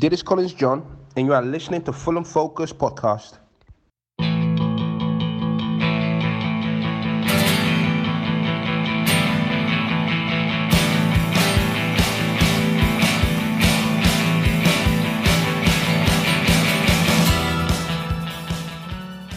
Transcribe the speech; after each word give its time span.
This 0.00 0.12
is 0.12 0.22
Collins 0.22 0.54
John, 0.54 0.84
and 1.16 1.26
you 1.26 1.34
are 1.34 1.42
listening 1.42 1.82
to 1.82 1.92
Fulham 1.92 2.22
Focus 2.22 2.72
Podcast. 2.72 3.38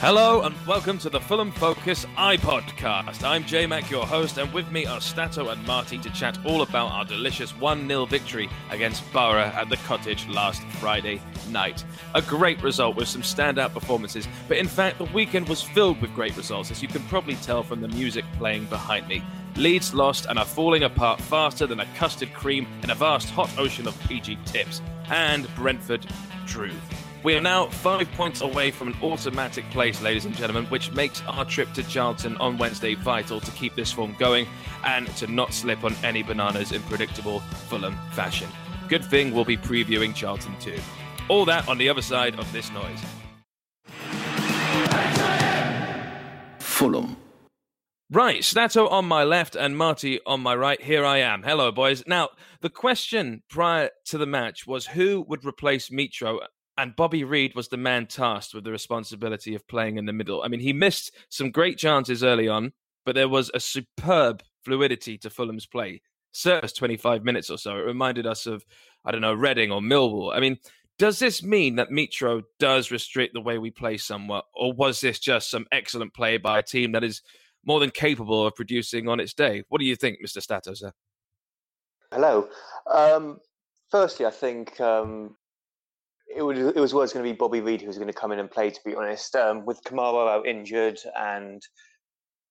Hello 0.01 0.41
and 0.41 0.55
welcome 0.65 0.97
to 0.97 1.11
the 1.11 1.19
Fulham 1.19 1.51
Focus 1.51 2.07
iPodcast. 2.17 3.23
I'm 3.23 3.45
J 3.45 3.67
Mac, 3.67 3.91
your 3.91 4.03
host, 4.03 4.39
and 4.39 4.51
with 4.51 4.71
me 4.71 4.87
are 4.87 4.99
Stato 4.99 5.49
and 5.49 5.63
Marty 5.67 5.99
to 5.99 6.09
chat 6.09 6.39
all 6.43 6.63
about 6.63 6.91
our 6.91 7.05
delicious 7.05 7.55
1 7.55 7.87
0 7.87 8.07
victory 8.07 8.49
against 8.71 9.03
Boro 9.13 9.41
at 9.41 9.69
the 9.69 9.77
cottage 9.77 10.27
last 10.27 10.63
Friday 10.79 11.21
night. 11.51 11.85
A 12.15 12.21
great 12.23 12.63
result 12.63 12.95
with 12.95 13.09
some 13.09 13.21
standout 13.21 13.75
performances, 13.75 14.27
but 14.47 14.57
in 14.57 14.67
fact, 14.67 14.97
the 14.97 15.05
weekend 15.05 15.47
was 15.47 15.61
filled 15.61 16.01
with 16.01 16.15
great 16.15 16.35
results, 16.35 16.71
as 16.71 16.81
you 16.81 16.87
can 16.87 17.03
probably 17.03 17.35
tell 17.35 17.61
from 17.61 17.79
the 17.79 17.87
music 17.89 18.25
playing 18.39 18.65
behind 18.65 19.07
me. 19.07 19.23
Leeds 19.55 19.93
lost 19.93 20.25
and 20.25 20.39
are 20.39 20.45
falling 20.45 20.81
apart 20.81 21.21
faster 21.21 21.67
than 21.67 21.79
a 21.79 21.85
custard 21.93 22.33
cream 22.33 22.65
in 22.81 22.89
a 22.89 22.95
vast 22.95 23.29
hot 23.29 23.55
ocean 23.59 23.87
of 23.87 23.95
PG 24.07 24.39
tips. 24.45 24.81
And 25.11 25.47
Brentford 25.53 26.07
drew. 26.47 26.71
We 27.23 27.35
are 27.35 27.41
now 27.41 27.67
five 27.67 28.11
points 28.13 28.41
away 28.41 28.71
from 28.71 28.87
an 28.87 28.95
automatic 29.03 29.69
place, 29.69 30.01
ladies 30.01 30.25
and 30.25 30.35
gentlemen, 30.35 30.65
which 30.65 30.91
makes 30.93 31.21
our 31.27 31.45
trip 31.45 31.71
to 31.73 31.83
Charlton 31.83 32.35
on 32.37 32.57
Wednesday 32.57 32.95
vital 32.95 33.39
to 33.39 33.51
keep 33.51 33.75
this 33.75 33.91
form 33.91 34.15
going 34.17 34.47
and 34.83 35.07
to 35.17 35.27
not 35.27 35.53
slip 35.53 35.83
on 35.83 35.95
any 36.03 36.23
bananas 36.23 36.71
in 36.71 36.81
predictable 36.83 37.39
Fulham 37.69 37.95
fashion. 38.13 38.49
Good 38.89 39.05
thing 39.05 39.35
we'll 39.35 39.45
be 39.45 39.55
previewing 39.55 40.15
Charlton 40.15 40.57
too. 40.59 40.79
All 41.29 41.45
that 41.45 41.69
on 41.69 41.77
the 41.77 41.89
other 41.89 42.01
side 42.01 42.39
of 42.39 42.51
this 42.51 42.71
noise. 42.71 42.99
Fulham. 46.57 47.17
Right, 48.09 48.43
Stato 48.43 48.87
on 48.87 49.05
my 49.05 49.23
left 49.23 49.55
and 49.55 49.77
Marty 49.77 50.19
on 50.25 50.41
my 50.41 50.55
right. 50.55 50.81
Here 50.81 51.05
I 51.05 51.19
am. 51.19 51.43
Hello, 51.43 51.71
boys. 51.71 52.03
Now, 52.07 52.29
the 52.61 52.69
question 52.69 53.43
prior 53.47 53.91
to 54.05 54.17
the 54.17 54.25
match 54.25 54.65
was 54.65 54.87
who 54.87 55.23
would 55.29 55.45
replace 55.45 55.89
Mitro 55.89 56.39
and 56.77 56.95
Bobby 56.95 57.23
Reid 57.23 57.55
was 57.55 57.67
the 57.67 57.77
man 57.77 58.07
tasked 58.07 58.53
with 58.53 58.63
the 58.63 58.71
responsibility 58.71 59.55
of 59.55 59.67
playing 59.67 59.97
in 59.97 60.05
the 60.05 60.13
middle. 60.13 60.41
I 60.43 60.47
mean, 60.47 60.59
he 60.59 60.73
missed 60.73 61.11
some 61.29 61.51
great 61.51 61.77
chances 61.77 62.23
early 62.23 62.47
on, 62.47 62.73
but 63.05 63.15
there 63.15 63.29
was 63.29 63.51
a 63.53 63.59
superb 63.59 64.41
fluidity 64.63 65.17
to 65.19 65.29
Fulham's 65.29 65.65
play. 65.65 66.01
First 66.33 66.77
25 66.77 67.23
minutes 67.23 67.49
or 67.49 67.57
so, 67.57 67.71
it 67.71 67.81
reminded 67.81 68.25
us 68.25 68.45
of, 68.45 68.65
I 69.03 69.11
don't 69.11 69.21
know, 69.21 69.33
Reading 69.33 69.71
or 69.71 69.81
Millwall. 69.81 70.33
I 70.33 70.39
mean, 70.39 70.57
does 70.97 71.19
this 71.19 71.43
mean 71.43 71.75
that 71.75 71.89
Mitro 71.89 72.43
does 72.59 72.91
restrict 72.91 73.33
the 73.33 73.41
way 73.41 73.57
we 73.57 73.71
play 73.71 73.97
somewhat, 73.97 74.45
or 74.53 74.71
was 74.71 75.01
this 75.01 75.19
just 75.19 75.49
some 75.49 75.65
excellent 75.71 76.13
play 76.13 76.37
by 76.37 76.59
a 76.59 76.63
team 76.63 76.93
that 76.93 77.03
is 77.03 77.21
more 77.65 77.79
than 77.79 77.89
capable 77.89 78.45
of 78.45 78.55
producing 78.55 79.09
on 79.09 79.19
its 79.19 79.33
day? 79.33 79.63
What 79.69 79.79
do 79.79 79.85
you 79.85 79.95
think, 79.95 80.19
Mr. 80.23 80.37
Statos? 80.37 80.89
Hello. 82.11 82.47
Um, 82.89 83.39
firstly, 83.89 84.25
I 84.25 84.31
think 84.31 84.79
um, 84.79 85.35
it, 86.35 86.75
it 86.75 86.79
was 86.79 86.93
always 86.93 87.13
going 87.13 87.25
to 87.25 87.31
be 87.31 87.35
Bobby 87.35 87.61
Reid 87.61 87.81
who 87.81 87.87
was 87.87 87.97
going 87.97 88.07
to 88.07 88.13
come 88.13 88.31
in 88.31 88.39
and 88.39 88.49
play. 88.49 88.69
To 88.69 88.79
be 88.83 88.95
honest, 88.95 89.35
um, 89.35 89.65
with 89.65 89.83
Kamara 89.83 90.29
out 90.29 90.47
injured 90.47 90.99
and 91.17 91.61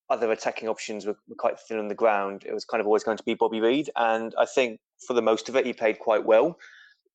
other 0.09 0.31
attacking 0.33 0.69
options 0.69 1.07
were, 1.07 1.17
were, 1.29 1.37
quite 1.37 1.59
thin 1.61 1.79
on 1.79 1.89
the 1.89 1.95
ground, 1.95 2.45
it 2.47 2.53
was 2.53 2.65
kind 2.65 2.81
of 2.81 2.87
always 2.87 3.05
going 3.05 3.17
to 3.17 3.25
be 3.25 3.35
Bobby 3.35 3.61
Reid. 3.61 3.91
And 3.97 4.35
I 4.39 4.47
think 4.47 4.81
for 5.07 5.15
the 5.15 5.23
most 5.23 5.49
of 5.49 5.57
it, 5.57 5.67
he 5.67 5.73
played 5.73 5.99
quite 5.99 6.25
well. 6.25 6.59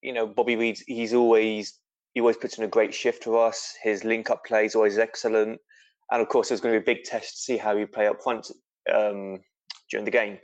You 0.02 0.13
know, 0.13 0.27
Bobby 0.27 0.55
Reid, 0.55 0.80
he's 0.88 1.13
always 1.13 1.80
he 2.13 2.22
always 2.22 2.38
puts 2.38 2.57
in 2.57 2.63
a 2.63 2.69
great 2.69 2.94
shift 2.94 3.25
for 3.25 3.45
us. 3.45 3.75
His 3.83 4.05
link 4.05 4.29
up 4.29 4.45
play 4.45 4.66
is 4.66 4.75
always 4.75 4.97
excellent. 4.97 5.59
And 6.11 6.22
of 6.22 6.29
course, 6.29 6.50
there's 6.50 6.61
going 6.61 6.73
to 6.73 6.79
be 6.79 6.91
a 6.91 6.95
big 6.95 7.03
test 7.03 7.35
to 7.35 7.41
see 7.41 7.57
how 7.57 7.75
he 7.75 7.85
play 7.85 8.07
up 8.07 8.22
front 8.23 8.50
um, 8.94 9.39
during 9.89 10.06
the 10.06 10.12
game. 10.12 10.38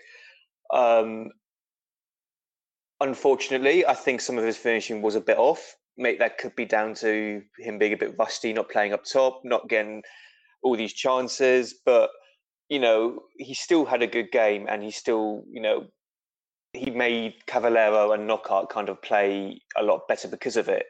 Um, 0.74 1.30
unfortunately, 3.00 3.86
I 3.86 3.94
think 3.94 4.20
some 4.20 4.38
of 4.38 4.44
his 4.44 4.58
finishing 4.58 5.02
was 5.02 5.16
a 5.16 5.22
bit 5.22 5.38
off 5.38 5.78
mate, 5.98 6.20
that 6.20 6.38
could 6.38 6.56
be 6.56 6.66
down 6.66 6.94
to 6.96 7.42
him 7.60 7.78
being 7.78 7.94
a 7.94 7.98
bit 7.98 8.16
rusty, 8.18 8.54
not 8.54 8.70
playing 8.70 8.94
up 8.94 9.04
top, 9.06 9.42
not 9.44 9.70
getting 9.70 10.04
all 10.64 10.76
these 10.76 10.94
chances. 10.94 11.76
But 11.86 12.10
you 12.70 12.80
know, 12.80 13.24
he 13.38 13.54
still 13.54 13.86
had 13.86 14.02
a 14.02 14.08
good 14.08 14.32
game, 14.32 14.66
and 14.70 14.82
he 14.82 14.92
still, 14.92 15.44
you 15.52 15.62
know, 15.62 15.88
he 16.74 16.90
made 16.90 17.46
Cavaleiro 17.46 18.14
and 18.14 18.28
Knockaert 18.28 18.70
kind 18.70 18.90
of 18.90 19.02
play 19.02 19.62
a 19.78 19.84
lot 19.84 20.08
better 20.08 20.28
because 20.28 20.56
of 20.56 20.70
it. 20.70 20.86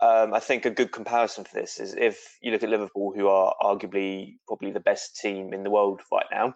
Um, 0.00 0.34
I 0.34 0.40
think 0.40 0.64
a 0.64 0.70
good 0.70 0.92
comparison 0.92 1.44
for 1.44 1.54
this 1.54 1.78
is 1.78 1.94
if 1.94 2.36
you 2.42 2.50
look 2.50 2.62
at 2.62 2.68
Liverpool, 2.68 3.12
who 3.14 3.28
are 3.28 3.54
arguably 3.62 4.36
probably 4.46 4.70
the 4.70 4.80
best 4.80 5.16
team 5.16 5.52
in 5.52 5.62
the 5.62 5.70
world 5.70 6.00
right 6.12 6.26
now, 6.32 6.54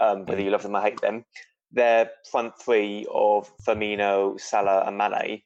um, 0.00 0.24
whether 0.26 0.40
mm. 0.40 0.44
you 0.44 0.50
love 0.50 0.62
them 0.62 0.76
or 0.76 0.82
hate 0.82 1.00
them, 1.00 1.24
their 1.72 2.10
front 2.30 2.52
three 2.60 3.06
of 3.12 3.50
Firmino, 3.66 4.38
Salah, 4.40 4.84
and 4.86 4.96
Mane 4.96 5.42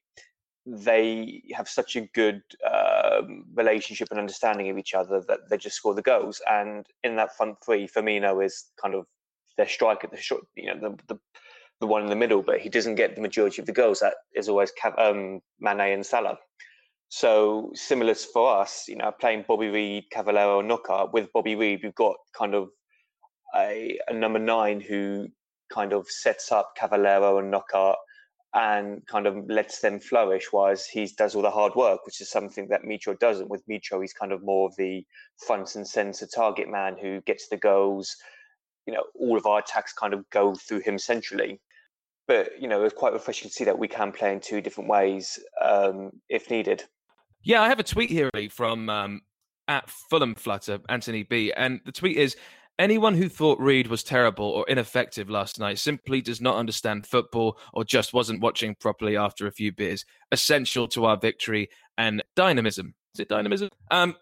they 0.66 1.42
have 1.52 1.68
such 1.68 1.96
a 1.96 2.02
good 2.14 2.42
um, 2.70 3.44
relationship 3.54 4.08
and 4.10 4.20
understanding 4.20 4.68
of 4.68 4.78
each 4.78 4.94
other 4.94 5.22
that 5.26 5.40
they 5.48 5.56
just 5.56 5.76
score 5.76 5.94
the 5.94 6.02
goals. 6.02 6.40
And 6.50 6.86
in 7.02 7.16
that 7.16 7.36
front 7.36 7.56
three, 7.64 7.88
Firmino 7.88 8.44
is 8.44 8.70
kind 8.80 8.94
of 8.94 9.06
their 9.56 9.68
striker, 9.68 10.06
the 10.06 10.16
short, 10.16 10.44
you 10.54 10.66
know, 10.66 10.78
the, 10.80 11.14
the, 11.14 11.20
the 11.80 11.86
one 11.86 12.02
in 12.02 12.08
the 12.08 12.16
middle, 12.16 12.42
but 12.42 12.60
he 12.60 12.68
doesn't 12.68 12.96
get 12.96 13.14
the 13.14 13.22
majority 13.22 13.62
of 13.62 13.66
the 13.66 13.72
goals. 13.72 14.00
That 14.00 14.14
is 14.34 14.48
always 14.48 14.72
um, 14.98 15.40
Mane 15.60 15.80
and 15.80 16.04
Salah. 16.04 16.38
So 17.08 17.72
similar 17.74 18.14
for 18.14 18.60
us, 18.60 18.84
you 18.86 18.96
know, 18.96 19.10
playing 19.10 19.46
Bobby 19.48 19.68
Reid, 19.68 20.04
Cavaleiro, 20.12 20.60
Knockaert 20.60 21.12
with 21.12 21.32
Bobby 21.32 21.56
Reid, 21.56 21.80
we've 21.82 21.94
got 21.94 22.16
kind 22.36 22.54
of 22.54 22.68
a, 23.56 23.98
a 24.08 24.14
number 24.14 24.38
nine 24.38 24.80
who 24.80 25.26
kind 25.72 25.92
of 25.92 26.08
sets 26.08 26.52
up 26.52 26.74
Cavaleiro 26.76 27.38
and 27.38 27.50
Knockaert 27.50 27.96
and 28.54 29.06
kind 29.06 29.26
of 29.26 29.48
lets 29.48 29.80
them 29.80 30.00
flourish, 30.00 30.48
whereas 30.50 30.86
he 30.86 31.08
does 31.16 31.34
all 31.34 31.42
the 31.42 31.50
hard 31.50 31.74
work, 31.76 32.04
which 32.04 32.20
is 32.20 32.30
something 32.30 32.68
that 32.68 32.82
Mitro 32.82 33.18
doesn't. 33.18 33.48
With 33.48 33.66
Mitro, 33.68 34.00
he's 34.00 34.12
kind 34.12 34.32
of 34.32 34.42
more 34.42 34.68
of 34.68 34.74
the 34.76 35.04
front 35.46 35.76
and 35.76 35.86
centre 35.86 36.26
target 36.26 36.68
man 36.68 36.96
who 37.00 37.20
gets 37.22 37.48
the 37.48 37.56
goals. 37.56 38.16
You 38.86 38.94
know, 38.94 39.04
all 39.14 39.36
of 39.36 39.46
our 39.46 39.60
attacks 39.60 39.92
kind 39.92 40.14
of 40.14 40.28
go 40.30 40.54
through 40.54 40.80
him 40.80 40.98
centrally. 40.98 41.60
But 42.26 42.60
you 42.60 42.68
know, 42.68 42.82
it's 42.84 42.94
quite 42.94 43.12
refreshing 43.12 43.48
to 43.48 43.54
see 43.54 43.64
that 43.64 43.78
we 43.78 43.88
can 43.88 44.10
play 44.10 44.32
in 44.32 44.40
two 44.40 44.60
different 44.60 44.90
ways 44.90 45.38
um, 45.62 46.10
if 46.28 46.50
needed. 46.50 46.84
Yeah, 47.42 47.62
I 47.62 47.68
have 47.68 47.80
a 47.80 47.84
tweet 47.84 48.10
here 48.10 48.30
from 48.50 48.90
um, 48.90 49.22
at 49.68 49.88
Fulham 49.88 50.34
Flutter, 50.34 50.80
Anthony 50.88 51.22
B, 51.22 51.52
and 51.56 51.80
the 51.84 51.92
tweet 51.92 52.16
is 52.16 52.36
Anyone 52.80 53.14
who 53.14 53.28
thought 53.28 53.60
Reed 53.60 53.88
was 53.88 54.02
terrible 54.02 54.46
or 54.46 54.66
ineffective 54.66 55.28
last 55.28 55.60
night 55.60 55.78
simply 55.78 56.22
does 56.22 56.40
not 56.40 56.56
understand 56.56 57.06
football 57.06 57.58
or 57.74 57.84
just 57.84 58.14
wasn't 58.14 58.40
watching 58.40 58.74
properly 58.74 59.18
after 59.18 59.46
a 59.46 59.52
few 59.52 59.70
beers. 59.70 60.06
Essential 60.32 60.88
to 60.88 61.04
our 61.04 61.18
victory 61.18 61.68
and 61.98 62.24
dynamism. 62.36 62.94
Is 63.12 63.20
it 63.20 63.28
dynamism? 63.28 63.68
Um, 63.90 64.16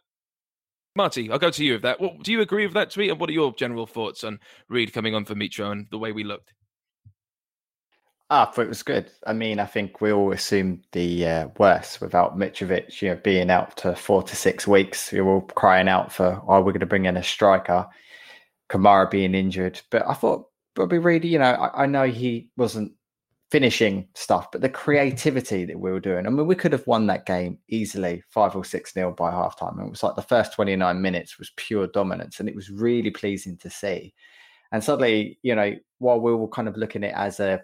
Marty, 0.96 1.30
I'll 1.30 1.38
go 1.38 1.50
to 1.50 1.64
you 1.64 1.74
with 1.74 1.82
that. 1.82 2.00
Well, 2.00 2.16
do 2.20 2.32
you 2.32 2.40
agree 2.40 2.66
with 2.66 2.74
that 2.74 2.90
tweet? 2.90 3.12
And 3.12 3.20
what 3.20 3.30
are 3.30 3.32
your 3.32 3.54
general 3.54 3.86
thoughts 3.86 4.24
on 4.24 4.40
Reed 4.68 4.92
coming 4.92 5.14
on 5.14 5.24
for 5.24 5.36
Mitro 5.36 5.70
and 5.70 5.86
the 5.92 5.98
way 5.98 6.10
we 6.10 6.24
looked? 6.24 6.52
Ah, 8.28 8.48
I 8.48 8.52
thought 8.52 8.62
it 8.62 8.68
was 8.70 8.82
good. 8.82 9.08
I 9.24 9.34
mean, 9.34 9.60
I 9.60 9.66
think 9.66 10.00
we 10.00 10.10
all 10.10 10.32
assumed 10.32 10.84
the 10.90 11.24
uh, 11.24 11.48
worst 11.58 12.00
without 12.00 12.36
Mitrovic, 12.36 13.00
you 13.02 13.10
know, 13.10 13.20
being 13.22 13.50
out 13.50 13.76
to 13.76 13.94
four 13.94 14.24
to 14.24 14.34
six 14.34 14.66
weeks. 14.66 15.12
We 15.12 15.20
were 15.20 15.34
all 15.34 15.42
crying 15.42 15.86
out 15.86 16.12
for, 16.12 16.42
oh, 16.48 16.60
we're 16.60 16.72
going 16.72 16.80
to 16.80 16.86
bring 16.86 17.04
in 17.04 17.16
a 17.16 17.22
striker. 17.22 17.86
Kamara 18.68 19.10
being 19.10 19.34
injured. 19.34 19.80
But 19.90 20.06
I 20.06 20.14
thought 20.14 20.46
Bobby 20.74 20.98
Reid, 20.98 21.24
you 21.24 21.38
know, 21.38 21.52
I, 21.52 21.84
I, 21.84 21.86
know 21.86 22.04
he 22.04 22.50
wasn't 22.56 22.92
finishing 23.50 24.06
stuff, 24.14 24.50
but 24.52 24.60
the 24.60 24.68
creativity 24.68 25.64
that 25.64 25.80
we 25.80 25.90
were 25.90 26.00
doing. 26.00 26.26
I 26.26 26.30
mean, 26.30 26.46
we 26.46 26.54
could 26.54 26.72
have 26.72 26.86
won 26.86 27.06
that 27.06 27.26
game 27.26 27.58
easily, 27.68 28.22
five 28.28 28.54
or 28.54 28.64
six 28.64 28.94
nil 28.94 29.12
by 29.12 29.30
halftime. 29.30 29.78
And 29.78 29.86
it 29.86 29.90
was 29.90 30.02
like 30.02 30.16
the 30.16 30.22
first 30.22 30.54
29 30.54 31.00
minutes 31.00 31.38
was 31.38 31.52
pure 31.56 31.86
dominance, 31.86 32.40
and 32.40 32.48
it 32.48 32.54
was 32.54 32.70
really 32.70 33.10
pleasing 33.10 33.56
to 33.58 33.70
see. 33.70 34.14
And 34.70 34.84
suddenly, 34.84 35.38
you 35.42 35.54
know, 35.54 35.74
while 35.98 36.20
we 36.20 36.34
were 36.34 36.48
kind 36.48 36.68
of 36.68 36.76
looking 36.76 37.04
at 37.04 37.10
it 37.10 37.16
as 37.16 37.40
a, 37.40 37.60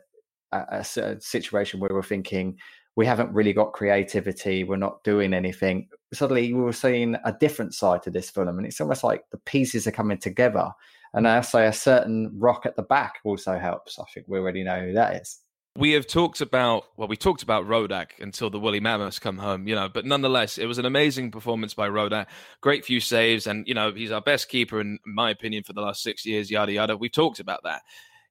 a, 0.52 0.78
a 0.78 1.20
situation 1.20 1.80
where 1.80 1.90
we're 1.92 2.02
thinking, 2.02 2.56
we 2.96 3.04
haven't 3.06 3.32
really 3.32 3.52
got 3.52 3.72
creativity. 3.72 4.64
We're 4.64 4.76
not 4.76 5.02
doing 5.04 5.34
anything. 5.34 5.88
Suddenly, 6.14 6.52
we 6.52 6.60
were 6.60 6.72
seeing 6.72 7.16
a 7.24 7.32
different 7.32 7.74
side 7.74 8.02
to 8.04 8.10
this 8.10 8.30
film, 8.30 8.48
and 8.48 8.66
it's 8.66 8.80
almost 8.80 9.04
like 9.04 9.24
the 9.30 9.38
pieces 9.38 9.86
are 9.86 9.92
coming 9.92 10.18
together. 10.18 10.70
And 11.12 11.28
I 11.28 11.40
say 11.42 11.66
a 11.66 11.72
certain 11.72 12.32
rock 12.36 12.66
at 12.66 12.76
the 12.76 12.82
back 12.82 13.14
also 13.24 13.58
helps. 13.58 13.98
I 13.98 14.04
think 14.12 14.26
we 14.28 14.38
already 14.38 14.64
know 14.64 14.80
who 14.80 14.92
that 14.94 15.22
is. 15.22 15.40
We 15.76 15.92
have 15.92 16.06
talked 16.06 16.40
about 16.40 16.84
well, 16.96 17.08
we 17.08 17.16
talked 17.16 17.42
about 17.42 17.66
Rodak 17.66 18.20
until 18.20 18.48
the 18.48 18.60
woolly 18.60 18.78
mammoths 18.78 19.18
come 19.18 19.38
home, 19.38 19.66
you 19.66 19.74
know. 19.74 19.88
But 19.88 20.04
nonetheless, 20.04 20.56
it 20.56 20.66
was 20.66 20.78
an 20.78 20.86
amazing 20.86 21.32
performance 21.32 21.74
by 21.74 21.88
Rodak. 21.88 22.26
Great 22.60 22.84
few 22.84 23.00
saves, 23.00 23.48
and 23.48 23.66
you 23.66 23.74
know 23.74 23.92
he's 23.92 24.12
our 24.12 24.20
best 24.20 24.48
keeper 24.48 24.80
in 24.80 24.98
my 25.04 25.30
opinion 25.30 25.64
for 25.64 25.72
the 25.72 25.80
last 25.80 26.02
six 26.02 26.24
years. 26.24 26.50
Yada 26.50 26.72
yada. 26.72 26.96
We 26.96 27.08
talked 27.08 27.40
about 27.40 27.64
that 27.64 27.82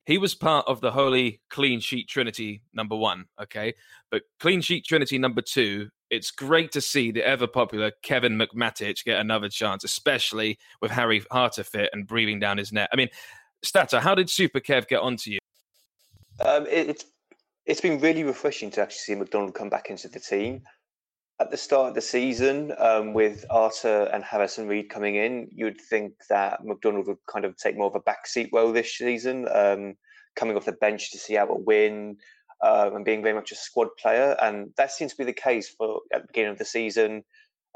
he 0.05 0.17
was 0.17 0.35
part 0.35 0.67
of 0.67 0.81
the 0.81 0.91
holy 0.91 1.41
clean 1.49 1.79
sheet 1.79 2.09
trinity 2.09 2.61
number 2.73 2.95
one, 2.95 3.25
okay? 3.41 3.73
But 4.11 4.23
clean 4.39 4.61
sheet 4.61 4.85
trinity 4.85 5.17
number 5.17 5.41
two, 5.41 5.89
it's 6.09 6.29
great 6.29 6.71
to 6.73 6.81
see 6.81 7.11
the 7.11 7.25
ever 7.25 7.47
popular 7.47 7.91
Kevin 8.03 8.37
McMatic 8.37 9.03
get 9.03 9.19
another 9.19 9.49
chance, 9.49 9.83
especially 9.83 10.59
with 10.81 10.91
Harry 10.91 11.23
Arter 11.31 11.63
fit 11.63 11.89
and 11.93 12.05
breathing 12.05 12.39
down 12.39 12.57
his 12.57 12.71
net. 12.71 12.89
I 12.91 12.95
mean, 12.95 13.09
Stato, 13.63 13.99
how 13.99 14.13
did 14.13 14.29
Super 14.29 14.59
Kev 14.59 14.87
get 14.87 14.99
onto 14.99 15.31
you? 15.31 15.39
Um, 16.45 16.65
it, 16.67 16.89
it's 16.89 17.05
it's 17.65 17.81
been 17.81 17.99
really 17.99 18.25
refreshing 18.25 18.69
to 18.71 18.81
actually 18.81 18.97
see 18.97 19.15
McDonald 19.15 19.53
come 19.53 19.69
back 19.69 19.89
into 19.89 20.09
the 20.09 20.19
team. 20.19 20.61
At 21.39 21.51
the 21.51 21.57
start 21.57 21.89
of 21.89 21.95
the 21.95 22.01
season, 22.01 22.73
um, 22.77 23.13
with 23.13 23.45
Arter 23.49 24.09
and 24.13 24.23
Harrison 24.23 24.67
Reed 24.67 24.89
coming 24.89 25.15
in, 25.15 25.49
you'd 25.51 25.81
think 25.81 26.13
that 26.29 26.63
McDonald 26.63 27.07
would 27.07 27.17
kind 27.27 27.43
of 27.43 27.57
take 27.57 27.77
more 27.77 27.87
of 27.87 27.95
a 27.95 27.99
backseat 27.99 28.49
role 28.53 28.71
this 28.71 28.95
season, 28.95 29.47
um, 29.51 29.95
coming 30.35 30.55
off 30.55 30.65
the 30.65 30.73
bench 30.73 31.11
to 31.11 31.17
see 31.17 31.35
a 31.35 31.45
win 31.49 32.17
um, 32.63 32.95
and 32.95 33.05
being 33.05 33.23
very 33.23 33.35
much 33.35 33.51
a 33.51 33.55
squad 33.55 33.87
player. 33.99 34.37
And 34.41 34.71
that 34.77 34.91
seems 34.91 35.11
to 35.11 35.17
be 35.17 35.23
the 35.23 35.33
case 35.33 35.69
for 35.69 36.01
at 36.13 36.21
the 36.21 36.27
beginning 36.27 36.51
of 36.51 36.59
the 36.59 36.65
season. 36.65 37.23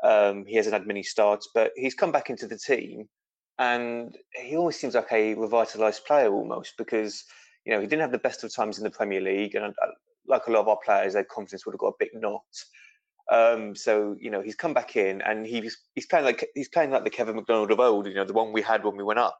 Um, 0.03 0.45
he 0.45 0.56
hasn't 0.56 0.74
had 0.74 0.88
many 0.88 1.03
starts, 1.03 1.50
but 1.53 1.71
he's 1.75 1.95
come 1.95 2.12
back 2.12 2.30
into 2.30 2.48
the 2.48 2.60
team, 2.60 3.10
and 3.57 4.15
he 4.33 4.56
always 4.56 4.80
seems 4.80 4.94
like 4.94 5.12
a 5.12 5.33
revitalised 5.33 6.06
player 6.06 6.31
almost 6.31 6.74
because 6.77 7.24
you 7.68 7.74
know, 7.74 7.81
he 7.81 7.88
didn't 7.88 8.01
have 8.01 8.13
the 8.13 8.18
best 8.18 8.45
of 8.45 8.56
times 8.56 8.77
in 8.77 8.86
the 8.86 8.89
Premier 8.89 9.19
League, 9.19 9.53
and 9.56 9.65
uh, 9.65 9.88
like 10.25 10.48
a 10.48 10.51
lot 10.51 10.62
of 10.62 10.69
our 10.69 10.80
players, 10.86 11.13
their 11.13 11.25
confidence 11.25 11.65
would 11.65 11.74
have 11.74 11.80
got 11.80 11.88
a 11.88 12.00
bit 12.00 12.12
knocked. 12.13 12.65
Um, 13.31 13.75
so 13.75 14.15
you 14.19 14.31
know, 14.31 14.41
he's 14.41 14.56
come 14.56 14.74
back 14.74 14.95
in, 14.95 15.21
and 15.21 15.45
he's 15.45 15.77
he's 15.95 16.06
playing 16.06 16.25
like 16.25 16.47
he's 16.56 16.69
playing 16.69 16.91
like 16.91 17.03
the 17.03 17.09
Kevin 17.09 17.35
McDonald 17.35 17.71
of 17.71 17.79
old. 17.79 18.07
You 18.07 18.13
know, 18.13 18.25
the 18.25 18.33
one 18.33 18.53
we 18.53 18.62
had 18.62 18.83
when 18.83 18.95
we 18.95 19.03
went 19.03 19.19
up, 19.19 19.38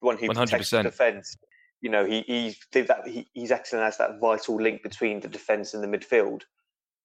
the 0.00 0.06
one 0.06 0.18
who 0.18 0.28
100%. 0.28 0.34
protects 0.34 0.70
the 0.70 0.82
defence. 0.82 1.36
You 1.80 1.90
know, 1.90 2.04
he 2.04 2.22
he 2.26 2.56
did 2.72 2.88
that. 2.88 3.06
He, 3.06 3.28
he's 3.32 3.50
excellent 3.50 3.86
as 3.86 3.98
that 3.98 4.20
vital 4.20 4.56
link 4.56 4.82
between 4.82 5.20
the 5.20 5.28
defence 5.28 5.74
and 5.74 5.82
the 5.82 5.98
midfield. 5.98 6.42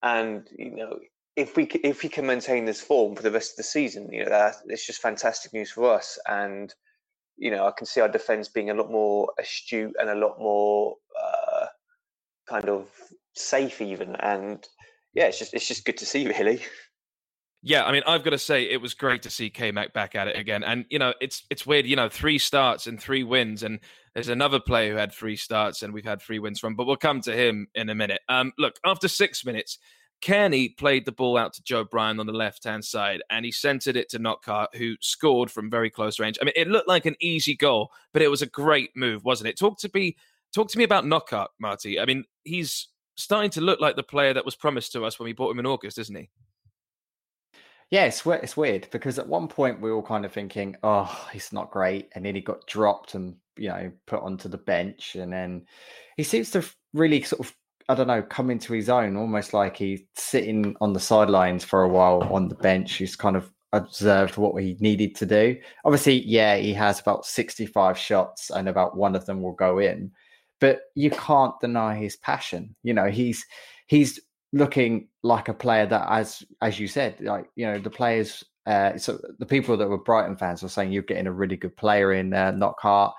And 0.03 0.47
you 0.57 0.75
know, 0.75 0.99
if 1.35 1.55
we 1.55 1.65
if 1.83 2.01
he 2.01 2.09
can 2.09 2.25
maintain 2.25 2.65
this 2.65 2.81
form 2.81 3.15
for 3.15 3.23
the 3.23 3.31
rest 3.31 3.53
of 3.53 3.57
the 3.57 3.63
season, 3.63 4.11
you 4.11 4.23
know, 4.23 4.29
that 4.29 4.55
it's 4.67 4.85
just 4.85 5.01
fantastic 5.01 5.53
news 5.53 5.71
for 5.71 5.93
us. 5.93 6.19
And 6.27 6.73
you 7.37 7.49
know, 7.49 7.65
I 7.65 7.71
can 7.71 7.87
see 7.87 8.01
our 8.01 8.09
defence 8.09 8.49
being 8.49 8.69
a 8.69 8.73
lot 8.73 8.91
more 8.91 9.31
astute 9.39 9.95
and 9.99 10.09
a 10.09 10.15
lot 10.15 10.37
more 10.39 10.95
uh, 11.21 11.65
kind 12.47 12.69
of 12.69 12.87
safe, 13.33 13.81
even. 13.81 14.15
And 14.17 14.67
yeah, 15.13 15.25
it's 15.25 15.39
just 15.39 15.53
it's 15.53 15.67
just 15.67 15.85
good 15.85 15.97
to 15.97 16.05
see, 16.05 16.27
really. 16.27 16.61
Yeah, 17.61 17.83
I 17.83 17.91
mean, 17.91 18.03
I've 18.07 18.23
got 18.23 18.29
to 18.29 18.37
say 18.37 18.69
it 18.69 18.81
was 18.81 18.93
great 18.93 19.21
to 19.23 19.29
see 19.29 19.49
K 19.49 19.71
Mac 19.71 19.93
back 19.93 20.15
at 20.15 20.29
it 20.29 20.37
again, 20.37 20.63
and 20.63 20.85
you 20.89 20.99
know, 20.99 21.13
it's 21.19 21.43
it's 21.49 21.65
weird, 21.65 21.85
you 21.85 21.95
know, 21.95 22.07
three 22.07 22.37
starts 22.37 22.87
and 22.87 22.99
three 22.99 23.23
wins, 23.23 23.63
and 23.63 23.79
there's 24.13 24.29
another 24.29 24.59
player 24.59 24.91
who 24.91 24.97
had 24.97 25.13
three 25.13 25.35
starts 25.35 25.81
and 25.83 25.93
we've 25.93 26.05
had 26.05 26.21
three 26.21 26.39
wins 26.39 26.59
from, 26.59 26.75
but 26.75 26.85
we'll 26.85 26.97
come 26.97 27.21
to 27.21 27.35
him 27.35 27.67
in 27.75 27.89
a 27.89 27.95
minute. 27.95 28.21
Um, 28.27 28.51
look, 28.57 28.75
after 28.85 29.07
six 29.07 29.45
minutes, 29.45 29.77
Cairney 30.21 30.75
played 30.77 31.05
the 31.05 31.11
ball 31.11 31.37
out 31.37 31.53
to 31.53 31.63
Joe 31.63 31.85
Bryan 31.85 32.19
on 32.19 32.25
the 32.25 32.33
left 32.33 32.63
hand 32.63 32.83
side 32.83 33.21
and 33.29 33.45
he 33.45 33.51
centered 33.51 33.95
it 33.95 34.09
to 34.09 34.19
Knockaert, 34.19 34.75
who 34.75 34.95
scored 34.99 35.49
from 35.49 35.69
very 35.69 35.89
close 35.89 36.19
range. 36.19 36.37
I 36.41 36.45
mean, 36.45 36.53
it 36.55 36.67
looked 36.67 36.87
like 36.87 37.05
an 37.05 37.15
easy 37.21 37.55
goal, 37.55 37.91
but 38.11 38.21
it 38.21 38.27
was 38.29 38.41
a 38.41 38.47
great 38.47 38.89
move, 38.95 39.23
wasn't 39.23 39.49
it? 39.49 39.57
Talk 39.57 39.79
to 39.79 39.91
me, 39.93 40.17
talk 40.53 40.69
to 40.69 40.77
me 40.77 40.83
about 40.83 41.05
Knockaert, 41.05 41.49
Marty. 41.59 41.99
I 41.99 42.05
mean, 42.05 42.25
he's 42.43 42.89
starting 43.19 43.51
to 43.51 43.61
look 43.61 43.79
like 43.79 43.95
the 43.95 44.03
player 44.03 44.33
that 44.33 44.45
was 44.45 44.55
promised 44.55 44.91
to 44.93 45.05
us 45.05 45.19
when 45.19 45.25
we 45.25 45.33
bought 45.33 45.51
him 45.51 45.59
in 45.59 45.65
August, 45.65 45.97
isn't 45.97 46.15
he? 46.15 46.29
Yeah, 47.91 48.05
it's, 48.05 48.25
it's 48.25 48.55
weird 48.55 48.87
because 48.91 49.17
at 49.17 49.27
one 49.27 49.47
point 49.47 49.81
we 49.81 49.89
were 49.89 49.97
all 49.97 50.03
kind 50.03 50.23
of 50.23 50.31
thinking, 50.31 50.75
oh, 50.83 51.27
he's 51.33 51.51
not 51.51 51.71
great. 51.71 52.09
And 52.13 52.25
then 52.25 52.35
he 52.35 52.41
got 52.41 52.67
dropped 52.67 53.15
and, 53.15 53.35
you 53.57 53.69
know, 53.69 53.91
put 54.05 54.21
onto 54.21 54.47
the 54.47 54.59
bench. 54.59 55.15
And 55.15 55.33
then 55.33 55.65
he 56.17 56.23
seems 56.23 56.51
to 56.51 56.63
really 56.93 57.21
sort 57.23 57.39
of 57.41 57.55
I 57.89 57.95
don't 57.95 58.05
know, 58.05 58.21
come 58.21 58.51
into 58.51 58.73
his 58.73 58.87
own, 58.87 59.17
almost 59.17 59.51
like 59.51 59.75
he's 59.75 60.01
sitting 60.15 60.75
on 60.79 60.93
the 60.93 60.99
sidelines 60.99 61.63
for 61.63 61.81
a 61.81 61.89
while 61.89 62.21
on 62.31 62.47
the 62.47 62.53
bench. 62.55 62.93
He's 62.93 63.15
kind 63.15 63.35
of 63.35 63.51
observed 63.73 64.37
what 64.37 64.61
he 64.61 64.77
needed 64.79 65.15
to 65.15 65.25
do. 65.25 65.57
Obviously, 65.83 66.23
yeah, 66.23 66.55
he 66.57 66.71
has 66.73 66.99
about 66.99 67.25
65 67.25 67.97
shots 67.97 68.51
and 68.51 68.69
about 68.69 68.95
one 68.95 69.15
of 69.15 69.25
them 69.25 69.41
will 69.41 69.53
go 69.53 69.79
in. 69.79 70.11
But 70.59 70.81
you 70.95 71.09
can't 71.11 71.59
deny 71.61 71.95
his 71.95 72.15
passion. 72.17 72.75
You 72.83 72.93
know, 72.93 73.07
he's 73.07 73.45
he's 73.87 74.19
looking 74.51 75.07
like 75.23 75.47
a 75.47 75.53
player 75.53 75.85
that 75.85 76.07
as 76.09 76.43
as 76.61 76.79
you 76.79 76.87
said, 76.87 77.19
like, 77.21 77.49
you 77.55 77.65
know, 77.65 77.79
the 77.79 77.89
players 77.89 78.43
uh, 78.65 78.97
so 78.97 79.19
the 79.39 79.45
people 79.45 79.77
that 79.77 79.89
were 79.89 79.97
Brighton 79.97 80.35
fans 80.35 80.61
were 80.61 80.69
saying 80.69 80.91
you're 80.91 81.01
getting 81.01 81.27
a 81.27 81.31
really 81.31 81.57
good 81.57 81.75
player 81.75 82.13
in 82.13 82.29
there, 82.29 82.51
Knockaert 82.51 83.13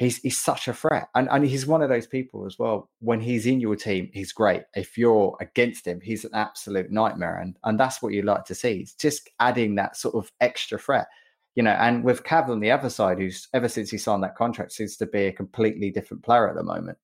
he's 0.00 0.16
he's 0.16 0.40
such 0.40 0.66
a 0.66 0.72
threat, 0.72 1.08
and 1.14 1.28
and 1.30 1.44
he's 1.46 1.66
one 1.66 1.82
of 1.82 1.88
those 1.90 2.06
people 2.06 2.46
as 2.46 2.58
well. 2.58 2.90
When 3.00 3.20
he's 3.20 3.46
in 3.46 3.60
your 3.60 3.76
team, 3.76 4.10
he's 4.12 4.32
great. 4.32 4.62
If 4.74 4.98
you're 4.98 5.36
against 5.40 5.86
him, 5.86 6.00
he's 6.02 6.24
an 6.24 6.34
absolute 6.34 6.90
nightmare, 6.90 7.38
and 7.38 7.56
and 7.62 7.78
that's 7.78 8.02
what 8.02 8.14
you 8.14 8.22
like 8.22 8.46
to 8.46 8.54
see. 8.54 8.80
It's 8.80 8.94
just 8.94 9.28
adding 9.38 9.76
that 9.76 9.96
sort 9.96 10.16
of 10.16 10.32
extra 10.40 10.78
threat, 10.78 11.06
you 11.54 11.62
know. 11.62 11.72
And 11.72 12.04
with 12.04 12.24
Cav 12.24 12.48
on 12.48 12.60
the 12.60 12.70
other 12.70 12.90
side, 12.90 13.18
who's 13.18 13.48
ever 13.54 13.68
since 13.68 13.90
he 13.90 13.98
signed 13.98 14.22
that 14.22 14.36
contract 14.36 14.72
seems 14.72 14.96
to 14.98 15.06
be 15.06 15.26
a 15.26 15.32
completely 15.32 15.90
different 15.90 16.22
player 16.22 16.48
at 16.48 16.54
the 16.54 16.62
moment. 16.62 16.98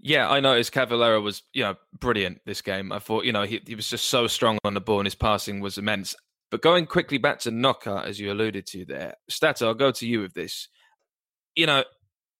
Yeah, 0.00 0.28
I 0.28 0.40
noticed 0.40 0.72
Cavaleiro 0.72 1.20
was, 1.20 1.42
you 1.52 1.62
know, 1.62 1.74
brilliant 1.98 2.40
this 2.44 2.62
game. 2.62 2.92
I 2.92 2.98
thought, 2.98 3.24
you 3.24 3.32
know, 3.32 3.42
he, 3.42 3.60
he 3.66 3.74
was 3.74 3.88
just 3.88 4.08
so 4.08 4.26
strong 4.26 4.58
on 4.62 4.74
the 4.74 4.80
ball 4.80 5.00
and 5.00 5.06
his 5.06 5.14
passing 5.14 5.60
was 5.60 5.78
immense. 5.78 6.14
But 6.50 6.62
going 6.62 6.86
quickly 6.86 7.18
back 7.18 7.40
to 7.40 7.50
Knockaert, 7.50 8.06
as 8.06 8.20
you 8.20 8.30
alluded 8.30 8.66
to 8.68 8.84
there, 8.84 9.14
Stato, 9.28 9.66
I'll 9.66 9.74
go 9.74 9.90
to 9.90 10.06
you 10.06 10.20
with 10.20 10.34
this. 10.34 10.68
You 11.56 11.66
know, 11.66 11.84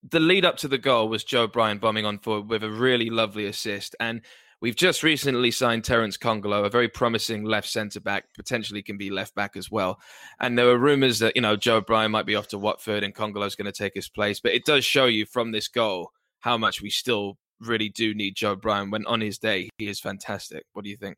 the 0.09 0.21
lead 0.21 0.45
up 0.45 0.59
to 0.59 0.69
the 0.69 0.79
goal 0.79 1.09
was 1.09 1.25
Joe 1.25 1.47
Bryan 1.47 1.79
bombing 1.79 2.07
on 2.07 2.19
forward 2.19 2.49
with 2.49 2.63
a 2.63 2.71
really 2.71 3.11
lovely 3.11 3.47
assist. 3.47 3.97
And 3.99 4.21
we've 4.61 4.77
just 4.77 5.03
recently 5.03 5.51
signed 5.51 5.85
Terence 5.85 6.17
Kongolo, 6.17 6.65
a 6.65 6.71
very 6.71 6.89
promising 6.89 7.45
left 7.45 7.69
centre 7.69 8.01
back, 8.01 8.25
potentially 8.35 8.83
can 8.83 8.97
be 8.97 9.11
left 9.11 9.35
back 9.35 9.57
as 9.57 9.71
well. 9.71 10.01
And 10.41 10.59
there 10.59 10.67
were 10.67 10.79
rumours 10.79 11.19
that, 11.21 11.37
you 11.37 11.43
know, 11.43 11.57
Joe 11.57 11.81
Bryan 11.81 12.11
might 12.11 12.27
be 12.27 12.37
off 12.37 12.49
to 12.49 12.59
Watford 12.59 13.03
and 13.03 13.15
Kongolo's 13.15 13.55
going 13.55 13.71
to 13.71 13.73
take 13.73 13.95
his 13.95 14.09
place. 14.09 14.41
But 14.41 14.55
it 14.55 14.65
does 14.65 14.85
show 14.85 15.07
you 15.07 15.27
from 15.27 15.53
this 15.53 15.69
goal 15.69 16.11
how 16.41 16.57
much 16.57 16.81
we 16.81 16.91
still 16.91 17.39
really 17.61 17.89
do 17.89 18.15
need 18.15 18.37
Joe 18.37 18.57
Bryan 18.57 18.91
when 18.91 19.07
on 19.07 19.21
his 19.21 19.39
day 19.39 19.69
he 19.79 19.89
is 19.89 20.01
fantastic. 20.01 20.65
What 20.73 20.85
do 20.85 20.91
you 20.91 20.97
think? 20.97 21.17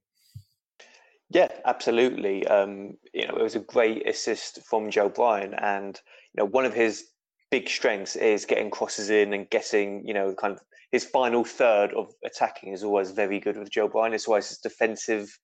Yeah, 1.30 1.48
absolutely. 1.66 2.46
Um, 2.46 2.96
you 3.12 3.26
know, 3.26 3.36
it 3.36 3.42
was 3.42 3.54
a 3.54 3.60
great 3.60 4.08
assist 4.08 4.60
from 4.64 4.90
Joe 4.90 5.10
Bryan, 5.10 5.52
and 5.52 6.00
you 6.32 6.42
know, 6.42 6.46
one 6.46 6.64
of 6.64 6.72
his 6.72 7.04
big 7.50 7.68
strengths 7.68 8.16
is 8.16 8.46
getting 8.46 8.70
crosses 8.70 9.10
in 9.10 9.34
and 9.34 9.48
getting, 9.50 10.06
you 10.06 10.14
know, 10.14 10.34
kind 10.34 10.54
of 10.54 10.60
his 10.92 11.04
final 11.04 11.44
third 11.44 11.92
of 11.92 12.12
attacking 12.24 12.72
is 12.72 12.82
always 12.82 13.10
very 13.10 13.40
good 13.40 13.56
with 13.56 13.70
Joe 13.70 13.88
Bryan. 13.88 14.14
It's 14.14 14.26
always 14.26 14.48
his 14.48 14.58
defensive 14.58 15.38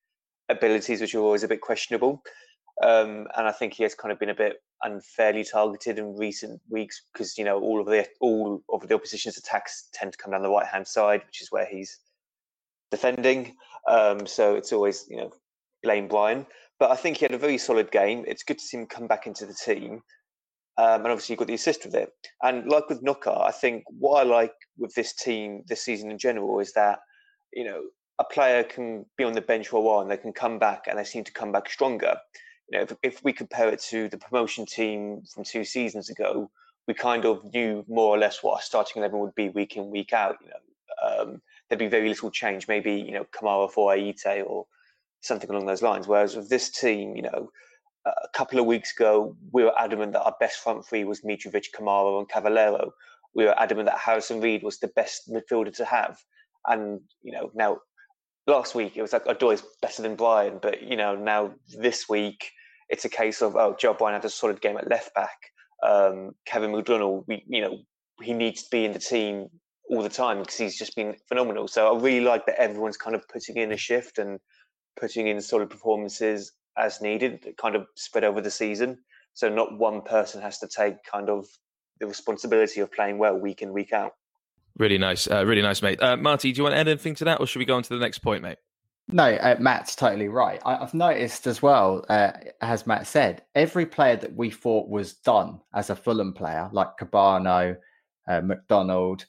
abilities, 0.49 1.01
which 1.01 1.15
are 1.15 1.21
always 1.21 1.43
a 1.43 1.49
bit 1.49 1.61
questionable. 1.61 2.23
Um, 2.83 3.29
and 3.37 3.47
I 3.47 3.53
think 3.53 3.75
he 3.75 3.83
has 3.85 3.95
kind 3.95 4.11
of 4.11 4.19
been 4.19 4.31
a 4.31 4.35
bit 4.35 4.57
unfairly 4.83 5.45
targeted 5.45 5.99
in 5.99 6.17
recent 6.17 6.61
weeks 6.69 7.03
because 7.13 7.39
you 7.39 7.45
know 7.45 7.61
all 7.61 7.81
of 7.81 7.87
the 7.87 8.07
all 8.21 8.63
of 8.69 8.89
the 8.89 8.95
opposition's 8.95 9.39
attacks 9.39 9.89
tend 9.93 10.13
to 10.13 10.19
come 10.19 10.33
down 10.33 10.43
the 10.43 10.51
right 10.51 10.67
hand 10.67 10.87
side, 10.87 11.23
which 11.27 11.41
is 11.41 11.53
where 11.53 11.67
he's 11.67 11.99
defending. 12.91 13.55
Um, 13.89 14.27
so 14.27 14.57
it's 14.57 14.73
always 14.73 15.07
you 15.09 15.19
know 15.19 15.31
blame 15.83 16.09
Bryan. 16.09 16.47
But 16.81 16.91
I 16.91 16.97
think 16.97 17.19
he 17.19 17.25
had 17.25 17.35
a 17.35 17.39
very 17.39 17.59
solid 17.59 17.93
game. 17.93 18.25
It's 18.27 18.43
good 18.43 18.59
to 18.59 18.65
see 18.65 18.79
him 18.79 18.87
come 18.87 19.07
back 19.07 19.27
into 19.29 19.47
the 19.47 19.55
team. 19.55 20.03
Um, 20.77 21.03
and 21.03 21.07
obviously, 21.07 21.35
you've 21.35 21.39
got 21.39 21.49
the 21.49 21.55
assist 21.55 21.85
with 21.85 21.95
it. 21.95 22.11
And 22.43 22.67
like 22.67 22.89
with 22.89 23.03
Knockaert, 23.03 23.47
I 23.47 23.53
think 23.53 23.85
what 23.87 24.21
I 24.21 24.23
like 24.25 24.55
with 24.77 24.95
this 24.95 25.15
team 25.15 25.63
this 25.69 25.83
season 25.83 26.11
in 26.11 26.19
general 26.19 26.59
is 26.59 26.73
that, 26.73 26.99
you 27.53 27.65
know, 27.65 27.83
a 28.19 28.25
player 28.25 28.65
can 28.65 29.07
be 29.17 29.25
on 29.25 29.33
the 29.33 29.41
bench 29.41 29.69
for 29.69 29.77
a 29.77 29.81
while 29.81 30.01
and 30.01 30.11
they 30.11 30.17
can 30.17 30.33
come 30.33 30.59
back 30.59 30.85
and 30.89 30.99
they 30.99 31.05
seem 31.05 31.25
to 31.25 31.33
come 31.33 31.53
back 31.53 31.69
stronger. 31.69 32.17
You 32.69 32.79
know, 32.79 32.85
if, 32.85 32.97
if 33.03 33.25
we 33.25 33.33
compare 33.33 33.69
it 33.69 33.81
to 33.91 34.09
the 34.09 34.19
promotion 34.19 34.67
team 34.67 35.23
from 35.33 35.45
two 35.45 35.65
seasons 35.65 36.11
ago, 36.11 36.51
we 36.87 36.95
kind 36.95 37.25
of 37.25 37.45
knew 37.53 37.85
more 37.89 38.15
or 38.15 38.19
less 38.19 38.43
what 38.43 38.55
our 38.55 38.63
starting 38.63 39.01
eleven 39.01 39.21
would 39.21 39.35
be 39.35 39.49
week 39.51 39.77
in, 39.77 39.91
week 39.91 40.13
out. 40.13 40.37
You 40.43 40.49
know, 40.49 41.23
um, 41.23 41.43
there'd 41.69 41.79
be 41.79 41.89
very 41.89 42.09
little 42.09 42.31
change. 42.31 42.69
Maybe 42.69 42.95
you 42.95 43.13
know 43.13 43.27
Kamara 43.35 43.71
for 43.71 43.93
Ayité 43.93 44.45
or 44.45 44.67
something 45.23 45.49
along 45.51 45.67
those 45.67 45.83
lines. 45.83 46.07
Whereas 46.07 46.37
with 46.37 46.49
this 46.49 46.71
team, 46.71 47.17
you 47.17 47.23
know, 47.23 47.51
a 48.07 48.29
couple 48.35 48.59
of 48.59 48.67
weeks 48.67 48.93
ago, 48.93 49.37
we 49.53 49.65
were 49.65 49.79
adamant 49.79 50.13
that 50.13 50.23
our 50.23 50.37
best 50.39 50.59
front 50.59 50.87
three 50.87 51.05
was 51.05 51.23
Mitrovic, 51.23 51.67
Kamara, 51.75 52.19
and 52.19 52.29
Cavaleiro. 52.29 52.93
We 53.35 53.45
were 53.45 53.59
adamant 53.59 53.87
that 53.87 53.99
Harrison 53.99 54.41
Reed 54.41 54.63
was 54.63 54.79
the 54.79 54.89
best 54.89 55.31
midfielder 55.33 55.75
to 55.77 55.85
have. 55.85 56.19
And, 56.67 57.01
you 57.23 57.33
know, 57.33 57.51
now 57.55 57.79
last 58.47 58.75
week 58.75 58.97
it 58.97 59.03
was 59.03 59.13
like 59.13 59.25
Odoi 59.25 59.55
is 59.55 59.63
better 59.81 60.03
than 60.03 60.17
Bryan, 60.17 60.59
but, 60.61 60.83
you 60.83 60.97
know, 60.97 61.15
now 61.15 61.53
this 61.79 62.09
week 62.09 62.51
it's 62.89 63.05
a 63.05 63.09
case 63.09 63.43
of, 63.43 63.57
oh, 63.57 63.75
Joe 63.79 63.95
Bryan 63.95 64.15
had 64.15 64.25
a 64.25 64.31
solid 64.31 64.61
game 64.61 64.77
at 64.77 64.89
left 64.89 65.15
back. 65.15 65.39
Um, 65.83 66.33
Kevin 66.47 66.73
McDonald, 66.73 67.25
we, 67.27 67.45
you 67.47 67.63
know, 67.63 67.79
he 68.23 68.33
needs 68.33 68.63
to 68.65 68.69
be 68.71 68.85
in 68.85 68.93
the 68.93 68.99
team 68.99 69.49
all 69.91 70.03
the 70.03 70.09
time 70.09 70.41
because 70.41 70.57
he's 70.57 70.79
just 70.79 70.95
been 70.95 71.15
phenomenal. 71.29 71.69
So 71.69 71.95
I 71.95 72.01
really 72.01 72.25
like 72.25 72.47
that 72.47 72.61
everyone's 72.61 72.97
kind 72.97 73.17
of 73.17 73.27
putting 73.29 73.57
in 73.57 73.73
a 73.73 73.77
shift 73.77 74.19
and 74.19 74.39
putting 74.99 75.27
in 75.27 75.41
solid 75.41 75.71
performances 75.71 76.53
as 76.77 77.01
needed, 77.01 77.55
kind 77.57 77.77
of 77.77 77.87
spread 77.95 78.25
over 78.25 78.41
the 78.41 78.51
season. 78.51 78.99
So 79.35 79.49
not 79.49 79.79
one 79.79 80.03
person 80.03 80.41
has 80.43 80.59
to 80.59 80.69
take 80.69 81.03
kind 81.05 81.29
of 81.29 81.47
the 82.01 82.07
responsibility 82.07 82.81
of 82.81 82.93
playing 82.93 83.19
well 83.19 83.37
week 83.37 83.63
in 83.63 83.73
week 83.73 83.93
out. 83.93 84.13
Really 84.79 84.99
nice, 84.99 85.31
uh, 85.31 85.45
really 85.47 85.63
nice, 85.63 85.83
mate. 85.83 86.03
Uh, 86.03 86.17
Marty, 86.17 86.53
do 86.53 86.59
you 86.59 86.63
want 86.65 86.75
to 86.75 86.79
add 86.79 86.89
anything 86.89 87.15
to 87.17 87.25
that, 87.25 87.41
or 87.41 87.47
should 87.47 87.61
we 87.61 87.65
go 87.65 87.77
on 87.77 87.83
to 87.85 87.89
the 87.91 88.01
next 88.01 88.19
point, 88.19 88.43
mate? 88.43 88.59
No, 89.09 89.25
uh, 89.25 89.57
Matt's 89.61 89.95
totally 89.95 90.29
right. 90.29 90.61
I, 90.65 90.77
have 90.77 90.95
noticed 90.95 91.47
as 91.47 91.61
well, 91.61 92.05
uh, 92.09 92.33
as 92.61 92.87
Matt 92.87 93.07
said, 93.07 93.43
every 93.55 93.87
player 93.87 94.17
that 94.17 94.35
we 94.35 94.51
thought 94.51 94.89
was 94.89 95.13
done 95.13 95.61
as 95.75 95.91
a 95.91 95.97
Fulham 95.97 96.33
player, 96.33 96.69
like 96.73 96.97
Kebano, 96.99 97.77
uh, 98.27 98.41
McDonald, 98.41 99.27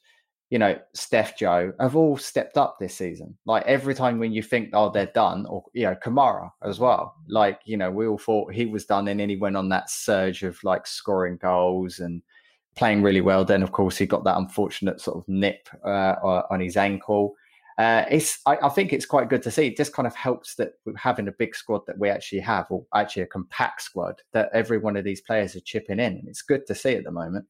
you 0.50 0.60
know, 0.60 0.78
Steph 0.94 1.38
Joe, 1.38 1.74
have 1.80 1.96
all 1.96 2.18
stepped 2.18 2.58
up 2.58 2.78
this 2.80 2.96
season. 2.96 3.38
Like 3.46 3.66
every 3.66 3.96
time 3.96 4.20
when 4.20 4.32
you 4.32 4.44
think, 4.44 4.70
oh, 4.74 4.90
they're 4.90 5.08
done, 5.08 5.46
or, 5.48 5.64
you 5.74 5.84
know, 5.84 5.96
Kamara 6.04 6.52
as 6.64 6.80
well. 6.80 7.16
Like, 7.28 7.60
you 7.66 7.78
know, 7.78 7.90
we 7.90 8.08
all 8.08 8.18
thought 8.18 8.54
he 8.54 8.66
was 8.66 8.86
done 8.86 9.08
and 9.08 9.20
then 9.20 9.30
he 9.30 9.38
went 9.38 9.58
on 9.58 9.70
that 9.70 9.90
surge 9.90 10.44
of 10.44 10.64
like 10.64 10.86
scoring 10.86 11.38
goals 11.42 12.00
and 12.00 12.22
playing 12.76 13.02
really 13.02 13.22
well. 13.22 13.44
Then, 13.44 13.64
of 13.64 13.72
course, 13.72 13.98
he 13.98 14.06
got 14.06 14.24
that 14.26 14.38
unfortunate 14.38 15.02
sort 15.02 15.18
of 15.18 15.28
nip 15.28 15.68
uh, 15.84 16.16
on 16.50 16.60
his 16.60 16.78
ankle 16.78 17.36
uh, 17.78 18.06
it's 18.10 18.40
I, 18.46 18.58
I, 18.64 18.70
think 18.70 18.94
it's 18.94 19.06
quite 19.06 19.30
good 19.30 19.44
to 19.44 19.52
see. 19.52 19.68
It 19.68 19.76
just 19.76 19.92
kind 19.92 20.08
of 20.08 20.16
helps 20.16 20.56
that 20.56 20.74
having 20.96 21.28
a 21.28 21.34
big 21.34 21.54
squad 21.56 21.82
that 21.88 21.98
we 21.98 22.10
actually 22.10 22.40
have, 22.40 22.68
or 22.70 22.86
actually 22.96 23.24
a 23.24 23.28
compact 23.28 23.82
squad, 23.82 24.22
that 24.32 24.50
every 24.54 24.78
one 24.78 24.96
of 24.96 25.04
these 25.04 25.20
players 25.20 25.58
are 25.58 25.62
chipping 25.62 26.00
in, 26.00 26.14
and 26.14 26.28
it's 26.28 26.42
good 26.42 26.66
to 26.68 26.76
see 26.76 26.96
at 26.96 27.04
the 27.04 27.12
moment. 27.12 27.46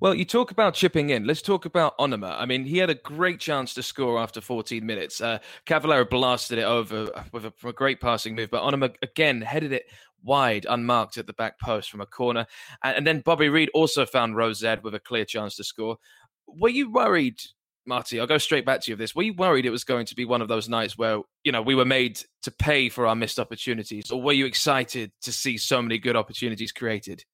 Well, 0.00 0.14
you 0.14 0.24
talk 0.24 0.50
about 0.50 0.72
chipping 0.72 1.10
in. 1.10 1.26
Let's 1.26 1.42
talk 1.42 1.66
about 1.66 1.98
Onomah. 1.98 2.40
I 2.40 2.46
mean, 2.46 2.64
he 2.64 2.78
had 2.78 2.88
a 2.88 2.94
great 2.94 3.38
chance 3.38 3.74
to 3.74 3.82
score 3.82 4.18
after 4.18 4.40
14 4.40 4.84
minutes. 4.84 5.20
Uh, 5.20 5.40
Cavaleiro 5.66 6.06
blasted 6.06 6.58
it 6.58 6.62
over 6.62 7.10
with 7.32 7.44
a, 7.44 7.52
a 7.68 7.72
great 7.74 8.00
passing 8.00 8.34
move, 8.34 8.50
but 8.50 8.62
Onomah 8.62 8.94
again 9.02 9.42
headed 9.42 9.72
it 9.72 9.84
wide, 10.22 10.64
unmarked 10.70 11.18
at 11.18 11.26
the 11.26 11.34
back 11.34 11.60
post 11.60 11.90
from 11.90 12.00
a 12.00 12.06
corner. 12.06 12.46
And, 12.82 12.96
and 12.96 13.06
then 13.06 13.20
Bobby 13.20 13.50
Reid 13.50 13.68
also 13.74 14.06
found 14.06 14.36
Rose 14.36 14.64
Ed 14.64 14.82
with 14.82 14.94
a 14.94 15.00
clear 15.00 15.26
chance 15.26 15.56
to 15.56 15.64
score. 15.64 15.98
Were 16.46 16.70
you 16.70 16.90
worried 16.90 17.38
Marty, 17.86 18.20
I'll 18.20 18.26
go 18.26 18.38
straight 18.38 18.64
back 18.64 18.80
to 18.82 18.90
you 18.90 18.94
of 18.94 18.98
this. 18.98 19.14
Were 19.14 19.22
you 19.22 19.34
worried 19.34 19.66
it 19.66 19.70
was 19.70 19.84
going 19.84 20.06
to 20.06 20.14
be 20.14 20.24
one 20.24 20.42
of 20.42 20.48
those 20.48 20.68
nights 20.68 20.96
where, 20.96 21.20
you 21.44 21.50
know, 21.50 21.62
we 21.62 21.74
were 21.74 21.84
made 21.84 22.20
to 22.42 22.50
pay 22.50 22.88
for 22.88 23.06
our 23.06 23.16
missed 23.16 23.38
opportunities? 23.38 24.10
Or 24.10 24.22
were 24.22 24.32
you 24.32 24.46
excited 24.46 25.12
to 25.22 25.32
see 25.32 25.58
so 25.58 25.82
many 25.82 25.98
good 25.98 26.14
opportunities 26.14 26.72
created? 26.72 27.24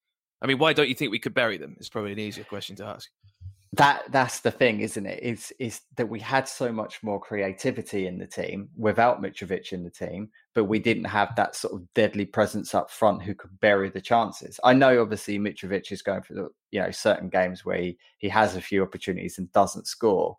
I 0.42 0.46
mean, 0.46 0.58
why 0.58 0.72
don't 0.72 0.88
you 0.88 0.94
think 0.94 1.10
we 1.10 1.18
could 1.18 1.34
bury 1.34 1.56
them? 1.56 1.76
It's 1.78 1.88
probably 1.88 2.12
an 2.12 2.18
easier 2.18 2.44
question 2.44 2.76
to 2.76 2.86
ask. 2.86 3.10
That 3.72 4.04
that's 4.10 4.40
the 4.40 4.50
thing, 4.50 4.80
isn't 4.80 5.04
it? 5.04 5.22
Is 5.22 5.52
is 5.58 5.80
that 5.96 6.08
we 6.08 6.20
had 6.20 6.48
so 6.48 6.72
much 6.72 7.02
more 7.02 7.20
creativity 7.20 8.06
in 8.06 8.16
the 8.16 8.26
team 8.26 8.68
without 8.76 9.20
Mitrovic 9.20 9.72
in 9.72 9.82
the 9.82 9.90
team, 9.90 10.30
but 10.54 10.64
we 10.64 10.78
didn't 10.78 11.04
have 11.04 11.34
that 11.36 11.56
sort 11.56 11.74
of 11.74 11.92
deadly 11.92 12.24
presence 12.24 12.74
up 12.74 12.90
front 12.90 13.22
who 13.22 13.34
could 13.34 13.58
bury 13.60 13.90
the 13.90 14.00
chances. 14.00 14.58
I 14.64 14.72
know 14.72 15.02
obviously 15.02 15.38
Mitrovic 15.38 15.90
is 15.92 16.00
going 16.00 16.22
for 16.22 16.34
the 16.34 16.48
you 16.70 16.80
know 16.80 16.90
certain 16.90 17.28
games 17.28 17.64
where 17.64 17.78
he, 17.78 17.98
he 18.18 18.28
has 18.28 18.56
a 18.56 18.62
few 18.62 18.82
opportunities 18.82 19.36
and 19.36 19.52
doesn't 19.52 19.88
score, 19.88 20.38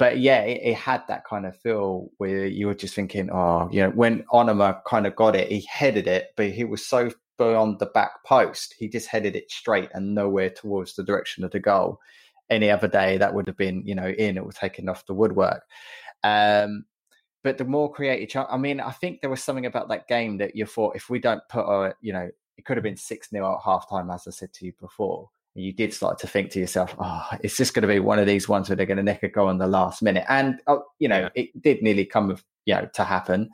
but 0.00 0.18
yeah, 0.18 0.40
it, 0.40 0.60
it, 0.62 0.76
had 0.76 1.02
that 1.08 1.24
kind 1.24 1.44
of 1.44 1.54
feel 1.58 2.10
where 2.18 2.46
you 2.46 2.66
were 2.66 2.74
just 2.74 2.94
thinking, 2.94 3.30
oh, 3.30 3.68
you 3.70 3.82
know, 3.82 3.90
when 3.90 4.22
Onomah 4.32 4.80
kind 4.86 5.06
of 5.06 5.14
got 5.14 5.36
it, 5.36 5.50
he 5.50 5.66
headed 5.68 6.06
it, 6.06 6.28
but 6.36 6.50
he 6.50 6.64
was 6.64 6.86
so 6.86 7.10
beyond 7.40 7.78
the 7.78 7.86
back 7.86 8.22
post, 8.22 8.74
he 8.78 8.86
just 8.86 9.08
headed 9.08 9.34
it 9.34 9.50
straight 9.50 9.88
and 9.94 10.14
nowhere 10.14 10.50
towards 10.50 10.94
the 10.94 11.02
direction 11.02 11.42
of 11.42 11.50
the 11.50 11.58
goal. 11.58 11.98
Any 12.50 12.70
other 12.70 12.86
day, 12.86 13.16
that 13.16 13.32
would 13.32 13.46
have 13.46 13.56
been, 13.56 13.82
you 13.86 13.94
know, 13.94 14.08
in 14.08 14.36
it 14.36 14.44
was 14.44 14.56
taken 14.56 14.90
off 14.90 15.06
the 15.06 15.14
woodwork. 15.14 15.62
Um, 16.22 16.84
but 17.42 17.56
the 17.56 17.64
more 17.64 17.90
creative, 17.90 18.44
I 18.50 18.58
mean, 18.58 18.78
I 18.78 18.90
think 18.90 19.22
there 19.22 19.30
was 19.30 19.42
something 19.42 19.64
about 19.64 19.88
that 19.88 20.06
game 20.06 20.36
that 20.38 20.54
you 20.54 20.66
thought 20.66 20.96
if 20.96 21.08
we 21.08 21.18
don't 21.18 21.40
put 21.48 21.64
a, 21.64 21.94
you 22.02 22.12
know, 22.12 22.28
it 22.58 22.66
could 22.66 22.76
have 22.76 22.84
been 22.84 22.96
6 22.96 23.30
0 23.30 23.54
at 23.54 23.64
half 23.64 23.88
time, 23.88 24.10
as 24.10 24.28
I 24.28 24.32
said 24.32 24.52
to 24.52 24.66
you 24.66 24.74
before 24.78 25.30
And 25.54 25.64
you 25.64 25.72
did 25.72 25.94
start 25.94 26.18
to 26.18 26.26
think 26.26 26.50
to 26.50 26.60
yourself, 26.60 26.94
oh, 26.98 27.26
it's 27.42 27.56
just 27.56 27.72
going 27.72 27.88
to 27.88 27.88
be 27.88 28.00
one 28.00 28.18
of 28.18 28.26
these 28.26 28.50
ones 28.50 28.68
where 28.68 28.76
they're 28.76 28.84
going 28.84 28.98
to 28.98 29.02
nick 29.02 29.22
a 29.22 29.28
goal 29.28 29.48
in 29.48 29.56
the 29.56 29.66
last 29.66 30.02
minute. 30.02 30.26
And, 30.28 30.60
oh, 30.66 30.82
you 30.98 31.08
know, 31.08 31.20
yeah. 31.20 31.42
it 31.42 31.62
did 31.62 31.82
nearly 31.82 32.04
come, 32.04 32.36
you 32.66 32.74
know, 32.74 32.86
to 32.92 33.04
happen. 33.04 33.48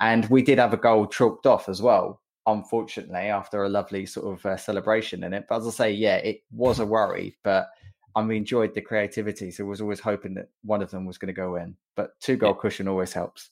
And 0.00 0.24
we 0.30 0.40
did 0.40 0.58
have 0.58 0.72
a 0.72 0.78
goal 0.78 1.06
chalked 1.06 1.44
off 1.44 1.68
as 1.68 1.82
well, 1.82 2.22
unfortunately, 2.46 3.28
after 3.28 3.64
a 3.64 3.68
lovely 3.68 4.06
sort 4.06 4.32
of 4.32 4.46
uh, 4.46 4.56
celebration 4.56 5.24
in 5.24 5.32
it. 5.32 5.46
But 5.48 5.58
as 5.58 5.66
I 5.66 5.70
say, 5.70 5.92
yeah, 5.92 6.16
it 6.16 6.42
was 6.50 6.78
a 6.78 6.86
worry, 6.86 7.36
but 7.42 7.68
I 8.14 8.22
enjoyed 8.22 8.74
the 8.74 8.80
creativity. 8.80 9.50
So 9.50 9.64
I 9.64 9.68
was 9.68 9.80
always 9.80 10.00
hoping 10.00 10.34
that 10.34 10.48
one 10.62 10.82
of 10.82 10.90
them 10.90 11.04
was 11.04 11.18
going 11.18 11.34
to 11.34 11.38
go 11.38 11.56
in. 11.56 11.76
But 11.96 12.18
two 12.20 12.36
goal 12.36 12.54
cushion 12.54 12.88
always 12.88 13.12
helps. 13.12 13.50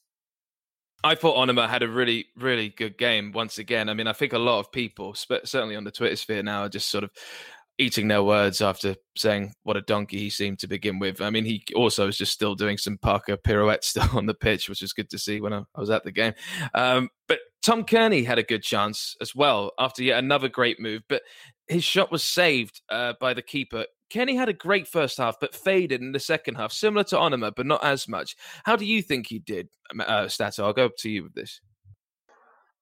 I 1.02 1.14
thought 1.14 1.36
Onomah 1.36 1.68
had 1.68 1.82
a 1.82 1.88
really, 1.88 2.28
really 2.34 2.70
good 2.70 2.96
game 2.96 3.32
once 3.32 3.58
again. 3.58 3.90
I 3.90 3.94
mean, 3.94 4.06
I 4.06 4.14
think 4.14 4.32
a 4.32 4.38
lot 4.38 4.60
of 4.60 4.72
people, 4.72 5.14
certainly 5.14 5.76
on 5.76 5.84
the 5.84 5.90
Twitter 5.90 6.16
sphere 6.16 6.42
now, 6.42 6.62
are 6.62 6.70
just 6.70 6.90
sort 6.90 7.04
of 7.04 7.10
eating 7.76 8.08
their 8.08 8.22
words 8.22 8.62
after 8.62 8.94
saying 9.16 9.52
what 9.64 9.76
a 9.76 9.82
donkey 9.82 10.18
he 10.18 10.30
seemed 10.30 10.60
to 10.60 10.66
begin 10.66 10.98
with. 10.98 11.20
I 11.20 11.28
mean, 11.28 11.44
he 11.44 11.62
also 11.74 12.06
was 12.06 12.16
just 12.16 12.32
still 12.32 12.54
doing 12.54 12.78
some 12.78 12.96
Parker 12.96 13.36
pirouettes 13.36 13.88
still 13.88 14.08
on 14.14 14.24
the 14.24 14.34
pitch, 14.34 14.68
which 14.68 14.80
was 14.80 14.94
good 14.94 15.10
to 15.10 15.18
see 15.18 15.42
when 15.42 15.52
I, 15.52 15.64
I 15.74 15.80
was 15.80 15.90
at 15.90 16.04
the 16.04 16.12
game. 16.12 16.32
Um, 16.72 17.10
but 17.28 17.40
Tom 17.64 17.82
Cairney 17.82 18.26
had 18.26 18.38
a 18.38 18.42
good 18.42 18.62
chance 18.62 19.16
as 19.22 19.34
well 19.34 19.72
after 19.78 20.02
yet 20.02 20.18
another 20.18 20.50
great 20.50 20.78
move, 20.78 21.02
but 21.08 21.22
his 21.66 21.82
shot 21.82 22.12
was 22.12 22.22
saved 22.22 22.82
uh, 22.90 23.14
by 23.18 23.32
the 23.32 23.40
keeper. 23.40 23.86
Cairney 24.12 24.36
had 24.36 24.50
a 24.50 24.52
great 24.52 24.86
first 24.86 25.16
half, 25.16 25.36
but 25.40 25.54
faded 25.54 26.02
in 26.02 26.12
the 26.12 26.20
second 26.20 26.56
half, 26.56 26.72
similar 26.72 27.04
to 27.04 27.16
Onomah, 27.16 27.52
but 27.56 27.64
not 27.64 27.82
as 27.82 28.06
much. 28.06 28.36
How 28.64 28.76
do 28.76 28.84
you 28.84 29.00
think 29.00 29.28
he 29.28 29.38
did, 29.38 29.68
uh, 29.98 30.28
Stato? 30.28 30.66
I'll 30.66 30.74
go 30.74 30.84
up 30.84 30.96
to 30.98 31.08
you 31.08 31.22
with 31.22 31.32
this. 31.32 31.62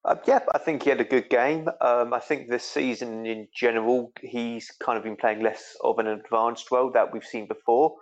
Uh, 0.03 0.15
yeah, 0.27 0.39
I 0.53 0.57
think 0.57 0.83
he 0.83 0.89
had 0.89 0.99
a 0.99 1.05
good 1.05 1.29
game. 1.29 1.69
Um, 1.79 2.13
I 2.13 2.19
think 2.19 2.49
this 2.49 2.65
season 2.65 3.25
in 3.25 3.47
general, 3.55 4.11
he's 4.19 4.69
kind 4.83 4.97
of 4.97 5.05
been 5.05 5.15
playing 5.15 5.41
less 5.41 5.77
of 5.81 5.97
an 5.97 6.07
advanced 6.07 6.69
role 6.71 6.91
that 6.91 7.13
we've 7.13 7.23
seen 7.23 7.47
before, 7.47 7.95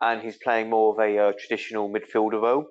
and 0.00 0.22
he's 0.22 0.38
playing 0.44 0.70
more 0.70 0.92
of 0.92 1.00
a 1.00 1.18
uh, 1.18 1.32
traditional 1.40 1.92
midfielder 1.92 2.40
role, 2.40 2.66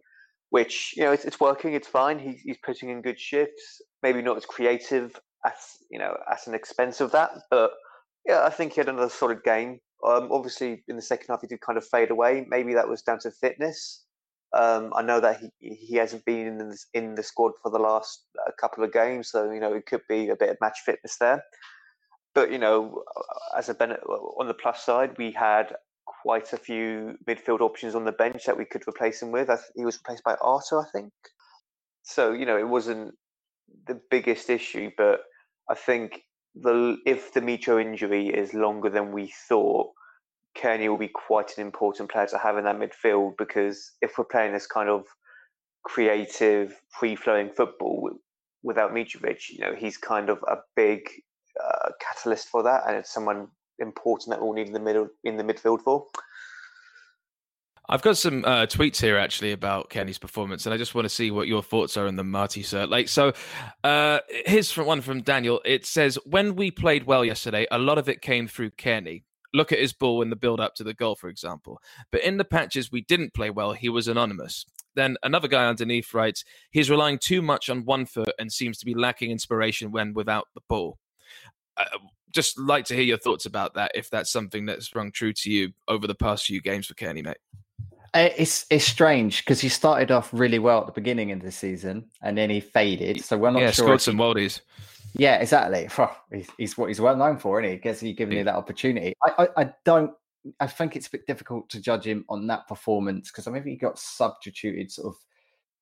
which 0.50 0.94
you 0.96 1.04
know 1.04 1.12
it's, 1.12 1.26
it's 1.26 1.40
working. 1.40 1.74
It's 1.74 1.88
fine. 1.88 2.20
He's, 2.20 2.42
he's 2.42 2.58
putting 2.64 2.90
in 2.90 3.02
good 3.02 3.20
shifts. 3.20 3.82
Maybe 4.04 4.22
not 4.22 4.38
as 4.38 4.46
creative 4.46 5.20
as 5.46 5.54
you 5.90 6.00
know 6.00 6.16
at 6.32 6.48
an 6.48 6.54
expense 6.54 7.02
of 7.02 7.12
that, 7.12 7.32
but 7.50 7.72
yeah, 8.26 8.44
I 8.44 8.50
think 8.50 8.74
he 8.74 8.82
had 8.82 8.90
another 8.90 9.10
solid 9.10 9.44
game. 9.44 9.80
Um, 10.06 10.30
obviously, 10.32 10.84
in 10.88 10.96
the 10.96 11.02
second 11.02 11.28
half, 11.30 11.42
he 11.42 11.48
did 11.48 11.62
kind 11.62 11.78
of 11.78 11.86
fade 11.86 12.12
away. 12.12 12.46
Maybe 12.48 12.74
that 12.74 12.88
was 12.88 13.02
down 13.02 13.20
to 13.20 13.32
fitness. 13.32 14.06
Um, 14.58 14.92
I 14.96 15.04
know 15.04 15.20
that 15.20 15.42
he, 15.60 15.76
he 15.76 15.96
hasn't 15.98 16.26
been 16.26 16.48
in 16.48 16.58
the, 16.58 16.78
in 16.94 17.16
the 17.16 17.24
squad 17.24 17.52
for 17.62 17.72
the 17.72 17.78
last 17.78 18.24
uh, 18.48 18.52
couple 18.60 18.84
of 18.84 18.92
games, 18.92 19.30
so 19.30 19.52
you 19.52 19.60
know 19.60 19.74
it 19.74 19.86
could 19.86 20.02
be 20.10 20.30
a 20.30 20.36
bit 20.36 20.50
of 20.50 20.58
match 20.62 20.80
fitness 20.86 21.18
there. 21.20 21.44
But 22.34 22.52
you 22.52 22.58
know, 22.58 23.04
as 23.58 23.70
a 23.70 23.74
benefit 23.74 24.04
on 24.04 24.48
the 24.48 24.54
plus 24.54 24.84
side, 24.84 25.16
we 25.18 25.32
had 25.32 25.76
quite 26.22 26.54
a 26.54 26.58
few 26.58 27.18
midfield 27.28 27.62
options 27.62 27.96
on 27.96 28.06
the 28.06 28.12
bench 28.12 28.46
that 28.46 28.58
we 28.58 28.66
could 28.66 28.88
replace 28.88 29.22
him 29.22 29.32
with. 29.32 29.50
He 29.76 29.86
was 29.86 29.98
replaced 29.98 30.24
by 30.24 30.36
Arter, 30.42 30.80
I 30.80 30.86
think. 30.92 31.12
So 32.04 32.32
you 32.32 32.46
know, 32.46 32.58
it 32.58 32.68
wasn't 32.68 33.14
the 33.88 34.00
biggest 34.10 34.50
issue, 34.50 34.92
but 34.98 35.22
I 35.70 35.76
think 35.76 36.22
the 36.56 36.98
if 37.06 37.34
the 37.34 37.42
Mitro 37.42 37.82
injury 37.82 38.28
is 38.28 38.54
longer 38.54 38.90
than 38.90 39.12
we 39.12 39.32
thought, 39.48 39.92
Cairney 40.58 40.90
will 40.90 40.98
be 40.98 41.12
quite 41.14 41.58
an 41.58 41.66
important 41.66 42.12
player 42.12 42.28
to 42.28 42.38
have 42.38 42.58
in 42.58 42.66
that 42.66 42.80
midfield 42.80 43.34
because 43.38 43.92
if 44.02 44.18
we're 44.18 44.26
playing 44.26 44.54
this 44.54 44.68
kind 44.68 44.90
of 44.90 45.06
creative, 45.84 46.74
free-flowing 47.00 47.52
football 47.56 48.10
without 48.64 48.92
Mitrovic, 48.92 49.50
you 49.50 49.60
know, 49.60 49.74
he's 49.76 49.98
kind 49.98 50.30
of 50.30 50.40
a 50.48 50.58
big 50.76 51.02
uh, 51.64 51.90
catalyst 52.02 52.50
for 52.50 52.64
that, 52.64 52.84
and 52.88 52.98
it's 52.98 53.14
someone 53.14 53.48
important 53.80 54.30
that 54.30 54.42
we'll 54.42 54.54
need 54.54 54.68
in 54.68 54.74
the 54.74 54.80
middle 54.80 55.10
in 55.24 55.38
the 55.38 55.44
midfield 55.44 55.82
for. 55.82 56.06
I've 57.92 58.04
got 58.04 58.18
some 58.18 58.46
uh, 58.46 58.68
tweets 58.68 59.02
here 59.02 59.18
actually 59.18 59.52
about 59.52 59.90
Cairney's 59.90 60.20
performance, 60.20 60.68
and 60.68 60.74
I 60.74 60.78
just 60.78 60.94
want 60.94 61.06
to 61.06 61.10
see 61.10 61.32
what 61.32 61.48
your 61.48 61.64
thoughts 61.64 61.98
are 61.98 62.06
on 62.06 62.18
the 62.18 62.24
Marty 62.24 62.62
sir. 62.62 62.86
Like, 62.86 63.08
so 63.08 63.34
uh, 63.84 64.20
here's 64.46 64.72
from 64.72 64.86
one 64.86 65.02
from 65.02 65.22
Daniel. 65.22 65.60
It 65.66 65.86
says, 65.86 66.20
"When 66.26 66.56
we 66.56 66.70
played 66.70 67.06
well 67.06 67.26
yesterday, 67.26 67.66
a 67.72 67.80
lot 67.80 67.98
of 67.98 68.08
it 68.08 68.22
came 68.22 68.48
through 68.48 68.72
Cairney 68.72 69.24
look 69.54 69.72
at 69.72 69.80
his 69.80 69.94
ball 69.94 70.22
in 70.22 70.30
the 70.30 70.36
build 70.36 70.60
up 70.60 70.76
to 70.76 70.84
the 70.84 70.94
goal, 70.94 71.16
for 71.16 71.30
example. 71.30 71.82
But 72.12 72.24
in 72.24 72.38
the 72.38 72.46
patches 72.46 72.92
we 72.92 73.02
didn't 73.02 73.34
play 73.34 73.50
well, 73.50 73.74
he 73.74 73.90
was 73.90 74.08
anonymous. 74.08 74.66
Then 74.96 75.18
another 75.24 75.48
guy 75.48 75.68
underneath 75.68 76.14
writes, 76.14 76.44
he's 76.72 76.90
relying 76.90 77.20
too 77.20 77.42
much 77.42 77.70
on 77.70 77.86
one 77.86 78.06
foot 78.06 78.34
and 78.40 78.52
seems 78.52 78.78
to 78.80 78.86
be 78.86 78.94
lacking 78.94 79.32
inspiration 79.32 79.92
when 79.92 80.14
without 80.14 80.48
the 80.54 80.62
ball. 80.68 80.98
Uh, 81.78 81.86
just 82.32 82.60
like 82.60 82.86
to 82.86 82.96
hear 82.96 83.04
your 83.04 83.18
thoughts 83.18 83.46
about 83.46 83.74
that, 83.76 83.92
if 83.96 84.10
that's 84.10 84.32
something 84.32 84.66
that's 84.66 84.94
rung 84.96 85.12
true 85.12 85.34
to 85.34 85.52
you 85.52 85.74
over 85.88 86.08
the 86.08 86.16
past 86.16 86.46
few 86.46 86.62
games 86.62 86.88
for 86.88 86.94
Cairney, 86.94 87.24
mate. 87.24 87.38
It's 88.14 88.66
it's 88.72 88.86
strange 88.86 89.46
because 89.46 89.62
he 89.62 89.70
started 89.70 90.10
off 90.10 90.34
really 90.34 90.58
well 90.58 90.80
at 90.80 90.88
the 90.88 90.92
beginning 90.94 91.32
of 91.32 91.42
the 91.42 91.52
season 91.52 92.06
and 92.24 92.38
then 92.38 92.50
he 92.50 92.60
faded. 92.60 93.24
So 93.24 93.38
we're 93.38 93.52
not 93.52 93.62
yeah, 93.62 93.72
sure. 93.72 93.86
scored 93.86 94.02
some 94.02 94.18
worldies. 94.18 94.62
Yeah, 95.14 95.36
exactly. 95.38 95.90
He's, 96.32 96.48
he's 96.58 96.78
what 96.78 96.88
he's 96.88 97.02
well 97.02 97.16
known 97.16 97.38
for, 97.38 97.60
isn't 97.62 97.72
he? 97.72 97.78
Gets 97.78 98.00
he 98.00 98.14
giving 98.14 98.38
you 98.38 98.44
that 98.44 98.56
opportunity. 98.56 99.14
I, 99.24 99.44
I, 99.44 99.62
I, 99.64 99.74
don't. 99.84 100.12
I 100.60 100.68
think 100.68 100.96
it's 100.96 101.08
a 101.08 101.12
bit 101.12 101.26
difficult 101.26 101.70
to 101.70 101.82
judge 101.82 102.06
him 102.06 102.26
on 102.30 102.48
that 102.48 102.68
performance 102.68 103.32
because 103.32 103.48
I 103.48 103.52
mean 103.52 103.64
he 103.64 103.76
got 103.76 103.98
substituted 103.98 104.92
sort 104.92 105.16
of 105.16 105.20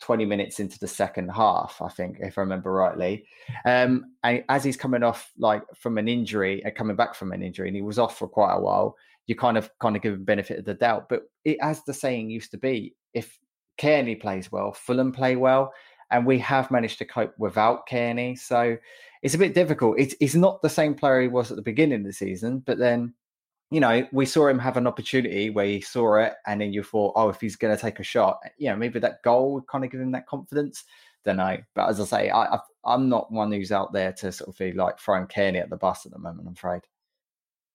20 0.01 0.25
minutes 0.25 0.59
into 0.59 0.77
the 0.79 0.87
second 0.87 1.29
half, 1.29 1.81
I 1.81 1.89
think, 1.89 2.17
if 2.19 2.37
I 2.37 2.41
remember 2.41 2.71
rightly. 2.71 3.25
Um, 3.65 4.13
and 4.23 4.43
as 4.49 4.63
he's 4.63 4.77
coming 4.77 5.03
off 5.03 5.31
like 5.37 5.63
from 5.75 5.97
an 5.97 6.07
injury, 6.07 6.63
uh, 6.65 6.71
coming 6.71 6.95
back 6.95 7.15
from 7.15 7.31
an 7.31 7.41
injury, 7.41 7.67
and 7.67 7.75
he 7.75 7.81
was 7.81 7.99
off 7.99 8.17
for 8.17 8.27
quite 8.27 8.53
a 8.53 8.61
while, 8.61 8.95
you 9.25 9.35
kind 9.35 9.57
of 9.57 9.69
kind 9.79 9.95
of 9.95 10.01
give 10.01 10.13
him 10.13 10.23
benefit 10.23 10.59
of 10.59 10.65
the 10.65 10.73
doubt. 10.73 11.09
But 11.09 11.23
it, 11.45 11.57
as 11.61 11.83
the 11.83 11.93
saying 11.93 12.29
used 12.29 12.51
to 12.51 12.57
be, 12.57 12.95
if 13.13 13.37
Cairney 13.77 14.19
plays 14.19 14.51
well, 14.51 14.71
Fulham 14.71 15.11
play 15.11 15.35
well, 15.35 15.73
and 16.11 16.25
we 16.25 16.39
have 16.39 16.71
managed 16.71 16.99
to 16.99 17.05
cope 17.05 17.33
without 17.37 17.87
Cairney. 17.87 18.37
So 18.37 18.77
it's 19.21 19.33
a 19.33 19.39
bit 19.39 19.53
difficult. 19.53 19.99
It's, 19.99 20.15
he's 20.19 20.35
not 20.35 20.61
the 20.61 20.69
same 20.69 20.93
player 20.93 21.21
he 21.21 21.27
was 21.27 21.51
at 21.51 21.57
the 21.57 21.63
beginning 21.63 22.01
of 22.01 22.05
the 22.05 22.13
season, 22.13 22.59
but 22.59 22.77
then, 22.77 23.13
you 23.69 23.79
know, 23.79 24.07
we 24.11 24.25
saw 24.25 24.47
him 24.47 24.59
have 24.59 24.77
an 24.77 24.87
opportunity 24.87 25.49
where 25.49 25.65
he 25.65 25.81
saw 25.81 26.15
it, 26.15 26.33
and 26.45 26.61
then 26.61 26.71
you 26.71 26.83
thought, 26.83 27.13
oh, 27.15 27.29
if 27.29 27.41
he's 27.41 27.55
going 27.55 27.75
to 27.75 27.81
take 27.81 27.99
a 27.99 28.03
shot, 28.03 28.39
you 28.57 28.69
know, 28.69 28.75
maybe 28.75 28.99
that 28.99 29.21
goal 29.23 29.53
would 29.53 29.67
kind 29.67 29.83
of 29.83 29.91
give 29.91 29.99
him 29.99 30.11
that 30.11 30.27
confidence. 30.27 30.85
Don't 31.25 31.37
know. 31.37 31.57
But 31.75 31.89
as 31.89 31.99
I 31.99 32.05
say, 32.05 32.31
I, 32.31 32.59
I'm 32.85 33.09
not 33.09 33.31
one 33.31 33.51
who's 33.51 33.71
out 33.71 33.91
there 33.91 34.13
to 34.13 34.31
sort 34.31 34.49
of 34.49 34.57
be 34.57 34.71
like 34.71 34.99
throwing 34.99 35.27
Cairney 35.27 35.61
at 35.61 35.69
the 35.69 35.75
bus 35.75 36.05
at 36.05 36.13
the 36.13 36.19
moment, 36.19 36.47
I'm 36.47 36.53
afraid. 36.53 36.83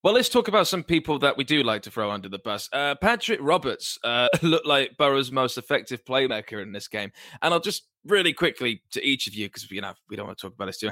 Well, 0.03 0.15
let's 0.15 0.29
talk 0.29 0.49
about 0.49 0.67
some 0.67 0.83
people 0.83 1.21
that 1.21 1.37
we 1.37 1.45
do 1.45 1.63
like 1.63 1.83
to 1.83 1.91
throw 1.91 2.11
under 2.11 2.29
the 2.29 2.41
bus. 2.41 2.69
Uh, 2.73 2.97
Patrick 2.97 3.39
Roberts 3.41 3.99
uh, 4.03 4.29
looked 4.43 4.67
like 4.67 4.97
Boro's 4.97 5.31
most 5.31 5.59
effective 5.59 6.05
playmaker 6.05 6.61
in 6.61 6.73
this 6.73 6.89
game, 6.89 7.13
and 7.41 7.55
I'll 7.55 7.61
just 7.61 7.85
really 8.05 8.33
quickly 8.33 8.83
to 8.93 9.07
each 9.07 9.29
of 9.29 9.35
you 9.35 9.47
because 9.47 9.71
you 9.71 9.81
know 9.81 9.93
we 10.09 10.17
don't 10.17 10.27
want 10.27 10.39
to 10.39 10.43
talk 10.43 10.55
about 10.55 10.67
this 10.67 10.79
too. 10.79 10.91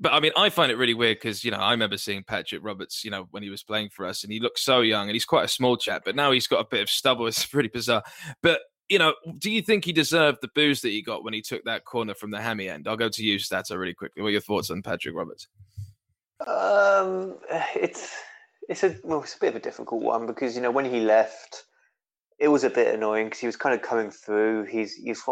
But 0.00 0.14
I 0.14 0.20
mean, 0.20 0.32
I 0.36 0.48
find 0.48 0.72
it 0.72 0.76
really 0.76 0.94
weird 0.94 1.18
because 1.18 1.44
you 1.44 1.50
know 1.50 1.58
I 1.58 1.72
remember 1.72 1.98
seeing 1.98 2.24
Patrick 2.24 2.64
Roberts, 2.64 3.04
you 3.04 3.10
know, 3.10 3.28
when 3.30 3.42
he 3.42 3.50
was 3.50 3.62
playing 3.62 3.90
for 3.90 4.06
us, 4.06 4.24
and 4.24 4.32
he 4.32 4.40
looked 4.40 4.58
so 4.58 4.80
young, 4.80 5.08
and 5.08 5.14
he's 5.14 5.26
quite 5.26 5.44
a 5.44 5.48
small 5.48 5.76
chap, 5.76 6.02
but 6.04 6.16
now 6.16 6.32
he's 6.32 6.46
got 6.46 6.60
a 6.60 6.68
bit 6.68 6.82
of 6.82 6.88
stubble. 6.90 7.26
It's 7.30 7.52
really 7.52 7.68
bizarre. 7.68 8.02
But 8.42 8.60
you 8.88 8.98
know, 8.98 9.14
do 9.38 9.50
you 9.50 9.62
think 9.62 9.84
he 9.84 9.92
deserved 9.92 10.38
the 10.42 10.50
booze 10.54 10.80
that 10.80 10.88
he 10.88 11.02
got 11.02 11.22
when 11.22 11.34
he 11.34 11.42
took 11.42 11.64
that 11.64 11.84
corner 11.84 12.14
from 12.14 12.30
the 12.30 12.40
hammy 12.40 12.68
end? 12.68 12.88
I'll 12.88 12.96
go 12.96 13.08
to 13.08 13.22
you, 13.22 13.38
Stato, 13.38 13.76
really 13.76 13.94
quickly. 13.94 14.22
What 14.22 14.28
are 14.28 14.32
your 14.32 14.40
thoughts 14.40 14.70
on 14.70 14.82
Patrick 14.82 15.14
Roberts? 15.14 15.46
Um, 16.46 17.36
it's 17.76 18.10
it's 18.68 18.82
a 18.82 18.96
well, 19.04 19.22
it's 19.22 19.36
a 19.36 19.38
bit 19.38 19.50
of 19.50 19.56
a 19.56 19.60
difficult 19.60 20.02
one 20.02 20.26
because 20.26 20.56
you 20.56 20.62
know 20.62 20.70
when 20.70 20.86
he 20.86 21.00
left, 21.00 21.64
it 22.38 22.48
was 22.48 22.64
a 22.64 22.70
bit 22.70 22.94
annoying 22.94 23.26
because 23.26 23.40
he 23.40 23.46
was 23.46 23.56
kind 23.56 23.74
of 23.74 23.82
coming 23.82 24.10
through. 24.10 24.64
He's 24.64 24.94
he's 24.94 25.22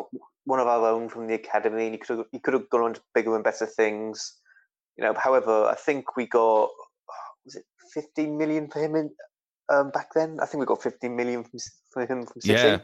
one 0.45 0.61
of 0.61 0.67
our 0.67 0.87
own 0.87 1.09
from 1.09 1.27
the 1.27 1.35
academy, 1.35 1.85
and 1.85 1.95
he 1.95 1.99
could 1.99 2.19
have 2.19 2.27
he 2.31 2.39
could 2.39 2.55
have 2.55 2.69
gone 2.69 2.83
on 2.83 2.95
to 2.95 3.01
bigger 3.15 3.35
and 3.35 3.43
better 3.43 3.65
things. 3.65 4.35
You 4.99 5.05
know, 5.05 5.15
however, 5.15 5.67
I 5.67 5.75
think 5.75 6.17
we 6.17 6.27
got 6.27 6.71
was 7.45 7.55
it 7.55 7.65
15 7.95 8.37
million 8.37 8.69
for 8.69 8.81
him 8.85 8.97
in, 8.97 9.11
um, 9.69 9.91
back 9.91 10.09
then. 10.15 10.39
I 10.43 10.47
think 10.47 10.61
we 10.61 10.67
got 10.67 10.83
15 10.83 11.15
million 11.15 11.45
from, 11.45 11.61
for 11.91 12.03
him 12.03 12.27
from 12.27 12.41
City. 12.41 12.55
Yeah, 12.55 12.79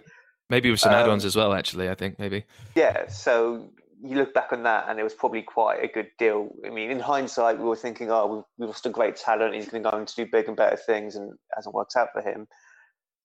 maybe 0.48 0.70
with 0.70 0.80
some 0.80 0.92
um, 0.92 1.00
add-ons 1.00 1.24
as 1.24 1.36
well. 1.36 1.52
Actually, 1.52 1.90
I 1.90 1.94
think 1.94 2.18
maybe. 2.18 2.44
Yeah, 2.74 3.08
so 3.08 3.70
you 4.02 4.16
look 4.16 4.32
back 4.32 4.52
on 4.52 4.62
that 4.62 4.86
and 4.88 5.00
it 5.00 5.02
was 5.02 5.14
probably 5.14 5.42
quite 5.42 5.82
a 5.82 5.88
good 5.88 6.08
deal. 6.18 6.54
I 6.64 6.70
mean, 6.70 6.90
in 6.90 7.00
hindsight, 7.00 7.58
we 7.58 7.64
were 7.64 7.76
thinking, 7.76 8.10
oh, 8.10 8.46
we, 8.58 8.66
lost 8.66 8.86
a 8.86 8.90
great 8.90 9.16
talent. 9.16 9.54
He's 9.54 9.68
going 9.68 9.82
to 9.82 9.90
go 9.90 9.96
on 9.96 10.06
to 10.06 10.14
do 10.14 10.26
big 10.30 10.46
and 10.46 10.56
better 10.56 10.76
things, 10.76 11.16
and 11.16 11.32
it 11.32 11.38
hasn't 11.56 11.74
worked 11.74 11.96
out 11.96 12.08
for 12.12 12.22
him. 12.22 12.46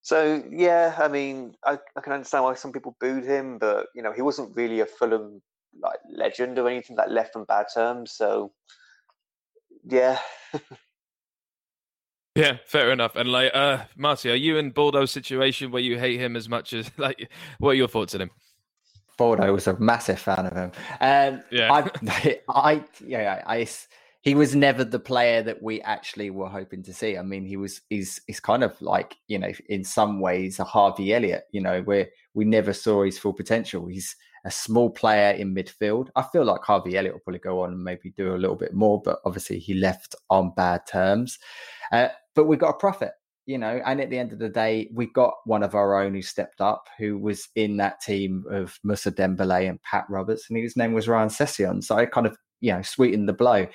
So 0.02 0.42
yeah, 0.50 0.96
I 0.98 1.10
mean, 1.10 1.56
I, 1.66 1.78
I 1.96 2.02
can 2.02 2.14
understand 2.14 2.46
why 2.46 2.56
some 2.56 2.72
people 2.72 2.96
booed 3.00 3.26
him, 3.26 3.58
but 3.60 3.88
you 3.94 4.02
know, 4.02 4.14
he 4.14 4.22
wasn't 4.22 4.56
really 4.56 4.80
a 4.80 4.86
Fulham 4.86 5.42
like 5.82 6.00
legend 6.10 6.60
or 6.60 6.68
anything 6.68 6.96
that 6.98 7.12
left 7.12 7.36
on 7.36 7.46
bad 7.46 7.68
terms. 7.74 8.12
So 8.12 8.52
yeah. 9.84 10.20
Yeah, 12.36 12.58
fair 12.66 12.92
enough. 12.92 13.18
And 13.18 13.30
like, 13.30 13.52
uh, 13.54 13.80
Marty, 13.98 14.32
are 14.32 14.36
you 14.36 14.58
in 14.58 14.70
Baldo's 14.70 15.12
situation 15.12 15.72
where 15.72 15.82
you 15.82 16.00
hate 16.00 16.22
him 16.22 16.38
as 16.38 16.48
much 16.48 16.72
as 16.72 16.90
like? 16.98 17.30
What 17.58 17.72
are 17.72 17.74
your 17.74 17.90
thoughts 17.90 18.16
on 18.16 18.22
him? 18.22 18.32
Baldo 19.18 19.52
was 19.52 19.68
a 19.68 19.78
massive 19.78 20.20
fan 20.20 20.46
of 20.46 20.54
him. 20.54 20.72
Um, 21.02 21.44
yeah, 21.52 21.70
I, 21.74 22.40
I, 22.50 22.86
yeah, 23.06 23.44
I, 23.46 23.68
he 24.22 24.36
was 24.36 24.56
never 24.56 24.86
the 24.86 25.00
player 25.00 25.44
that 25.44 25.62
we 25.62 25.82
actually 25.82 26.30
were 26.30 26.48
hoping 26.48 26.82
to 26.84 26.94
see. 26.94 27.18
I 27.18 27.24
mean, 27.24 27.46
he 27.46 27.58
was, 27.58 27.82
he's, 27.90 28.22
he's 28.28 28.40
kind 28.40 28.64
of 28.64 28.82
like, 28.82 29.18
you 29.28 29.38
know, 29.38 29.52
in 29.68 29.84
some 29.84 30.22
ways 30.22 30.60
a 30.60 30.64
Harvey 30.64 31.14
Elliott, 31.14 31.44
you 31.52 31.60
know, 31.60 31.82
where 31.82 32.08
we 32.34 32.46
never 32.46 32.72
saw 32.72 33.04
his 33.04 33.20
full 33.20 33.34
potential. 33.34 33.88
He's 33.88 34.16
a 34.46 34.52
small 34.52 34.90
player 34.90 35.32
in 35.32 35.54
midfield. 35.54 36.10
I 36.16 36.24
feel 36.24 36.46
like 36.46 36.62
Harvey 36.62 36.98
Elliott 36.98 37.14
will 37.14 37.22
probably 37.22 37.40
go 37.40 37.62
on 37.62 37.74
and 37.74 37.84
maybe 37.84 38.12
do 38.12 38.36
a 38.36 38.38
little 38.38 38.56
bit 38.56 38.74
more, 38.74 39.02
but 39.02 39.20
obviously 39.26 39.60
he 39.60 39.74
left 39.74 40.16
on 40.30 40.54
bad 40.56 40.82
terms. 40.88 41.40
Uh, 41.92 42.10
but 42.36 42.46
we 42.46 42.58
got 42.58 42.70
a 42.70 42.78
profit 42.78 43.12
you 43.50 43.58
know, 43.58 43.82
and 43.84 44.00
at 44.00 44.12
the 44.12 44.20
end 44.20 44.32
of 44.32 44.38
the 44.38 44.48
day, 44.48 44.88
we 44.94 45.08
got 45.08 45.34
one 45.46 45.64
of 45.64 45.74
our 45.74 46.00
own 46.00 46.14
who 46.14 46.22
stepped 46.22 46.62
up, 46.62 46.88
who 47.00 47.18
was 47.18 47.48
in 47.56 47.78
that 47.78 48.00
team 48.00 48.44
of 48.48 48.78
Moussa 48.84 49.12
Dembele 49.12 49.68
and 49.68 49.82
Pat 49.82 50.06
Roberts, 50.08 50.46
and 50.48 50.60
his 50.60 50.78
name 50.78 50.94
was 50.94 51.08
Ryan 51.08 51.30
Sessegnon. 51.30 51.84
So 51.84 51.96
I 51.96 52.06
kind 52.06 52.28
of, 52.28 52.38
you 52.62 52.72
know, 52.72 52.84
sweetened 52.84 53.28
the 53.28 53.34
blow. 53.34 53.66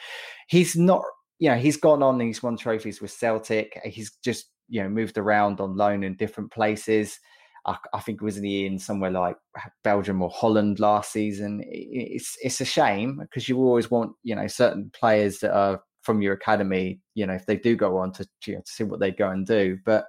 He's 0.47 0.77
not, 0.77 1.03
you 1.41 1.51
know, 1.51 1.57
he's 1.57 1.77
gone 1.77 2.05
on 2.05 2.21
and 2.21 2.29
he's 2.29 2.41
won 2.41 2.57
trophies 2.57 3.01
with 3.01 3.11
Celtic. 3.11 3.81
He's 3.83 4.13
just, 4.23 4.47
you 4.69 4.81
know, 4.81 4.89
moved 4.89 5.19
around 5.19 5.61
on 5.61 5.77
loan 5.77 6.05
in 6.05 6.15
different 6.15 6.53
places. 6.53 7.19
I, 7.67 7.77
I 7.93 8.01
think 8.01 8.21
it 8.21 8.25
was 8.25 8.37
he 8.37 8.67
in 8.67 8.79
somewhere 8.79 9.11
like 9.11 9.37
Belgium 9.83 10.23
or 10.23 10.31
Holland 10.31 10.81
last 10.81 11.13
season. 11.13 11.63
It's 11.67 12.37
it's 12.43 12.61
a 12.61 12.65
shame 12.65 13.19
because 13.21 13.49
you 13.49 13.59
always 13.59 13.91
want, 13.91 14.13
you 14.23 14.35
know, 14.35 14.47
certain 14.47 14.91
players 14.93 15.39
that 15.39 15.55
are 15.55 15.83
from 16.03 16.21
your 16.21 16.35
academy, 16.35 17.01
you 17.15 17.27
know, 17.27 17.33
if 17.33 17.47
they 17.47 17.57
do 17.57 17.77
go 17.77 17.97
on 17.97 18.13
to, 18.13 18.27
you 18.47 18.55
know, 18.55 18.61
to 18.61 18.71
see 18.71 18.85
what 18.85 19.01
they 19.01 19.11
go 19.11 19.31
and 19.31 19.47
do. 19.47 19.79
But 19.85 20.05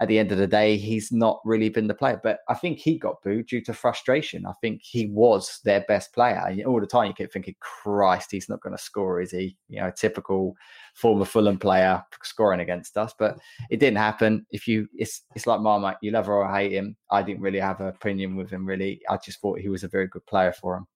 at 0.00 0.08
the 0.08 0.18
end 0.18 0.30
of 0.30 0.38
the 0.38 0.46
day, 0.46 0.76
he's 0.76 1.10
not 1.10 1.40
really 1.44 1.68
been 1.68 1.88
the 1.88 1.94
player. 1.94 2.20
But 2.22 2.38
I 2.48 2.54
think 2.54 2.78
he 2.78 2.98
got 2.98 3.22
booed 3.22 3.48
due 3.48 3.60
to 3.62 3.72
frustration. 3.72 4.46
I 4.46 4.52
think 4.60 4.80
he 4.82 5.06
was 5.06 5.60
their 5.64 5.84
best 5.88 6.12
player. 6.12 6.40
All 6.66 6.80
the 6.80 6.86
time 6.86 7.08
you 7.08 7.14
keep 7.14 7.32
thinking, 7.32 7.56
Christ, 7.60 8.30
he's 8.30 8.48
not 8.48 8.60
going 8.60 8.76
to 8.76 8.82
score, 8.82 9.20
is 9.20 9.32
he? 9.32 9.56
You 9.68 9.80
know, 9.80 9.90
typical 9.90 10.54
former 10.94 11.24
Fulham 11.24 11.58
player 11.58 12.02
scoring 12.22 12.60
against 12.60 12.96
us. 12.96 13.12
But 13.18 13.38
it 13.70 13.80
didn't 13.80 13.98
happen. 13.98 14.46
If 14.50 14.68
you, 14.68 14.86
it's 14.94 15.22
it's 15.34 15.46
like 15.46 15.60
Marmite, 15.60 15.96
you 16.00 16.12
love 16.12 16.26
her 16.26 16.34
or 16.34 16.52
hate 16.52 16.72
him. 16.72 16.96
I 17.10 17.22
didn't 17.22 17.42
really 17.42 17.60
have 17.60 17.80
an 17.80 17.88
opinion 17.88 18.36
with 18.36 18.50
him. 18.50 18.64
Really, 18.66 19.00
I 19.08 19.16
just 19.16 19.40
thought 19.40 19.60
he 19.60 19.68
was 19.68 19.84
a 19.84 19.88
very 19.88 20.06
good 20.06 20.26
player 20.26 20.52
for 20.52 20.76
him. 20.76 20.86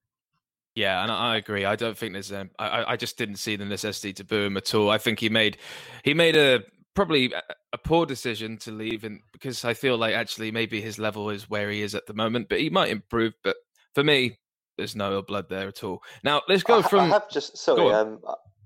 Yeah, 0.75 1.03
and 1.03 1.13
I 1.13 1.37
agree. 1.37 1.65
I 1.67 1.77
don't 1.77 1.99
think 1.99 2.15
there's. 2.15 2.33
Um, 2.33 2.51
I 2.59 2.93
I 2.93 2.97
just 2.97 3.19
didn't 3.19 3.37
see 3.37 3.57
the 3.57 3.65
necessity 3.65 4.13
to 4.15 4.25
boo 4.25 4.45
him 4.45 4.57
at 4.57 4.75
all. 4.75 4.91
I 4.91 4.99
think 4.99 5.19
he 5.19 5.29
made 5.29 5.59
he 6.03 6.15
made 6.15 6.37
a 6.37 6.63
probably 6.95 7.33
a 7.73 7.79
poor 7.79 8.07
decision 8.07 8.59
to 8.59 8.71
leave, 8.71 9.05
and 9.05 9.21
because 9.33 9.65
I 9.65 9.75
feel 9.75 9.97
like 9.97 10.15
actually 10.15 10.51
maybe 10.51 10.81
his 10.81 10.99
level 10.99 11.31
is 11.31 11.49
where 11.49 11.71
he 11.71 11.83
is 11.83 11.95
at 11.95 12.07
the 12.07 12.15
moment, 12.15 12.49
but 12.49 12.61
he 12.61 12.71
might 12.71 12.91
improve. 12.91 13.35
But 13.43 13.57
for 13.95 14.05
me, 14.05 14.39
there's 14.77 14.97
no 14.97 15.13
ill 15.13 15.23
blood 15.23 15.49
there 15.49 15.69
at 15.69 15.85
all. 15.85 16.03
Now 16.23 16.43
let's 16.49 16.63
go 16.63 16.83
from. 16.83 17.01
I 17.01 17.07
have 17.09 17.31
just 17.31 17.57
sorry. 17.57 17.93
Um, 17.93 18.21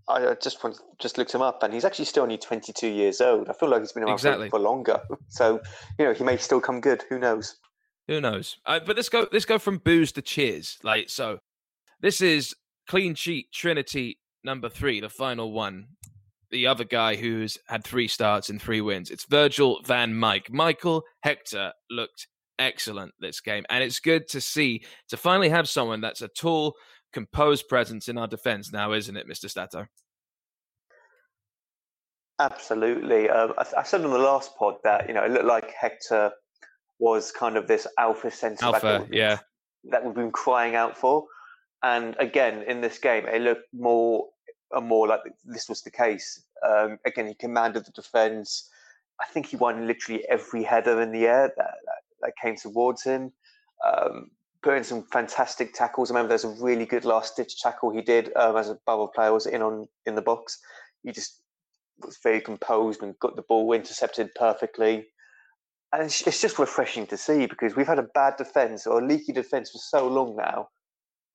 I 0.09 0.35
just 0.41 0.62
want, 0.62 0.79
just 1.01 1.19
looked 1.19 1.35
him 1.35 1.43
up, 1.43 1.62
and 1.62 1.75
he's 1.75 1.85
actually 1.85 2.05
still 2.05 2.23
only 2.23 2.39
22 2.39 2.87
years 2.87 3.21
old. 3.21 3.49
I 3.49 3.53
feel 3.53 3.69
like 3.69 3.81
he's 3.81 3.93
been 3.93 4.05
around 4.05 4.12
exactly. 4.12 4.49
for, 4.49 4.59
for 4.59 4.61
longer, 4.61 5.01
so 5.29 5.61
you 5.99 6.05
know 6.05 6.12
he 6.12 6.25
may 6.25 6.37
still 6.37 6.61
come 6.61 6.81
good. 6.81 7.05
Who 7.09 7.19
knows? 7.19 7.57
Who 8.09 8.21
knows? 8.21 8.57
Uh, 8.65 8.81
but 8.85 8.97
let's 8.97 9.09
go. 9.09 9.27
Let's 9.33 9.45
go 9.45 9.59
from 9.59 9.79
booze 9.79 10.12
to 10.12 10.23
cheers. 10.23 10.79
Like 10.83 11.11
so, 11.11 11.39
this 12.01 12.21
is 12.21 12.55
clean 12.89 13.15
sheet 13.15 13.53
Trinity 13.53 14.19
number 14.45 14.69
three, 14.69 15.01
the 15.01 15.11
final 15.11 15.53
one. 15.53 15.89
The 16.57 16.69
other 16.69 16.85
guy 16.85 17.16
who's 17.16 17.59
had 17.69 17.85
three 17.85 18.09
starts 18.09 18.49
and 18.49 18.59
three 18.59 18.81
wins. 18.81 19.11
It's 19.11 19.27
Virgil 19.27 19.83
van 19.85 20.14
Mike. 20.14 20.51
Michael 20.51 21.03
Hector 21.21 21.75
looked 21.90 22.29
excellent 22.59 23.12
this 23.21 23.40
game. 23.40 23.66
And 23.69 23.85
it's 23.85 24.01
good 24.01 24.27
to 24.29 24.40
see, 24.40 24.83
to 25.11 25.19
finally 25.19 25.51
have 25.51 25.69
someone 25.69 26.01
that's 26.01 26.23
a 26.23 26.29
tall, 26.29 26.73
composed 27.12 27.69
presence 27.69 28.09
in 28.09 28.16
our 28.16 28.27
defense 28.27 28.73
now, 28.73 28.95
isn't 28.95 29.19
it, 29.19 29.29
Mr. 29.29 29.51
Stato? 29.51 29.85
Absolutely. 32.38 33.29
Um, 33.29 33.53
I, 33.59 33.66
I, 33.81 33.83
said 33.83 34.03
on 34.03 34.11
the 34.11 34.16
last 34.16 34.57
pod 34.57 34.77
that, 34.83 35.09
you 35.09 35.14
know, 35.14 35.25
it 35.25 35.33
looked 35.33 35.45
like 35.45 35.75
Hector 35.79 36.33
was 36.99 37.33
kind 37.33 37.59
of 37.59 37.69
this 37.69 37.87
alpha 37.99 38.31
centre 38.31 38.64
alpha, 38.64 39.07
yeah. 39.11 39.40
that 39.90 40.03
we've 40.03 40.14
been 40.14 40.33
crying 40.33 40.75
out 40.75 40.97
for. 40.97 41.27
And 41.83 42.16
again, 42.19 42.62
in 42.62 42.81
this 42.81 42.97
game, 42.97 43.27
it 43.27 43.42
looked 43.42 43.69
more 43.75 44.29
and 44.72 44.87
more 44.87 45.07
like 45.07 45.20
this 45.44 45.68
was 45.68 45.83
the 45.83 45.90
case. 45.90 46.42
Um, 46.66 46.98
again, 47.07 47.26
he 47.26 47.35
commanded 47.35 47.87
the 47.87 47.92
defence. 47.92 48.68
I 49.20 49.26
think 49.26 49.46
he 49.46 49.57
won 49.57 49.87
literally 49.87 50.24
every 50.29 50.62
header 50.62 51.00
in 51.00 51.12
the 51.12 51.26
air 51.26 51.52
that, 51.57 51.74
that, 51.85 52.02
that 52.22 52.33
came 52.42 52.57
towards 52.57 53.02
him. 53.02 53.33
Um, 53.87 54.31
put 54.62 54.76
in 54.76 54.85
some 54.85 55.05
fantastic 55.12 55.74
tackles. 55.74 56.11
I 56.11 56.14
remember 56.14 56.31
there's 56.31 56.44
a 56.44 56.62
really 56.62 56.87
good 56.87 57.05
last 57.05 57.37
ditch 57.37 57.61
tackle 57.61 57.90
he 57.90 58.02
did 58.02 58.35
um, 58.37 58.57
as 58.57 58.68
a 58.68 58.79
bubble 58.87 59.09
player 59.09 59.33
was 59.33 59.46
in 59.46 59.62
on 59.62 59.87
in 60.07 60.14
the 60.14 60.22
box. 60.22 60.59
He 61.02 61.12
just 61.12 61.40
was 62.05 62.18
very 62.22 62.40
composed 62.40 63.02
and 63.02 63.18
got 63.20 63.37
the 63.37 63.42
ball 63.42 63.72
intercepted 63.72 64.35
perfectly. 64.35 65.07
And 65.92 66.02
it's, 66.02 66.26
it's 66.26 66.42
just 66.42 66.59
refreshing 66.59 67.07
to 67.07 67.16
see 67.16 67.46
because 67.46 67.76
we've 67.76 67.87
had 67.87 67.98
a 67.98 68.09
bad 68.14 68.37
defence 68.37 68.87
or 68.87 69.00
a 69.00 69.07
leaky 69.07 69.33
defence 69.33 69.70
for 69.70 69.79
so 69.79 70.09
long 70.09 70.37
now 70.37 70.68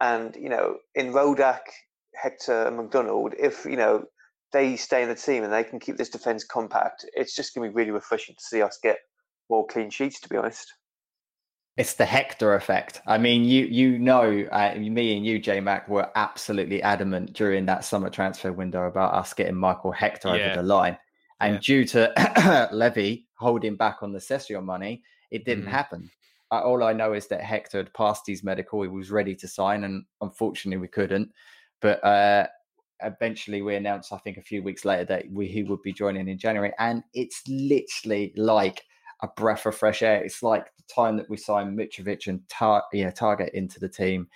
and 0.01 0.35
you 0.35 0.49
know, 0.49 0.77
in 0.95 1.13
Rodak, 1.13 1.59
Hector, 2.15 2.67
and 2.67 2.77
McDonald, 2.77 3.33
if 3.37 3.65
you 3.65 3.77
know 3.77 4.05
they 4.53 4.75
stay 4.75 5.03
in 5.03 5.09
the 5.09 5.15
team 5.15 5.43
and 5.43 5.53
they 5.53 5.63
can 5.63 5.79
keep 5.79 5.97
this 5.97 6.09
defence 6.09 6.43
compact, 6.43 7.05
it's 7.13 7.35
just 7.35 7.55
going 7.55 7.67
to 7.67 7.73
be 7.73 7.75
really 7.75 7.91
refreshing 7.91 8.35
to 8.35 8.43
see 8.43 8.61
us 8.61 8.77
get 8.81 8.97
more 9.49 9.65
clean 9.67 9.89
sheets. 9.89 10.19
To 10.21 10.29
be 10.29 10.37
honest, 10.37 10.73
it's 11.77 11.93
the 11.93 12.05
Hector 12.05 12.53
effect. 12.55 13.01
I 13.07 13.17
mean, 13.17 13.43
you 13.45 13.65
you 13.65 13.97
know, 13.97 14.45
uh, 14.51 14.75
me 14.75 15.15
and 15.15 15.25
you, 15.25 15.39
J 15.39 15.61
Mac, 15.61 15.87
were 15.87 16.09
absolutely 16.15 16.81
adamant 16.83 17.33
during 17.33 17.65
that 17.67 17.85
summer 17.85 18.09
transfer 18.09 18.51
window 18.51 18.87
about 18.87 19.13
us 19.13 19.33
getting 19.33 19.55
Michael 19.55 19.91
Hector 19.91 20.35
yeah. 20.35 20.45
over 20.47 20.55
the 20.55 20.63
line. 20.63 20.97
And 21.39 21.55
Yeah. 21.55 21.59
due 21.61 21.85
to 21.85 22.69
Levy 22.73 23.27
holding 23.35 23.75
back 23.75 24.03
on 24.03 24.11
the 24.11 24.21
Session 24.21 24.63
money, 24.63 25.01
it 25.31 25.45
didn't 25.45 25.65
Mhm. 25.65 25.69
happen. 25.71 26.11
All 26.51 26.83
I 26.83 26.91
know 26.91 27.13
is 27.13 27.27
that 27.27 27.41
Hector 27.41 27.77
had 27.77 27.93
passed 27.93 28.27
his 28.27 28.43
medical. 28.43 28.81
He 28.81 28.89
was 28.89 29.09
ready 29.09 29.33
to 29.35 29.47
sign, 29.47 29.85
and 29.85 30.03
unfortunately, 30.19 30.77
we 30.81 30.89
couldn't. 30.89 31.31
But 31.81 32.03
uh, 32.03 32.47
eventually, 33.01 33.61
we 33.61 33.75
announced, 33.75 34.13
I 34.13 34.17
think, 34.17 34.37
a 34.37 34.41
few 34.41 34.63
weeks 34.63 34.85
later 34.85 35.05
that 35.05 35.25
we, 35.31 35.47
he 35.47 35.63
would 35.63 35.81
be 35.81 35.93
joining 35.93 36.27
in 36.27 36.37
January. 36.37 36.71
And 36.79 37.03
it's 37.13 37.41
literally 37.47 38.33
like 38.35 38.83
a 39.21 39.27
breath 39.27 39.65
of 39.65 39.75
fresh 39.75 40.01
air. 40.01 40.23
It's 40.23 40.41
like 40.43 40.65
the 40.77 40.93
time 40.93 41.17
that 41.17 41.29
we 41.29 41.37
signed 41.37 41.77
Mitrovic 41.77 42.27
and 42.27 42.41
Tar- 42.49 42.83
yeah, 42.93 43.11
Target 43.11 43.51
into 43.53 43.79
the 43.79 43.89
team. 43.89 44.27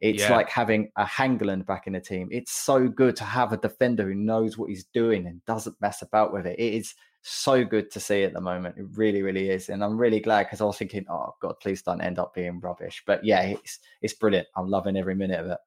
It's 0.00 0.24
Yeah. 0.24 0.36
like 0.36 0.50
having 0.50 0.90
a 0.96 1.04
Hangeland 1.04 1.64
back 1.66 1.86
in 1.86 1.94
the 1.94 2.00
team. 2.00 2.28
It's 2.30 2.52
so 2.52 2.88
good 2.88 3.16
to 3.16 3.24
have 3.24 3.52
a 3.52 3.56
defender 3.56 4.04
who 4.04 4.14
knows 4.14 4.58
what 4.58 4.68
he's 4.68 4.84
doing 4.84 5.26
and 5.26 5.44
doesn't 5.46 5.80
mess 5.80 6.02
about 6.02 6.32
with 6.32 6.46
it. 6.46 6.58
It 6.58 6.74
is 6.74 6.94
so 7.22 7.64
good 7.64 7.90
to 7.90 8.00
see 8.00 8.22
at 8.24 8.34
the 8.34 8.40
moment. 8.40 8.76
It 8.76 8.84
really, 8.96 9.22
really 9.22 9.48
is. 9.48 9.70
And 9.70 9.82
I'm 9.82 9.96
really 9.96 10.20
glad 10.20 10.44
because 10.44 10.60
I 10.60 10.64
was 10.64 10.76
thinking, 10.76 11.06
oh 11.08 11.34
God, 11.40 11.54
please 11.60 11.80
don't 11.80 12.02
end 12.02 12.18
up 12.18 12.34
being 12.34 12.60
rubbish. 12.60 13.02
But 13.06 13.24
yeah, 13.24 13.40
it's 13.42 13.78
it's 14.02 14.12
brilliant. 14.12 14.48
I'm 14.56 14.68
loving 14.68 14.96
every 14.96 15.14
minute 15.14 15.40
of 15.40 15.46
it. 15.46 15.58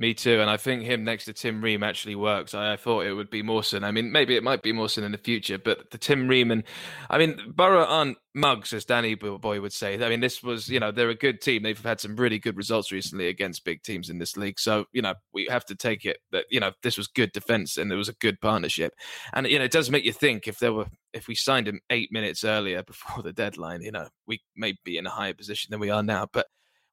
Me 0.00 0.14
too, 0.14 0.40
and 0.40 0.48
I 0.48 0.56
think 0.56 0.84
him 0.84 1.02
next 1.02 1.24
to 1.24 1.32
Tim 1.32 1.60
Ream 1.60 1.82
actually 1.82 2.14
works. 2.14 2.54
I, 2.54 2.74
I 2.74 2.76
thought 2.76 3.04
it 3.04 3.14
would 3.14 3.30
be 3.30 3.42
Mawson. 3.42 3.82
I 3.82 3.90
mean, 3.90 4.12
maybe 4.12 4.36
it 4.36 4.44
might 4.44 4.62
be 4.62 4.70
Mawson 4.70 5.02
in 5.02 5.10
the 5.10 5.18
future, 5.18 5.58
but 5.58 5.90
the 5.90 5.98
Tim 5.98 6.28
Ream 6.28 6.52
and 6.52 6.62
I 7.10 7.18
mean, 7.18 7.36
Boro 7.48 7.84
aren't 7.84 8.16
mugs, 8.32 8.72
as 8.72 8.84
Danny 8.84 9.16
Boy 9.16 9.60
would 9.60 9.72
say. 9.72 9.94
I 10.00 10.08
mean, 10.08 10.20
this 10.20 10.40
was, 10.40 10.68
you 10.68 10.78
know, 10.78 10.92
they're 10.92 11.10
a 11.10 11.16
good 11.16 11.40
team. 11.40 11.64
They've 11.64 11.82
had 11.82 11.98
some 11.98 12.14
really 12.14 12.38
good 12.38 12.56
results 12.56 12.92
recently 12.92 13.26
against 13.26 13.64
big 13.64 13.82
teams 13.82 14.08
in 14.08 14.18
this 14.18 14.36
league. 14.36 14.60
So, 14.60 14.84
you 14.92 15.02
know, 15.02 15.14
we 15.32 15.48
have 15.50 15.64
to 15.64 15.74
take 15.74 16.04
it 16.04 16.18
that, 16.30 16.44
you 16.48 16.60
know, 16.60 16.70
this 16.84 16.96
was 16.96 17.08
good 17.08 17.32
defense 17.32 17.76
and 17.76 17.90
there 17.90 17.98
was 17.98 18.08
a 18.08 18.14
good 18.20 18.40
partnership. 18.40 18.94
And, 19.32 19.48
you 19.48 19.58
know, 19.58 19.64
it 19.64 19.72
does 19.72 19.90
make 19.90 20.04
you 20.04 20.12
think 20.12 20.46
if 20.46 20.60
there 20.60 20.72
were, 20.72 20.86
if 21.12 21.26
we 21.26 21.34
signed 21.34 21.66
him 21.66 21.80
eight 21.90 22.12
minutes 22.12 22.44
earlier 22.44 22.82
before 22.86 23.24
the 23.24 23.32
deadline, 23.32 23.82
you 23.82 23.90
know, 23.90 24.06
we 24.28 24.42
may 24.54 24.76
be 24.84 24.96
in 24.96 25.06
a 25.06 25.10
higher 25.10 25.34
position 25.34 25.72
than 25.72 25.80
we 25.80 25.90
are 25.90 26.04
now. 26.04 26.28
But 26.32 26.46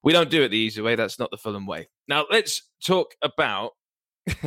we 0.06 0.12
don't 0.12 0.30
do 0.30 0.44
it 0.44 0.50
the 0.50 0.56
easy 0.56 0.80
way. 0.80 0.94
That's 0.94 1.18
not 1.18 1.32
the 1.32 1.36
Fulham 1.36 1.66
way. 1.66 1.88
Now 2.06 2.26
let's 2.30 2.62
talk 2.80 3.16
about. 3.22 3.72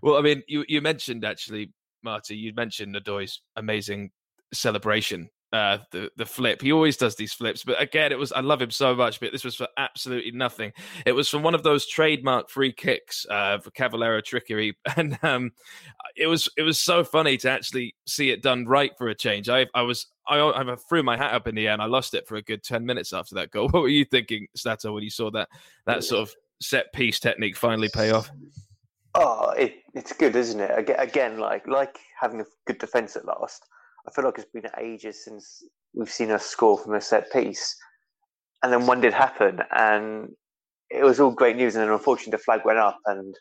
well, 0.00 0.16
I 0.16 0.20
mean, 0.20 0.44
you 0.46 0.64
you 0.68 0.80
mentioned 0.80 1.24
actually, 1.24 1.72
Marty. 2.04 2.36
You 2.36 2.54
mentioned 2.54 2.94
Nadoy's 2.94 3.42
amazing 3.56 4.12
celebration. 4.54 5.28
Uh, 5.52 5.78
the 5.90 6.10
the 6.16 6.24
flip. 6.24 6.62
He 6.62 6.72
always 6.72 6.96
does 6.96 7.14
these 7.14 7.34
flips, 7.34 7.62
but 7.62 7.80
again, 7.80 8.10
it 8.10 8.18
was 8.18 8.32
I 8.32 8.40
love 8.40 8.62
him 8.62 8.70
so 8.70 8.94
much, 8.94 9.20
but 9.20 9.32
this 9.32 9.44
was 9.44 9.54
for 9.54 9.68
absolutely 9.76 10.30
nothing. 10.30 10.72
It 11.04 11.12
was 11.12 11.28
from 11.28 11.42
one 11.42 11.54
of 11.54 11.62
those 11.62 11.86
trademark 11.86 12.48
free 12.48 12.72
kicks 12.72 13.26
uh, 13.28 13.58
for 13.58 13.70
Cavaleiro 13.72 14.22
trickery, 14.22 14.78
and 14.96 15.18
um, 15.22 15.52
it 16.16 16.26
was 16.26 16.48
it 16.56 16.62
was 16.62 16.78
so 16.78 17.04
funny 17.04 17.36
to 17.38 17.50
actually 17.50 17.94
see 18.06 18.30
it 18.30 18.42
done 18.42 18.64
right 18.64 18.92
for 18.96 19.08
a 19.08 19.14
change. 19.14 19.48
I 19.50 19.66
I 19.74 19.82
was 19.82 20.06
I, 20.26 20.38
I 20.40 20.76
threw 20.88 21.02
my 21.02 21.16
hat 21.16 21.34
up 21.34 21.48
in 21.48 21.54
the 21.54 21.66
air 21.66 21.72
and 21.72 21.82
I 21.82 21.86
lost 21.86 22.14
it 22.14 22.26
for 22.26 22.36
a 22.36 22.42
good 22.42 22.62
10 22.62 22.86
minutes 22.86 23.12
after 23.12 23.34
that 23.36 23.50
goal. 23.50 23.68
What 23.72 23.82
were 23.82 23.88
you 23.88 24.04
thinking, 24.04 24.46
Stato, 24.54 24.92
when 24.92 25.02
you 25.02 25.10
saw 25.10 25.30
that 25.32 25.48
that 25.86 26.04
sort 26.04 26.22
of 26.22 26.34
set 26.60 26.92
piece 26.92 27.18
technique 27.20 27.56
finally 27.56 27.88
pay 27.92 28.10
off? 28.10 28.30
Oh, 29.14 29.50
it, 29.50 29.76
it's 29.94 30.12
good, 30.12 30.36
isn't 30.36 30.60
it? 30.60 30.70
Again, 30.76 30.96
again, 30.98 31.38
like 31.38 31.66
like 31.66 31.98
having 32.18 32.40
a 32.40 32.46
good 32.66 32.78
defence 32.78 33.16
at 33.16 33.26
last. 33.26 33.64
I 34.06 34.10
feel 34.10 34.24
like 34.24 34.38
it's 34.38 34.50
been 34.50 34.66
ages 34.80 35.24
since 35.24 35.62
we've 35.94 36.10
seen 36.10 36.30
us 36.30 36.44
score 36.44 36.78
from 36.78 36.94
a 36.94 37.00
set 37.00 37.32
piece, 37.32 37.76
and 38.62 38.72
then 38.72 38.86
one 38.86 39.00
did 39.00 39.12
happen, 39.12 39.60
and 39.74 40.30
it 40.90 41.04
was 41.04 41.20
all 41.20 41.30
great 41.30 41.56
news. 41.56 41.74
And 41.74 41.84
then 41.84 41.92
unfortunately, 41.92 42.32
the 42.32 42.38
flag 42.38 42.62
went 42.64 42.78
up, 42.78 42.98
and 43.06 43.34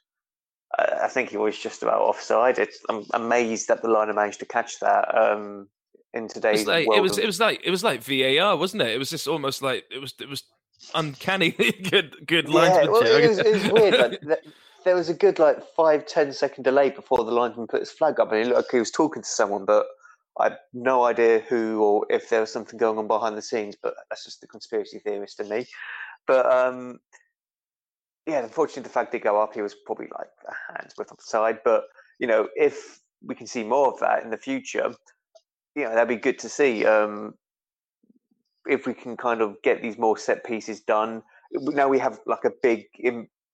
I, 0.78 1.08
think 1.08 1.34
it 1.34 1.40
was 1.40 1.58
just 1.58 1.84
about 1.84 2.02
offside. 2.02 2.60
It's, 2.60 2.80
I'm 2.90 3.06
amazed 3.14 3.68
that 3.68 3.82
the 3.82 3.90
liner 3.90 4.14
managed 4.14 4.40
to 4.40 4.46
catch 4.46 4.80
that. 4.80 5.18
Um, 5.18 5.68
in 6.14 6.26
It 6.26 6.32
today's 6.32 6.60
was, 6.60 6.68
like, 6.68 6.88
world 6.88 6.98
it 6.98 7.02
was 7.02 7.18
of- 7.18 7.24
it 7.24 7.26
was 7.26 7.40
like 7.40 7.62
it 7.64 7.72
was 7.72 7.84
like 7.84 8.04
VAR, 8.04 8.58
wasn't 8.58 8.82
it? 8.82 8.90
It 8.90 8.98
was 8.98 9.10
just 9.10 9.28
almost 9.28 9.62
like 9.62 9.86
it 9.92 10.00
was 10.00 10.14
it 10.20 10.28
was 10.28 10.44
uncanny 10.94 11.52
good 11.90 12.16
good 12.26 12.50
yeah, 12.50 12.86
well, 12.86 13.04
it 13.04 13.30
was, 13.30 13.40
it 13.40 13.54
was 13.54 13.72
weird. 13.72 14.22
Like, 14.26 14.44
there 14.84 14.96
was 14.96 15.10
a 15.10 15.14
good 15.14 15.40
like 15.40 15.64
five 15.76 16.06
ten 16.06 16.34
second 16.34 16.64
delay 16.64 16.90
before 16.90 17.24
the 17.24 17.32
linesman 17.32 17.68
put 17.68 17.80
his 17.80 17.92
flag 17.92 18.20
up, 18.20 18.32
and 18.32 18.40
he 18.40 18.46
looked 18.46 18.58
like 18.58 18.72
he 18.72 18.80
was 18.80 18.92
talking 18.92 19.22
to 19.22 19.28
someone, 19.28 19.66
but 19.66 19.86
I 20.40 20.46
had 20.46 20.58
no 20.74 21.04
idea 21.04 21.40
who 21.40 21.82
or 21.82 22.06
if 22.10 22.30
there 22.30 22.42
was 22.42 22.52
something 22.52 22.78
going 22.78 22.98
on 22.98 23.08
behind 23.08 23.38
the 23.38 23.42
scenes. 23.42 23.76
But 23.82 23.96
that's 24.10 24.24
just 24.24 24.42
the 24.42 24.48
conspiracy 24.48 25.00
theorist 25.00 25.40
in 25.40 25.50
me. 25.50 25.66
But 26.28 26.52
um, 26.52 27.00
yeah, 28.26 28.44
unfortunately, 28.44 28.84
the 28.84 28.90
flag 28.90 29.12
did 29.12 29.24
go 29.24 29.42
up. 29.42 29.54
He 29.54 29.62
was 29.62 29.76
probably 29.86 30.08
like 30.18 30.30
a 30.48 30.74
hand's 30.74 30.96
width 30.98 31.12
offside. 31.12 31.60
But 31.66 31.84
you 32.20 32.28
know, 32.28 32.48
if 32.56 33.00
we 33.24 33.36
can 33.36 33.48
see 33.48 33.64
more 33.64 33.92
of 33.92 34.00
that 34.00 34.24
in 34.24 34.30
the 34.30 34.38
future, 34.38 34.94
you 35.76 35.84
know, 35.84 35.90
that'd 35.90 36.08
be 36.08 36.16
good 36.16 36.40
to 36.40 36.50
see. 36.50 36.86
Um, 36.86 37.34
if 38.68 38.86
we 38.86 38.94
can 38.94 39.18
kind 39.18 39.42
of 39.42 39.56
get 39.64 39.82
these 39.82 39.98
more 39.98 40.18
set 40.18 40.46
pieces 40.46 40.82
done, 40.82 41.24
now 41.52 41.88
we 41.88 42.00
have 42.00 42.20
like 42.26 42.46
a 42.46 42.52
big 42.62 42.86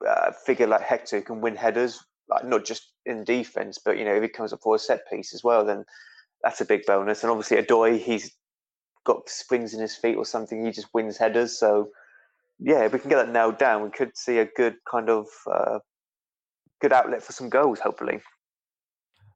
uh, 0.07 0.31
figure 0.45 0.67
like 0.67 0.81
Hector 0.81 1.17
who 1.17 1.23
can 1.23 1.41
win 1.41 1.55
headers, 1.55 2.03
like 2.29 2.45
not 2.45 2.65
just 2.65 2.91
in 3.05 3.23
defense, 3.23 3.79
but 3.83 3.97
you 3.97 4.05
know 4.05 4.13
if 4.13 4.21
he 4.21 4.29
comes 4.29 4.53
up 4.53 4.61
for 4.61 4.75
a 4.75 4.79
set 4.79 5.09
piece 5.09 5.33
as 5.33 5.43
well, 5.43 5.65
then 5.65 5.85
that's 6.43 6.61
a 6.61 6.65
big 6.65 6.85
bonus. 6.85 7.23
And 7.23 7.31
obviously 7.31 7.57
Odoi, 7.57 7.99
he's 7.99 8.31
got 9.05 9.29
springs 9.29 9.73
in 9.73 9.79
his 9.79 9.95
feet 9.95 10.15
or 10.15 10.25
something. 10.25 10.65
He 10.65 10.71
just 10.71 10.87
wins 10.93 11.17
headers. 11.17 11.57
So 11.57 11.89
yeah, 12.59 12.85
if 12.85 12.93
we 12.93 12.99
can 12.99 13.09
get 13.09 13.17
that 13.25 13.31
nailed 13.31 13.57
down, 13.57 13.83
we 13.83 13.89
could 13.89 14.17
see 14.17 14.39
a 14.39 14.45
good 14.45 14.75
kind 14.89 15.09
of 15.09 15.27
uh, 15.51 15.79
good 16.81 16.93
outlet 16.93 17.23
for 17.23 17.31
some 17.31 17.49
goals, 17.49 17.79
hopefully. 17.79 18.19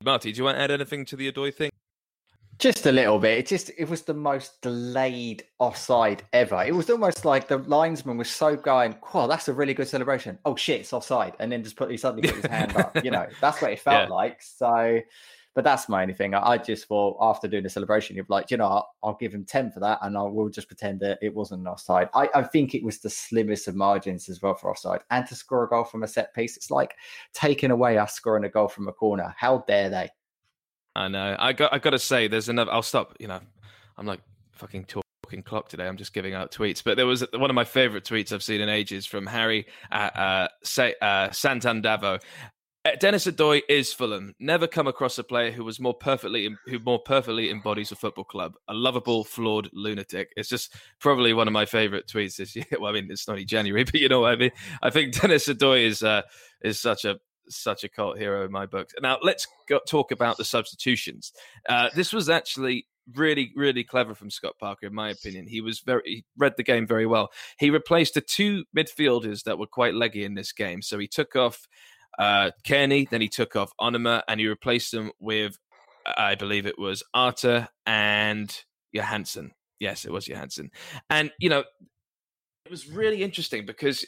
Marty, 0.03 0.31
do 0.31 0.37
you 0.39 0.43
want 0.43 0.57
to 0.57 0.63
add 0.63 0.71
anything 0.71 1.05
to 1.05 1.15
the 1.15 1.31
Odoi 1.31 1.53
thing? 1.53 1.69
Just 2.57 2.85
a 2.85 2.91
little 2.91 3.17
bit. 3.17 3.39
It 3.39 3.47
just 3.47 3.71
it 3.77 3.89
was 3.89 4.03
the 4.03 4.13
most 4.13 4.61
delayed 4.61 5.43
offside 5.57 6.23
ever. 6.31 6.63
It 6.63 6.75
was 6.75 6.89
almost 6.91 7.25
like 7.25 7.47
the 7.47 7.57
linesman 7.57 8.17
was 8.17 8.29
so 8.29 8.55
going, 8.55 8.95
"Wow, 9.13 9.25
that's 9.25 9.47
a 9.47 9.53
really 9.53 9.73
good 9.73 9.87
celebration." 9.87 10.37
Oh 10.45 10.55
shit, 10.55 10.81
it's 10.81 10.93
offside, 10.93 11.33
and 11.39 11.51
then 11.51 11.63
just 11.63 11.75
put 11.75 11.89
he 11.89 11.97
suddenly 11.97 12.27
put 12.27 12.35
his 12.35 12.45
hand 12.45 12.75
up. 12.77 12.95
You 13.03 13.09
know, 13.09 13.25
that's 13.41 13.61
what 13.61 13.71
it 13.71 13.79
felt 13.87 14.09
Yeah. 14.09 14.13
like. 14.13 14.43
So, 14.43 14.99
but 15.53 15.63
that's 15.63 15.89
my 15.89 16.01
only 16.01 16.13
thing. 16.13 16.33
I, 16.33 16.51
I 16.51 16.57
just 16.57 16.87
thought 16.87 17.17
after 17.21 17.47
doing 17.47 17.63
the 17.63 17.69
celebration, 17.69 18.15
you're 18.15 18.25
like, 18.29 18.51
you 18.51 18.57
know, 18.57 18.67
I'll, 18.67 18.89
I'll 19.03 19.17
give 19.19 19.33
him 19.33 19.45
ten 19.45 19.71
for 19.71 19.79
that, 19.81 19.99
and 20.01 20.17
I 20.17 20.23
will 20.23 20.49
just 20.49 20.67
pretend 20.67 20.99
that 21.01 21.19
it 21.21 21.33
wasn't 21.33 21.61
an 21.61 21.67
offside. 21.67 22.09
I, 22.13 22.29
I 22.33 22.43
think 22.43 22.73
it 22.73 22.83
was 22.83 22.99
the 22.99 23.09
slimmest 23.09 23.67
of 23.67 23.75
margins 23.75 24.29
as 24.29 24.41
well 24.41 24.55
for 24.55 24.71
offside, 24.71 25.01
and 25.09 25.25
to 25.27 25.35
score 25.35 25.63
a 25.63 25.69
goal 25.69 25.83
from 25.83 26.03
a 26.03 26.07
set 26.07 26.33
piece, 26.33 26.57
it's 26.57 26.71
like 26.71 26.95
taking 27.33 27.71
away 27.71 27.97
us 27.97 28.13
scoring 28.13 28.45
a 28.45 28.49
goal 28.49 28.67
from 28.67 28.87
a 28.87 28.93
corner. 28.93 29.33
How 29.37 29.63
dare 29.67 29.89
they? 29.89 30.09
I 30.95 31.07
know. 31.07 31.35
I 31.39 31.53
got. 31.53 31.73
I 31.73 31.79
got 31.79 31.91
to 31.91 31.99
say, 31.99 32.27
there's 32.27 32.49
another. 32.49 32.71
I'll 32.71 32.81
stop. 32.81 33.15
You 33.19 33.27
know, 33.27 33.39
I'm 33.97 34.05
like 34.05 34.21
fucking 34.53 34.85
talking 34.85 35.43
clock 35.43 35.69
today. 35.69 35.87
I'm 35.87 35.97
just 35.97 36.13
giving 36.13 36.33
out 36.33 36.51
tweets. 36.51 36.83
But 36.83 36.97
there 36.97 37.07
was 37.07 37.23
one 37.33 37.49
of 37.49 37.55
my 37.55 37.63
favorite 37.63 38.03
tweets 38.03 38.31
I've 38.33 38.43
seen 38.43 38.61
in 38.61 38.69
ages 38.69 39.05
from 39.05 39.25
Harry 39.25 39.67
at 39.89 40.15
uh, 40.15 40.47
uh, 40.79 41.29
Santandavo. 41.29 42.21
Uh, 42.83 42.95
Dennis 42.99 43.27
Odoi 43.27 43.61
is 43.69 43.93
Fulham. 43.93 44.33
Never 44.39 44.65
come 44.65 44.87
across 44.87 45.19
a 45.19 45.23
player 45.23 45.51
who 45.51 45.63
was 45.63 45.79
more 45.79 45.93
perfectly 45.93 46.49
who 46.65 46.79
more 46.79 46.99
perfectly 46.99 47.51
embodies 47.51 47.91
a 47.91 47.95
football 47.95 48.23
club. 48.23 48.55
A 48.69 48.73
lovable, 48.73 49.23
flawed 49.23 49.69
lunatic. 49.71 50.31
It's 50.35 50.49
just 50.49 50.73
probably 50.99 51.33
one 51.33 51.47
of 51.47 51.53
my 51.53 51.65
favorite 51.65 52.07
tweets 52.07 52.37
this 52.37 52.55
year. 52.55 52.65
Well, 52.71 52.87
I 52.87 52.93
mean, 52.93 53.07
it's 53.11 53.27
not 53.27 53.33
only 53.33 53.45
January, 53.45 53.83
but 53.85 53.95
you 53.95 54.09
know 54.09 54.21
what 54.21 54.33
I 54.33 54.35
mean. 54.35 54.51
I 54.81 54.89
think 54.89 55.13
Dennis 55.21 55.47
Odoi 55.47 55.85
is 55.85 56.01
uh, 56.01 56.23
is 56.63 56.79
such 56.79 57.05
a 57.05 57.19
such 57.49 57.83
a 57.83 57.89
cult 57.89 58.17
hero 58.17 58.45
in 58.45 58.51
my 58.51 58.65
books. 58.65 58.95
Now 58.99 59.19
let's 59.21 59.47
go, 59.69 59.79
talk 59.87 60.11
about 60.11 60.37
the 60.37 60.45
substitutions. 60.45 61.33
Uh, 61.69 61.89
this 61.95 62.11
was 62.11 62.29
actually 62.29 62.87
really, 63.15 63.51
really 63.55 63.83
clever 63.83 64.15
from 64.15 64.29
Scott 64.29 64.55
Parker, 64.59 64.87
in 64.87 64.93
my 64.93 65.09
opinion. 65.09 65.45
He 65.45 65.61
was 65.61 65.81
very 65.81 66.01
he 66.05 66.25
read 66.35 66.53
the 66.57 66.63
game 66.63 66.87
very 66.87 67.05
well. 67.05 67.29
He 67.59 67.69
replaced 67.69 68.15
the 68.15 68.21
two 68.21 68.65
midfielders 68.75 69.43
that 69.43 69.59
were 69.59 69.67
quite 69.67 69.93
leggy 69.93 70.23
in 70.23 70.33
this 70.33 70.51
game. 70.51 70.81
So 70.81 70.97
he 70.97 71.07
took 71.07 71.35
off 71.35 71.67
uh, 72.19 72.52
Cairney, 72.65 73.10
then 73.10 73.21
he 73.21 73.28
took 73.28 73.56
off 73.56 73.71
Onomah, 73.80 74.24
and 74.28 74.39
he 74.39 74.47
replaced 74.47 74.91
them 74.91 75.12
with, 75.19 75.58
I 76.17 76.36
believe 76.36 76.65
it 76.65 76.80
was 76.80 77.04
Arter 77.13 77.69
and 77.86 78.56
Johansen. 78.95 79.52
Yes, 79.80 80.06
it 80.06 80.12
was 80.12 80.28
Johansen. 80.28 80.69
And 81.10 81.32
you 81.39 81.50
know, 81.50 81.63
it 82.65 82.69
was 82.69 82.88
really 82.88 83.24
interesting 83.24 83.65
because 83.65 84.06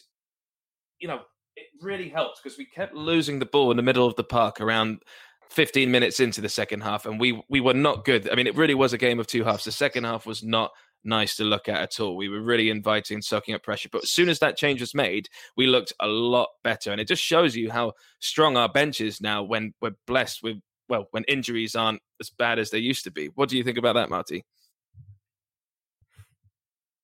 you 0.99 1.07
know 1.07 1.21
it 1.55 1.65
really 1.81 2.09
helped 2.09 2.39
because 2.41 2.57
we 2.57 2.65
kept 2.65 2.93
losing 2.93 3.39
the 3.39 3.45
ball 3.45 3.71
in 3.71 3.77
the 3.77 3.83
middle 3.83 4.07
of 4.07 4.15
the 4.15 4.23
park 4.23 4.61
around 4.61 5.01
15 5.49 5.91
minutes 5.91 6.19
into 6.19 6.41
the 6.41 6.49
second 6.49 6.81
half 6.81 7.05
and 7.05 7.19
we 7.19 7.43
we 7.49 7.59
were 7.59 7.73
not 7.73 8.05
good 8.05 8.29
i 8.31 8.35
mean 8.35 8.47
it 8.47 8.55
really 8.55 8.73
was 8.73 8.93
a 8.93 8.97
game 8.97 9.19
of 9.19 9.27
two 9.27 9.43
halves 9.43 9.65
the 9.65 9.71
second 9.71 10.03
half 10.03 10.25
was 10.25 10.41
not 10.43 10.71
nice 11.03 11.35
to 11.35 11.43
look 11.43 11.67
at 11.67 11.81
at 11.81 11.99
all 11.99 12.15
we 12.15 12.29
were 12.29 12.41
really 12.41 12.69
inviting 12.69 13.21
soaking 13.21 13.53
up 13.53 13.63
pressure 13.63 13.89
but 13.91 14.03
as 14.03 14.11
soon 14.11 14.29
as 14.29 14.39
that 14.39 14.57
change 14.57 14.79
was 14.79 14.93
made 14.93 15.27
we 15.57 15.67
looked 15.67 15.93
a 15.99 16.07
lot 16.07 16.47
better 16.63 16.91
and 16.91 17.01
it 17.01 17.07
just 17.07 17.23
shows 17.23 17.55
you 17.55 17.69
how 17.71 17.91
strong 18.19 18.57
our 18.57 18.69
bench 18.69 19.01
is 19.01 19.21
now 19.21 19.43
when 19.43 19.73
we're 19.81 19.91
blessed 20.07 20.41
with 20.43 20.57
well 20.89 21.07
when 21.11 21.23
injuries 21.25 21.75
aren't 21.75 22.01
as 22.19 22.29
bad 22.29 22.59
as 22.59 22.69
they 22.69 22.79
used 22.79 23.03
to 23.03 23.11
be 23.11 23.27
what 23.35 23.49
do 23.49 23.57
you 23.57 23.63
think 23.63 23.77
about 23.77 23.93
that 23.93 24.09
marty 24.09 24.43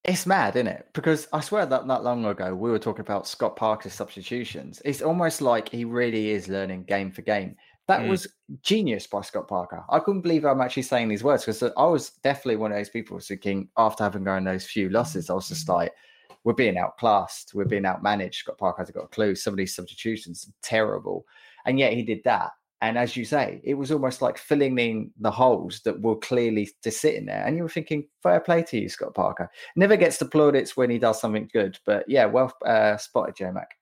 It's 0.05 0.25
mad, 0.25 0.55
isn't 0.55 0.67
it? 0.67 0.87
Because 0.93 1.27
I 1.33 1.41
swear 1.41 1.65
that 1.65 1.85
not 1.85 2.03
long 2.03 2.25
ago 2.25 2.55
we 2.55 2.71
were 2.71 2.79
talking 2.79 3.01
about 3.01 3.27
Scott 3.27 3.55
Parker's 3.55 3.93
substitutions. 3.93 4.81
It's 4.85 5.01
almost 5.01 5.41
like 5.41 5.69
he 5.69 5.83
really 5.83 6.29
is 6.29 6.47
learning 6.47 6.85
game 6.85 7.11
for 7.11 7.21
game. 7.21 7.57
That 7.89 8.01
mm. 8.01 8.09
was 8.09 8.27
genius 8.61 9.07
by 9.07 9.21
Scott 9.21 9.47
Parker. 9.47 9.83
I 9.89 9.97
couldn't 9.97 10.21
believe 10.21 10.45
I'm 10.45 10.61
actually 10.61 10.83
saying 10.83 11.07
these 11.07 11.23
words 11.23 11.43
because 11.43 11.63
I 11.63 11.85
was 11.85 12.11
definitely 12.23 12.57
one 12.57 12.71
of 12.71 12.77
those 12.77 12.91
people 12.91 13.19
thinking 13.19 13.67
after 13.77 14.03
having 14.03 14.25
gone 14.25 14.43
those 14.43 14.63
few 14.63 14.89
losses, 14.89 15.27
I 15.27 15.33
was 15.33 15.47
just 15.47 15.67
like, 15.67 15.91
we're 16.43 16.53
being 16.53 16.77
outclassed, 16.77 17.55
we're 17.55 17.65
being 17.65 17.83
outmanaged. 17.83 18.35
Scott 18.35 18.59
Parker 18.59 18.83
hasn't 18.83 18.95
got 18.95 19.05
a 19.05 19.07
clue. 19.07 19.33
Some 19.33 19.55
of 19.55 19.57
these 19.57 19.73
substitutions 19.73 20.51
terrible. 20.61 21.25
And 21.65 21.79
yet 21.79 21.93
he 21.93 22.03
did 22.03 22.23
that. 22.25 22.51
And 22.83 22.95
as 22.95 23.17
you 23.17 23.25
say, 23.25 23.59
it 23.63 23.73
was 23.73 23.91
almost 23.91 24.21
like 24.21 24.37
filling 24.37 24.77
in 24.77 25.09
the 25.19 25.31
holes 25.31 25.81
that 25.83 25.99
were 25.99 26.17
clearly 26.17 26.69
just 26.83 27.01
sitting 27.01 27.25
there. 27.25 27.43
And 27.43 27.57
you 27.57 27.63
were 27.63 27.69
thinking, 27.69 28.07
fair 28.21 28.39
play 28.39 28.61
to 28.61 28.79
you, 28.79 28.87
Scott 28.87 29.15
Parker. 29.15 29.49
Never 29.75 29.97
gets 29.97 30.17
the 30.17 30.25
plaudits 30.25 30.77
when 30.77 30.91
he 30.91 30.99
does 30.99 31.19
something 31.19 31.49
good. 31.51 31.79
But 31.87 32.07
yeah, 32.07 32.27
well 32.27 32.55
uh, 32.63 32.97
spotted, 32.97 33.35
J 33.35 33.49
Mac. 33.49 33.78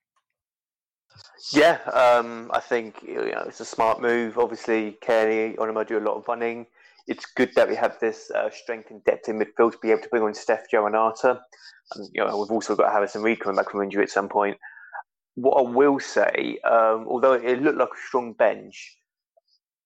Yeah, 1.51 1.79
um, 1.93 2.51
I 2.53 2.59
think 2.59 3.03
you 3.03 3.15
know, 3.15 3.45
it's 3.47 3.59
a 3.59 3.65
smart 3.65 4.01
move. 4.01 4.37
Obviously, 4.37 4.97
Cairney, 5.03 5.55
Onomah 5.57 5.87
do 5.87 5.97
a 5.97 6.01
lot 6.01 6.15
of 6.15 6.27
running. 6.27 6.65
It's 7.07 7.25
good 7.25 7.51
that 7.55 7.69
we 7.69 7.75
have 7.75 7.97
this 8.01 8.29
uh, 8.31 8.49
strength 8.49 8.91
and 8.91 9.03
depth 9.05 9.29
in 9.29 9.39
midfield 9.39 9.71
to 9.73 9.77
be 9.81 9.91
able 9.91 10.01
to 10.01 10.09
bring 10.09 10.23
on 10.23 10.33
Steph 10.33 10.69
Joe 10.69 10.85
and. 10.85 10.95
You 12.11 12.25
know, 12.25 12.37
we've 12.37 12.51
also 12.51 12.75
got 12.75 12.91
Harrison 12.91 13.21
Reed 13.21 13.39
coming 13.39 13.55
back 13.55 13.71
from 13.71 13.81
injury 13.81 14.03
at 14.03 14.09
some 14.09 14.27
point 14.27 14.57
what 15.37 15.59
I 15.59 15.69
will 15.69 15.99
say, 15.99 16.57
um, 16.63 17.05
although 17.07 17.33
it 17.33 17.61
looked 17.61 17.77
like 17.77 17.89
a 17.89 18.07
strong 18.07 18.33
bench, 18.33 18.97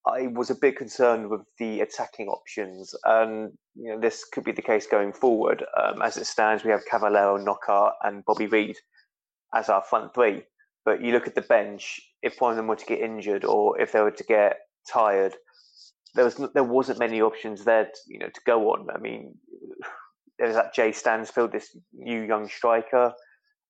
I 0.08 0.28
was 0.28 0.50
a 0.50 0.56
bit 0.56 0.78
concerned 0.78 1.30
with 1.30 1.42
the 1.60 1.82
attacking 1.82 2.30
options, 2.30 2.96
and 3.04 3.52
you 3.76 3.92
know 3.92 4.00
this 4.00 4.24
could 4.24 4.46
be 4.46 4.54
the 4.54 4.62
case 4.62 4.88
going 4.88 5.12
forward. 5.12 5.64
Um, 5.78 6.02
as 6.02 6.16
it 6.16 6.26
stands, 6.26 6.64
we 6.64 6.72
have 6.72 6.86
Cavaleiro, 6.90 7.38
Knockaert, 7.38 7.94
and 8.02 8.24
Bobby 8.26 8.48
Reid 8.48 8.78
as 9.54 9.68
our 9.68 9.84
front 9.84 10.14
three. 10.14 10.44
But 10.84 11.04
you 11.04 11.12
look 11.12 11.28
at 11.28 11.36
the 11.36 11.42
bench; 11.42 12.00
if 12.22 12.42
one 12.42 12.52
of 12.52 12.58
them 12.58 12.68
were 12.68 12.76
to 12.76 12.86
get 12.86 13.00
injured, 13.00 13.46
or 13.46 13.80
if 13.80 13.92
they 13.92 14.02
were 14.02 14.12
to 14.12 14.24
get 14.24 14.58
tired, 14.92 15.36
there 16.16 16.26
was 16.26 16.36
there 16.54 16.64
wasn't 16.64 17.00
many 17.00 17.22
options 17.22 17.64
there, 17.64 17.86
to, 17.86 18.00
you 18.08 18.20
know, 18.20 18.30
to 18.30 18.42
go 18.46 18.72
on. 18.72 18.88
I 18.94 18.98
mean, 19.00 19.36
there's 20.40 20.56
that 20.56 20.74
Jay 20.74 20.92
Stansfield, 20.92 21.52
this 21.52 21.76
new 21.94 22.22
young 22.22 22.48
striker. 22.48 23.14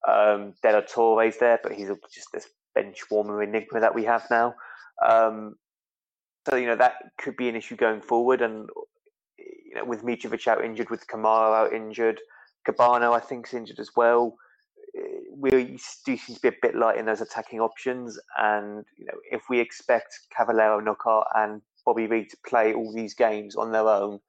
Um, 0.07 0.53
De 0.63 0.71
La 0.71 0.81
Torre's 0.81 1.37
there, 1.37 1.59
but 1.61 1.73
he's 1.73 1.89
just 2.11 2.29
this 2.33 2.47
bench 2.73 2.97
warmer 3.11 3.43
enigma 3.43 3.79
that 3.79 3.93
we 3.93 4.03
have 4.05 4.25
now. 4.31 4.55
Um, 5.05 5.55
so 6.49 6.55
you 6.55 6.65
know 6.65 6.75
that 6.75 6.95
could 7.19 7.37
be 7.37 7.49
an 7.49 7.55
issue 7.55 7.75
going 7.75 8.01
forward, 8.01 8.41
and 8.41 8.67
you 9.37 9.75
know 9.75 9.85
with 9.85 10.03
Mitrovic 10.03 10.47
out 10.47 10.63
injured, 10.63 10.89
with 10.89 11.05
Kamara 11.07 11.65
out 11.65 11.73
injured, 11.73 12.19
Kebano 12.67 13.13
I 13.13 13.19
think 13.19 13.47
is 13.47 13.53
injured 13.53 13.79
as 13.79 13.91
well. 13.95 14.35
We 15.41 15.49
do 16.05 16.17
seem 16.17 16.35
to 16.35 16.41
be 16.41 16.47
a 16.49 16.53
bit 16.61 16.75
light 16.75 16.97
in 16.97 17.05
those 17.05 17.21
attacking 17.21 17.59
options, 17.59 18.19
and 18.37 18.85
you 18.97 19.05
know 19.05 19.17
if 19.31 19.43
we 19.49 19.59
expect 19.59 20.17
Cavaleiro, 20.35 20.79
Knockaert, 20.79 21.25
and 21.35 21.61
Bobby 21.85 22.07
Reid 22.07 22.29
to 22.29 22.37
play 22.45 22.73
all 22.73 22.93
these 22.93 23.13
games 23.13 23.55
on 23.55 23.71
their 23.71 23.87
own, 23.87 24.19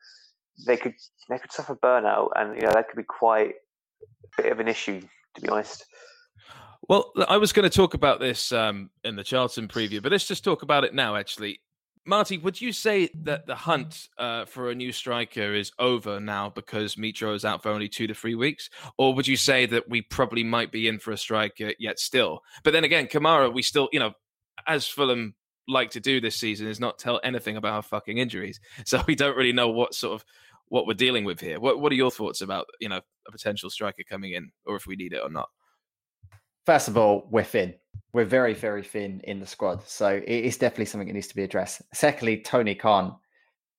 they 0.67 0.77
could 0.77 0.95
they 1.29 1.39
could 1.39 1.53
suffer 1.53 1.77
burnout, 1.77 2.31
and 2.37 2.57
you 2.57 2.63
know 2.63 2.73
that 2.73 2.89
could 2.89 2.97
be 2.97 3.05
quite 3.05 3.55
a 4.39 4.43
bit 4.43 4.53
of 4.53 4.61
an 4.61 4.69
issue 4.69 5.03
to 5.35 5.41
be 5.41 5.49
honest. 5.49 5.85
Well, 6.89 7.13
I 7.29 7.37
was 7.37 7.53
going 7.53 7.69
to 7.69 7.75
talk 7.75 7.95
about 7.95 8.19
this 8.19 8.51
um, 8.51 8.91
in 9.05 9.17
the 9.17 9.23
Charlton 9.23 9.69
preview, 9.69 10.03
but 10.03 10.13
let's 10.13 10.27
just 10.27 10.43
talk 10.43 10.63
about 10.63 10.85
it 10.85 10.95
now. 10.95 11.15
Actually, 11.17 11.61
Marty, 12.05 12.37
would 12.39 12.61
you 12.61 12.73
say 12.73 13.11
that 13.23 13.47
the 13.47 13.55
hunt 13.55 14.09
uh, 14.19 14.45
for 14.45 14.71
a 14.71 14.75
new 14.75 14.91
striker 14.91 15.55
is 15.55 15.71
over 15.79 16.19
now 16.19 16.51
because 16.51 16.97
Mitro 16.97 17.35
is 17.35 17.45
out 17.45 17.63
for 17.63 17.71
only 17.71 17.89
two 17.89 18.09
to 18.09 18.15
three 18.15 18.35
weeks, 18.35 18.71
or 18.99 19.15
would 19.15 19.27
you 19.27 19.37
say 19.37 19.67
that 19.67 19.89
we 19.89 20.03
probably 20.03 20.43
might 20.43 20.73
be 20.73 20.89
in 20.89 20.99
for 20.99 21.13
a 21.13 21.17
striker 21.17 21.73
yet 21.79 22.01
still? 22.01 22.41
But 22.65 22.73
then 22.73 22.83
again, 22.83 23.07
Kamara, 23.07 23.53
we 23.53 23.63
still, 23.63 23.89
you 23.93 24.01
know, 24.01 24.13
as 24.67 24.89
Fulham 24.89 25.35
like 25.69 25.91
to 25.93 26.01
do 26.01 26.21
this 26.21 26.37
season, 26.37 26.67
is 26.67 26.81
not 26.81 26.99
tell 26.99 27.21
anything 27.23 27.57
about 27.57 27.75
our 27.75 27.83
fucking 27.83 28.19
injuries, 28.19 28.59
so 28.85 29.03
we 29.07 29.15
don't 29.15 29.37
really 29.37 29.53
know 29.53 29.69
what 29.69 29.95
sort 29.95 30.15
of 30.15 30.25
what 30.69 30.89
we're 30.89 30.95
dealing 30.95 31.25
with 31.25 31.39
here. 31.39 31.61
What 31.61 31.81
What 31.81 31.93
are 31.93 31.97
your 31.97 32.11
thoughts 32.11 32.41
about 32.41 32.67
you 32.81 32.89
know 32.89 33.01
a 33.29 33.31
potential 33.31 33.71
striker 33.71 34.03
coming 34.09 34.33
in, 34.33 34.51
or 34.67 34.75
if 34.75 34.89
we 34.89 34.97
need 34.97 35.13
it 35.13 35.21
or 35.23 35.31
not? 35.31 35.51
First 36.67 36.89
of 36.89 36.97
all, 36.97 37.29
we're 37.31 37.45
thin. 37.45 37.75
We're 38.13 38.25
very, 38.25 38.55
very 38.55 38.83
thin 38.83 39.21
in 39.25 39.41
the 39.41 39.47
squad, 39.47 39.87
so 39.87 40.09
it 40.09 40.29
is 40.45 40.59
definitely 40.59 40.85
something 40.87 41.09
that 41.09 41.15
needs 41.15 41.29
to 41.29 41.37
be 41.37 41.45
addressed. 41.45 41.83
Secondly, 41.95 42.43
Tony 42.43 42.75
Khan 42.75 43.17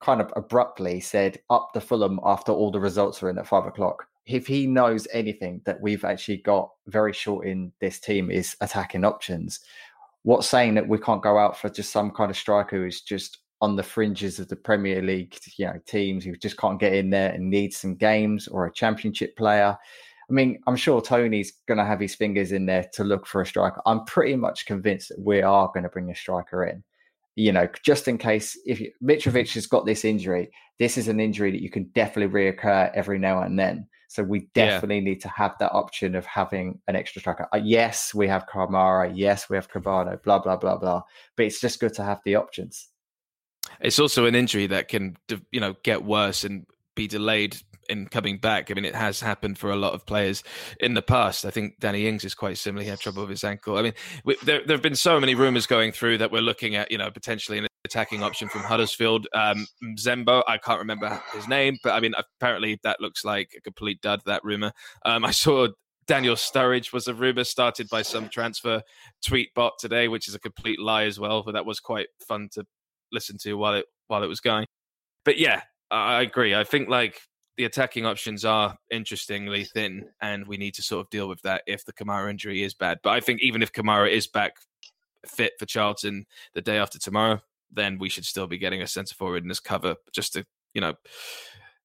kind 0.02 0.20
of 0.20 0.34
abruptly 0.36 1.00
said 1.00 1.40
up 1.50 1.70
the 1.74 1.82
Fulham 1.82 2.20
after 2.24 2.52
all 2.52 2.72
the 2.72 2.80
results 2.80 3.22
are 3.24 3.30
in 3.30 3.38
at 3.38 3.48
five 3.48 3.66
o'clock. 3.66 4.08
If 4.26 4.48
he 4.48 4.68
knows 4.68 5.08
anything 5.14 5.62
that 5.66 5.82
we've 5.82 6.04
actually 6.04 6.38
got 6.38 6.72
very 6.88 7.14
short 7.14 7.46
in 7.46 7.72
this 7.80 8.00
team 8.00 8.32
is 8.32 8.56
attacking 8.60 9.06
options, 9.06 9.60
what's 10.24 10.48
saying 10.48 10.74
that 10.76 10.88
we 10.88 10.98
can't 10.98 11.22
go 11.22 11.38
out 11.38 11.58
for 11.58 11.70
just 11.70 11.92
some 11.92 12.12
kind 12.12 12.32
of 12.32 12.38
striker 12.38 12.78
who's 12.78 13.02
just 13.02 13.40
on 13.62 13.76
the 13.78 13.84
fringes 13.84 14.40
of 14.40 14.50
the 14.50 14.56
Premier 14.56 15.02
League, 15.02 15.38
you 15.58 15.66
know, 15.66 15.80
teams 15.86 16.26
who 16.26 16.36
just 16.36 16.58
can't 16.58 16.80
get 16.80 16.94
in 16.94 17.10
there 17.10 17.32
and 17.32 17.50
need 17.50 17.74
some 17.74 17.96
games 17.96 18.48
or 18.50 18.66
a 18.66 18.74
championship 18.74 19.38
player. 19.38 19.78
I 20.30 20.34
mean, 20.34 20.60
I'm 20.68 20.76
sure 20.76 21.02
Tony's 21.02 21.54
going 21.68 21.78
to 21.78 21.86
have 21.86 22.00
his 22.00 22.16
fingers 22.16 22.52
in 22.52 22.66
there 22.66 22.86
to 22.94 23.04
look 23.04 23.28
for 23.28 23.42
a 23.42 23.46
striker. 23.46 23.82
I'm 23.86 24.06
pretty 24.06 24.36
much 24.36 24.66
convinced 24.66 25.10
that 25.10 25.20
we 25.20 25.42
are 25.42 25.68
going 25.74 25.84
to 25.84 25.90
bring 25.90 26.10
a 26.10 26.16
striker 26.16 26.66
in. 26.66 26.84
You 27.36 27.52
know, 27.52 27.68
just 27.84 28.08
in 28.08 28.18
case 28.18 28.58
if 28.66 28.80
you, 28.80 28.92
Mitrovic 29.04 29.54
has 29.56 29.66
got 29.66 29.86
this 29.86 30.06
injury, 30.06 30.52
this 30.80 30.98
is 30.98 31.08
an 31.08 31.20
injury 31.20 31.52
that 31.52 31.62
you 31.62 31.70
can 31.70 31.90
definitely 31.96 32.34
reoccur 32.34 32.92
every 32.94 33.20
now 33.20 33.42
and 33.42 33.58
then. 33.58 33.88
So 34.08 34.22
we 34.22 34.48
definitely 34.54 34.98
yeah. 34.98 35.06
need 35.06 35.22
to 35.22 35.30
have 35.30 35.56
that 35.60 35.72
option 35.72 36.14
of 36.14 36.28
having 36.28 36.80
an 36.88 36.96
extra 36.96 37.20
striker. 37.20 37.48
Uh, 37.52 37.62
yes, 37.64 38.14
we 38.14 38.28
have 38.28 38.46
Kamara. 38.46 39.12
Yes, 39.16 39.50
we 39.50 39.58
have 39.58 39.72
Kebano. 39.72 40.22
Blah 40.22 40.40
blah 40.40 40.56
blah 40.56 40.78
blah. 40.78 41.02
But 41.36 41.48
it's 41.48 41.60
just 41.60 41.80
good 41.80 41.96
to 41.96 42.04
have 42.04 42.20
the 42.24 42.36
options. 42.36 42.90
It's 43.80 43.98
also 43.98 44.26
an 44.28 44.36
injury 44.36 44.68
that 44.68 44.88
can, 44.88 45.18
you 45.52 45.60
know, 45.60 45.76
get 45.84 46.04
worse 46.04 46.44
and 46.44 46.68
be 46.96 47.08
delayed 47.08 47.58
in 47.90 48.08
coming 48.08 48.38
back. 48.38 48.70
I 48.70 48.74
mean, 48.74 48.86
it 48.86 48.96
has 48.96 49.20
happened 49.20 49.58
for 49.58 49.72
a 49.72 49.76
lot 49.76 49.94
of 49.94 50.06
players 50.06 50.44
in 50.80 50.94
the 50.94 51.02
past. 51.02 51.46
I 51.46 51.52
think 51.52 51.80
Danny 51.80 52.08
Ings 52.08 52.24
is 52.24 52.36
quite 52.36 52.58
similar. 52.58 52.84
He 52.84 52.90
had 52.90 53.00
trouble 53.00 53.24
with 53.24 53.32
his 53.32 53.44
ankle. 53.44 53.78
I 53.78 53.82
mean, 53.82 53.94
we, 54.26 54.36
there, 54.44 54.62
there 54.66 54.76
have 54.76 54.82
been 54.82 54.96
so 54.96 55.20
many 55.20 55.36
rumors 55.36 55.68
going 55.68 55.92
through 55.92 56.18
that 56.20 56.32
we're 56.32 56.42
looking 56.42 56.76
at, 56.76 56.92
you 56.92 56.98
know, 56.98 57.12
potentially 57.12 57.58
an 57.58 57.68
attacking 57.86 58.24
option 58.24 58.50
from 58.50 58.62
Huddersfield. 58.62 59.28
Um, 59.34 59.68
Zembo, 59.98 60.44
I 60.48 60.58
can't 60.58 60.80
remember 60.80 61.22
his 61.34 61.48
name, 61.48 61.78
but 61.84 61.94
I 61.94 62.00
mean, 62.00 62.14
apparently 62.18 62.80
that 62.84 63.02
looks 63.02 63.26
like 63.26 63.52
a 63.58 63.62
complete 63.62 64.02
dud, 64.02 64.22
that 64.26 64.44
rumor. 64.44 64.72
Um, 65.06 65.26
I 65.26 65.32
saw 65.32 65.68
Daniel 66.06 66.36
Sturridge 66.36 66.92
was 66.92 67.08
a 67.08 67.14
rumor 67.14 67.44
started 67.44 67.88
by 67.90 68.02
some 68.02 68.30
transfer 68.30 68.82
tweet 69.26 69.54
bot 69.54 69.74
today, 69.80 70.08
which 70.08 70.28
is 70.28 70.36
a 70.36 70.40
complete 70.40 70.80
lie 70.80 71.04
as 71.04 71.20
well. 71.20 71.44
But 71.44 71.54
that 71.54 71.66
was 71.66 71.80
quite 71.80 72.08
fun 72.28 72.50
to 72.54 72.66
listen 73.12 73.38
to 73.44 73.54
while 73.54 73.76
it 73.76 73.86
while 74.08 74.24
it 74.24 74.28
was 74.28 74.42
going. 74.42 74.66
But 75.26 75.38
yeah, 75.38 75.62
I 75.92 76.22
agree. 76.22 76.54
I 76.56 76.64
think 76.64 76.90
like 76.90 77.22
the 77.58 77.66
attacking 77.66 78.06
options 78.06 78.44
are 78.46 78.78
interestingly 78.90 79.64
thin, 79.64 80.10
and 80.22 80.48
we 80.48 80.58
need 80.58 80.74
to 80.76 80.82
sort 80.82 81.06
of 81.06 81.10
deal 81.10 81.28
with 81.28 81.42
that 81.44 81.64
if 81.68 81.86
the 81.86 81.94
Kamara 81.94 82.30
injury 82.30 82.64
is 82.64 82.74
bad. 82.74 83.00
But 83.04 83.12
I 83.12 83.20
think 83.20 83.42
even 83.42 83.62
if 83.62 83.72
Kamara 83.72 84.10
is 84.10 84.28
back 84.28 84.58
fit 85.26 85.54
for 85.60 85.66
Charlton 85.66 86.26
the 86.54 86.62
day 86.62 86.78
after 86.78 87.00
tomorrow, 87.00 87.42
then 87.72 87.98
we 88.00 88.10
should 88.10 88.26
still 88.26 88.48
be 88.48 88.58
getting 88.58 88.82
a 88.82 88.88
centre 88.88 89.16
forward 89.16 89.44
in 89.44 89.50
this 89.50 89.60
cover 89.60 89.96
just 90.12 90.34
to 90.34 90.46
you 90.74 90.82
know 90.82 90.94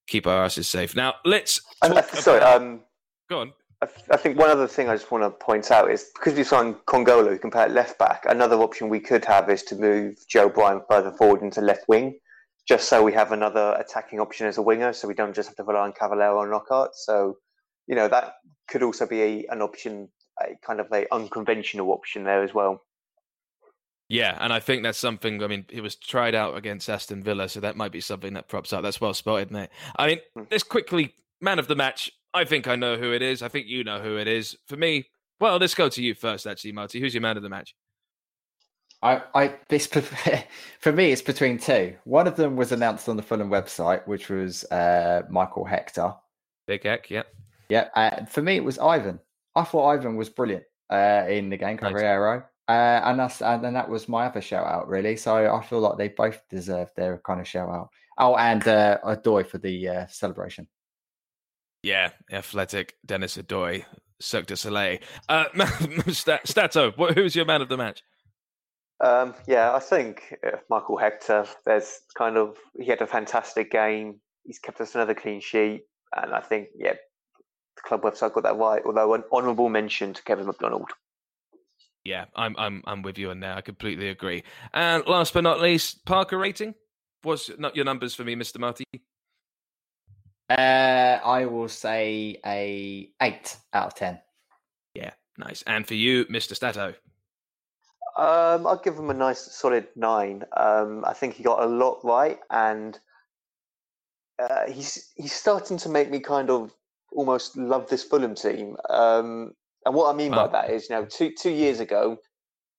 keep 0.07 0.27
our 0.27 0.45
asses 0.45 0.69
safe. 0.69 0.97
Now 0.97 1.15
let's. 1.25 1.61
sorry, 2.15 2.41
um, 2.41 2.81
go 3.29 3.41
on. 3.41 3.53
I, 3.81 3.87
I, 4.11 4.17
think 4.17 4.39
one 4.39 4.51
other 4.51 4.67
thing 4.67 4.89
I 4.89 4.97
just 4.97 5.11
want 5.13 5.23
to 5.23 5.31
point 5.31 5.71
out 5.71 5.91
is 5.91 6.11
because 6.15 6.35
we 6.35 6.43
signed 6.43 6.77
Kongolo, 6.87 7.29
who 7.29 7.39
can 7.39 7.51
play 7.51 7.63
at 7.63 7.71
left 7.71 7.99
back, 7.99 8.25
another 8.29 8.57
option 8.57 8.89
we 8.89 8.99
could 8.99 9.25
have 9.25 9.49
is 9.51 9.63
to 9.65 9.77
move 9.77 10.17
Joe 10.27 10.49
Bryan 10.49 10.81
further 10.91 11.13
forward 11.13 11.43
into 11.43 11.61
left 11.61 11.87
wing, 11.89 12.19
just 12.69 12.89
so 12.89 13.03
we 13.03 13.13
have 13.15 13.33
another 13.33 13.75
attacking 13.79 14.21
option 14.21 14.47
as 14.47 14.59
a 14.59 14.63
winger, 14.63 14.93
so 14.93 15.09
we 15.09 15.15
don't 15.15 15.35
just 15.35 15.49
have 15.49 15.57
to 15.57 15.65
rely 15.65 15.81
on 15.81 15.93
Cavaleiro 15.93 16.37
or 16.37 16.49
Knockaert. 16.49 16.91
So, 16.95 17.39
you 17.87 17.97
know, 17.97 18.09
that 18.09 18.35
could 18.69 18.83
also 18.83 19.07
be 19.07 19.23
a, 19.23 19.47
an 19.51 19.63
option, 19.63 20.09
a 20.41 20.55
kind 20.65 20.79
of 20.79 20.87
a 20.93 21.07
unconventional 21.13 21.91
option 21.91 22.25
there 22.25 22.43
as 22.43 22.53
well. 22.53 22.83
Yeah, 24.11 24.37
and 24.41 24.53
I 24.53 24.61
think 24.61 24.83
that's 24.83 24.99
something. 24.99 25.43
I 25.43 25.47
mean, 25.47 25.67
he 25.69 25.81
was 25.81 25.95
tried 25.97 26.35
out 26.35 26.57
against 26.57 26.89
Aston 26.89 27.23
Villa, 27.23 27.49
so 27.49 27.61
that 27.61 27.77
might 27.77 27.93
be 27.93 28.01
something 28.01 28.35
that 28.35 28.49
props 28.49 28.73
up. 28.73 28.83
That's 28.83 29.01
well 29.01 29.15
spotted, 29.15 29.51
mate. 29.51 29.71
I 29.97 30.07
mean, 30.07 30.19
hmm. 30.35 30.45
let's 30.51 30.63
quickly 30.63 31.15
man 31.41 31.59
of 31.59 31.69
the 31.69 31.77
match. 31.77 32.11
I 32.35 32.45
think 32.45 32.69
I 32.69 32.77
know 32.77 32.97
who 32.97 33.13
it 33.13 33.23
is. 33.23 33.43
I 33.43 33.49
think 33.49 33.67
you 33.67 33.85
know 33.85 34.01
who 34.01 34.19
it 34.19 34.29
is. 34.29 34.57
For 34.67 34.77
me, 34.77 35.07
well, 35.41 35.57
let's 35.57 35.75
go 35.75 35.89
to 35.89 36.03
you 36.03 36.15
first, 36.15 36.47
actually, 36.47 36.73
Marty. 36.73 37.01
Who's 37.01 37.15
your 37.15 37.23
man 37.23 37.37
of 37.39 37.43
the 37.43 37.49
match? 37.49 37.75
I, 39.03 39.23
I, 39.35 39.55
this 39.69 39.87
for 40.81 40.93
me, 40.93 41.13
it's 41.13 41.23
between 41.23 41.59
two. 41.59 41.95
One 42.05 42.27
of 42.27 42.37
them 42.37 42.57
was 42.57 42.73
announced 42.73 43.09
on 43.09 43.17
the 43.17 43.23
Fulham 43.23 43.49
website, 43.49 44.07
which 44.07 44.29
was 44.29 44.65
uh, 44.65 45.23
Michael 45.31 45.65
Hector. 45.65 46.15
Big 46.67 46.83
Heck, 46.83 47.11
yeah, 47.11 47.23
yeah. 47.69 47.89
Uh, 47.95 48.25
for 48.27 48.43
me, 48.43 48.57
it 48.57 48.65
was 48.65 48.79
Ivan. 48.79 49.21
I 49.55 49.63
thought 49.63 49.89
Ivan 49.89 50.17
was 50.17 50.29
brilliant 50.29 50.65
uh, 50.91 51.25
in 51.29 51.49
the 51.49 51.57
game, 51.57 51.79
Cavaleiro, 51.79 52.45
uh, 52.69 52.71
and 52.71 53.21
that's 53.21 53.41
and 53.41 53.63
then 53.63 53.75
that 53.75 53.89
was 53.89 54.09
my 54.09 54.27
other 54.27 54.41
shout 54.41 54.67
out, 54.67 54.89
really. 54.89 55.17
So 55.17 55.55
I 55.55 55.65
feel 55.65 55.81
like 55.81 55.97
they 55.97 56.09
both 56.09 56.41
deserve 56.51 56.91
their 56.97 57.19
kind 57.19 57.41
of 57.41 57.47
shout 57.47 57.71
out. 57.71 57.91
Oh, 58.19 58.35
and 58.35 58.67
uh, 58.67 58.99
Odoi 59.05 59.47
for 59.47 59.59
the 59.59 59.89
uh, 59.89 60.07
celebration. 60.09 60.67
Yeah, 61.85 62.11
athletic 62.33 62.97
Dennis 63.07 63.37
Odoi, 63.37 63.85
Cirque 64.21 64.47
du 64.47 64.57
Soleil. 64.57 64.99
Uh, 65.29 65.45
Stato, 66.11 66.91
who's 66.91 67.37
your 67.37 67.45
man 67.45 67.63
of 67.63 67.69
the 67.69 67.77
match? 67.77 68.03
Um, 69.01 69.35
yeah, 69.47 69.75
I 69.75 69.79
think 69.79 70.35
uh, 70.45 70.57
Michael 70.69 70.97
Hector. 70.97 71.47
There's 71.65 72.01
kind 72.17 72.37
of 72.37 72.57
he 72.79 72.87
had 72.87 73.01
a 73.01 73.07
fantastic 73.07 73.71
game. 73.71 74.21
He's 74.45 74.59
kept 74.59 74.81
us 74.81 74.95
another 74.95 75.15
clean 75.15 75.41
sheet, 75.41 75.83
and 76.17 76.35
I 76.35 76.41
think 76.41 76.69
yeah, 76.77 76.95
the 77.77 77.83
club 77.85 78.03
website 78.03 78.33
got 78.33 78.43
that 78.43 78.57
right. 78.57 78.83
Although 78.85 79.15
an 79.15 79.25
honourable 79.33 79.69
mention 79.69 80.15
to 80.15 80.23
Kevin 80.25 80.47
McDonald. 80.47 80.91
Yeah, 82.05 82.25
I'm 82.35 82.57
I'm 82.59 82.83
I'm 82.87 83.03
with 83.03 83.19
you 83.19 83.31
on 83.31 83.41
that. 83.41 83.57
I 83.57 83.61
completely 83.61 84.09
agree. 84.09 84.43
And 84.73 85.07
last 85.07 85.35
but 85.35 85.45
not 85.45 85.61
least, 85.61 86.05
Parker 86.05 86.39
rating. 86.39 86.75
What's 87.23 87.51
not 87.59 87.77
your 87.77 87.85
numbers 87.85 88.15
for 88.15 88.25
me, 88.25 88.35
Mr. 88.35 88.59
Marty? 88.59 88.85
Uh, 90.49 91.21
I 91.25 91.45
will 91.45 91.69
say 91.69 92.41
a 92.47 93.11
eight 93.21 93.57
out 93.73 93.89
of 93.89 93.95
ten. 93.95 94.19
Yeah, 94.95 95.11
nice. 95.37 95.63
And 95.67 95.87
for 95.87 95.95
you, 95.95 96.25
Mr. 96.27 96.57
Stato. 96.57 96.95
Um, 98.19 98.67
I'll 98.67 98.81
give 98.83 98.99
him 98.99 99.11
a 99.11 99.15
nice 99.15 99.39
solid 99.39 99.87
nine. 99.95 100.43
Um, 100.57 101.05
I 101.07 101.13
think 101.13 101.35
he 101.35 101.45
got 101.45 101.63
a 101.63 101.67
lot 101.67 102.01
right, 102.03 102.41
and 102.51 102.99
uh, 104.41 104.67
he's 104.69 105.13
he's 105.15 105.33
starting 105.33 105.79
to 105.79 105.89
make 105.89 106.11
me 106.11 106.19
kind 106.19 106.51
of 106.51 106.75
almost 107.13 107.57
love 107.57 107.89
this 107.89 108.03
Fulham 108.03 108.35
team. 108.35 108.77
Um, 108.91 109.53
and 109.87 109.95
what 109.95 110.13
I 110.13 110.17
mean 110.17 110.33
wow. 110.33 110.49
by 110.49 110.53
that 110.63 110.71
is, 110.73 110.91
you 110.91 110.97
know, 110.97 111.05
two 111.05 111.31
two 111.41 111.53
years 111.53 111.79
ago, 111.79 112.19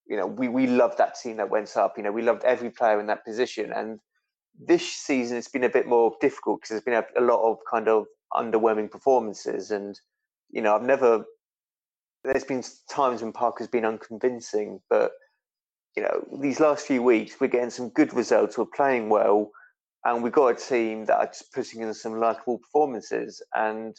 you 0.07 0.17
know, 0.17 0.27
we 0.27 0.49
we 0.49 0.67
loved 0.67 0.97
that 0.97 1.15
team 1.15 1.37
that 1.37 1.49
went 1.49 1.77
up. 1.77 1.93
You 1.95 2.03
know, 2.03 2.11
we 2.11 2.21
loved 2.21 2.43
every 2.43 2.69
player 2.69 2.99
in 2.99 3.07
that 3.07 3.23
position, 3.23 3.71
and 3.73 4.01
this 4.59 4.85
season 4.85 5.37
it's 5.37 5.47
been 5.47 5.63
a 5.63 5.69
bit 5.69 5.87
more 5.87 6.17
difficult 6.19 6.59
because 6.59 6.71
there's 6.71 6.83
been 6.83 6.93
a, 6.95 7.05
a 7.17 7.23
lot 7.23 7.49
of 7.49 7.59
kind 7.71 7.87
of 7.87 8.07
underwhelming 8.33 8.91
performances, 8.91 9.71
and 9.71 9.97
you 10.51 10.61
know, 10.61 10.75
I've 10.75 10.83
never. 10.83 11.23
There's 12.25 12.43
been 12.43 12.61
times 12.89 13.21
when 13.21 13.31
Parker's 13.31 13.69
been 13.69 13.85
unconvincing, 13.85 14.81
but 14.89 15.13
you 15.99 16.05
know, 16.05 16.39
these 16.39 16.61
last 16.61 16.87
few 16.87 17.03
weeks, 17.03 17.41
we're 17.41 17.47
getting 17.47 17.69
some 17.69 17.89
good 17.89 18.13
results. 18.13 18.57
We're 18.57 18.65
playing 18.73 19.09
well, 19.09 19.51
and 20.05 20.23
we've 20.23 20.31
got 20.31 20.47
a 20.47 20.55
team 20.55 21.03
that 21.05 21.17
are 21.17 21.25
just 21.25 21.51
putting 21.51 21.81
in 21.81 21.93
some 21.93 22.21
likable 22.21 22.57
performances. 22.57 23.43
And 23.53 23.93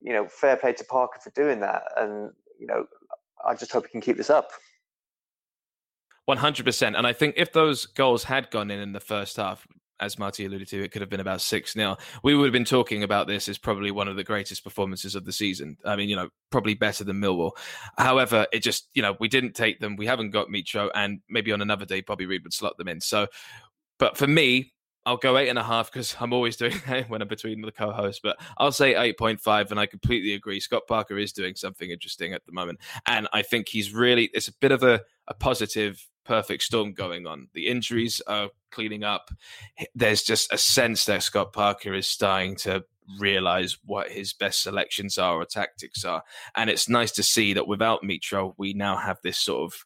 you 0.00 0.14
know, 0.14 0.26
fair 0.28 0.56
play 0.56 0.72
to 0.72 0.84
Parker 0.84 1.20
for 1.22 1.28
doing 1.30 1.60
that. 1.60 1.82
And 1.98 2.30
you 2.58 2.66
know, 2.66 2.86
I 3.46 3.54
just 3.54 3.70
hope 3.70 3.84
he 3.84 3.90
can 3.90 4.00
keep 4.00 4.16
this 4.16 4.30
up. 4.30 4.50
One 6.24 6.38
hundred 6.38 6.64
percent. 6.64 6.96
And 6.96 7.06
I 7.06 7.12
think 7.12 7.34
if 7.36 7.52
those 7.52 7.84
goals 7.84 8.24
had 8.24 8.50
gone 8.50 8.70
in 8.70 8.80
in 8.80 8.92
the 8.94 9.00
first 9.00 9.36
half, 9.36 9.66
as 10.00 10.18
Marty 10.18 10.44
alluded 10.44 10.68
to, 10.68 10.82
it 10.82 10.90
could 10.90 11.02
have 11.02 11.10
been 11.10 11.20
about 11.20 11.40
6 11.40 11.72
0. 11.72 11.96
We 12.22 12.34
would 12.34 12.44
have 12.46 12.52
been 12.52 12.64
talking 12.64 13.02
about 13.02 13.26
this 13.26 13.48
as 13.48 13.58
probably 13.58 13.90
one 13.90 14.08
of 14.08 14.16
the 14.16 14.24
greatest 14.24 14.64
performances 14.64 15.14
of 15.14 15.24
the 15.24 15.32
season. 15.32 15.76
I 15.84 15.96
mean, 15.96 16.08
you 16.08 16.16
know, 16.16 16.28
probably 16.50 16.74
better 16.74 17.04
than 17.04 17.20
Millwall. 17.20 17.52
However, 17.98 18.46
it 18.52 18.60
just, 18.60 18.88
you 18.94 19.02
know, 19.02 19.16
we 19.20 19.28
didn't 19.28 19.54
take 19.54 19.80
them. 19.80 19.96
We 19.96 20.06
haven't 20.06 20.30
got 20.30 20.48
Mitro, 20.48 20.90
and 20.94 21.20
maybe 21.28 21.52
on 21.52 21.62
another 21.62 21.84
day, 21.84 22.00
Bobby 22.00 22.26
Reid 22.26 22.42
would 22.44 22.52
slot 22.52 22.76
them 22.78 22.88
in. 22.88 23.00
So, 23.00 23.26
but 23.98 24.16
for 24.16 24.26
me, 24.26 24.72
I'll 25.06 25.16
go 25.16 25.38
eight 25.38 25.48
and 25.48 25.58
a 25.58 25.62
half 25.62 25.90
because 25.90 26.16
I'm 26.20 26.32
always 26.32 26.56
doing 26.58 26.74
that 26.86 27.08
when 27.08 27.22
I'm 27.22 27.28
between 27.28 27.62
the 27.62 27.72
co-hosts. 27.72 28.20
But 28.22 28.36
I'll 28.58 28.72
say 28.72 28.96
eight 28.96 29.18
point 29.18 29.40
five, 29.40 29.70
and 29.70 29.80
I 29.80 29.86
completely 29.86 30.34
agree. 30.34 30.60
Scott 30.60 30.82
Parker 30.88 31.16
is 31.16 31.32
doing 31.32 31.54
something 31.54 31.90
interesting 31.90 32.32
at 32.32 32.44
the 32.44 32.52
moment, 32.52 32.80
and 33.06 33.28
I 33.32 33.42
think 33.42 33.68
he's 33.68 33.94
really 33.94 34.30
it's 34.34 34.48
a 34.48 34.52
bit 34.60 34.72
of 34.72 34.82
a, 34.82 35.02
a 35.28 35.34
positive 35.34 36.04
perfect 36.26 36.62
storm 36.62 36.92
going 36.92 37.26
on. 37.26 37.48
The 37.54 37.68
injuries 37.68 38.20
are 38.26 38.50
cleaning 38.70 39.04
up. 39.04 39.30
There's 39.94 40.22
just 40.22 40.52
a 40.52 40.58
sense 40.58 41.04
that 41.06 41.22
Scott 41.22 41.52
Parker 41.52 41.94
is 41.94 42.06
starting 42.06 42.56
to 42.56 42.84
realize 43.20 43.78
what 43.84 44.10
his 44.10 44.32
best 44.32 44.62
selections 44.62 45.16
are 45.18 45.36
or 45.36 45.44
tactics 45.44 46.04
are. 46.04 46.22
And 46.56 46.68
it's 46.68 46.88
nice 46.88 47.12
to 47.12 47.22
see 47.22 47.52
that 47.54 47.68
without 47.68 48.02
Mitro, 48.02 48.54
we 48.58 48.74
now 48.74 48.96
have 48.96 49.18
this 49.22 49.38
sort 49.38 49.72
of 49.72 49.84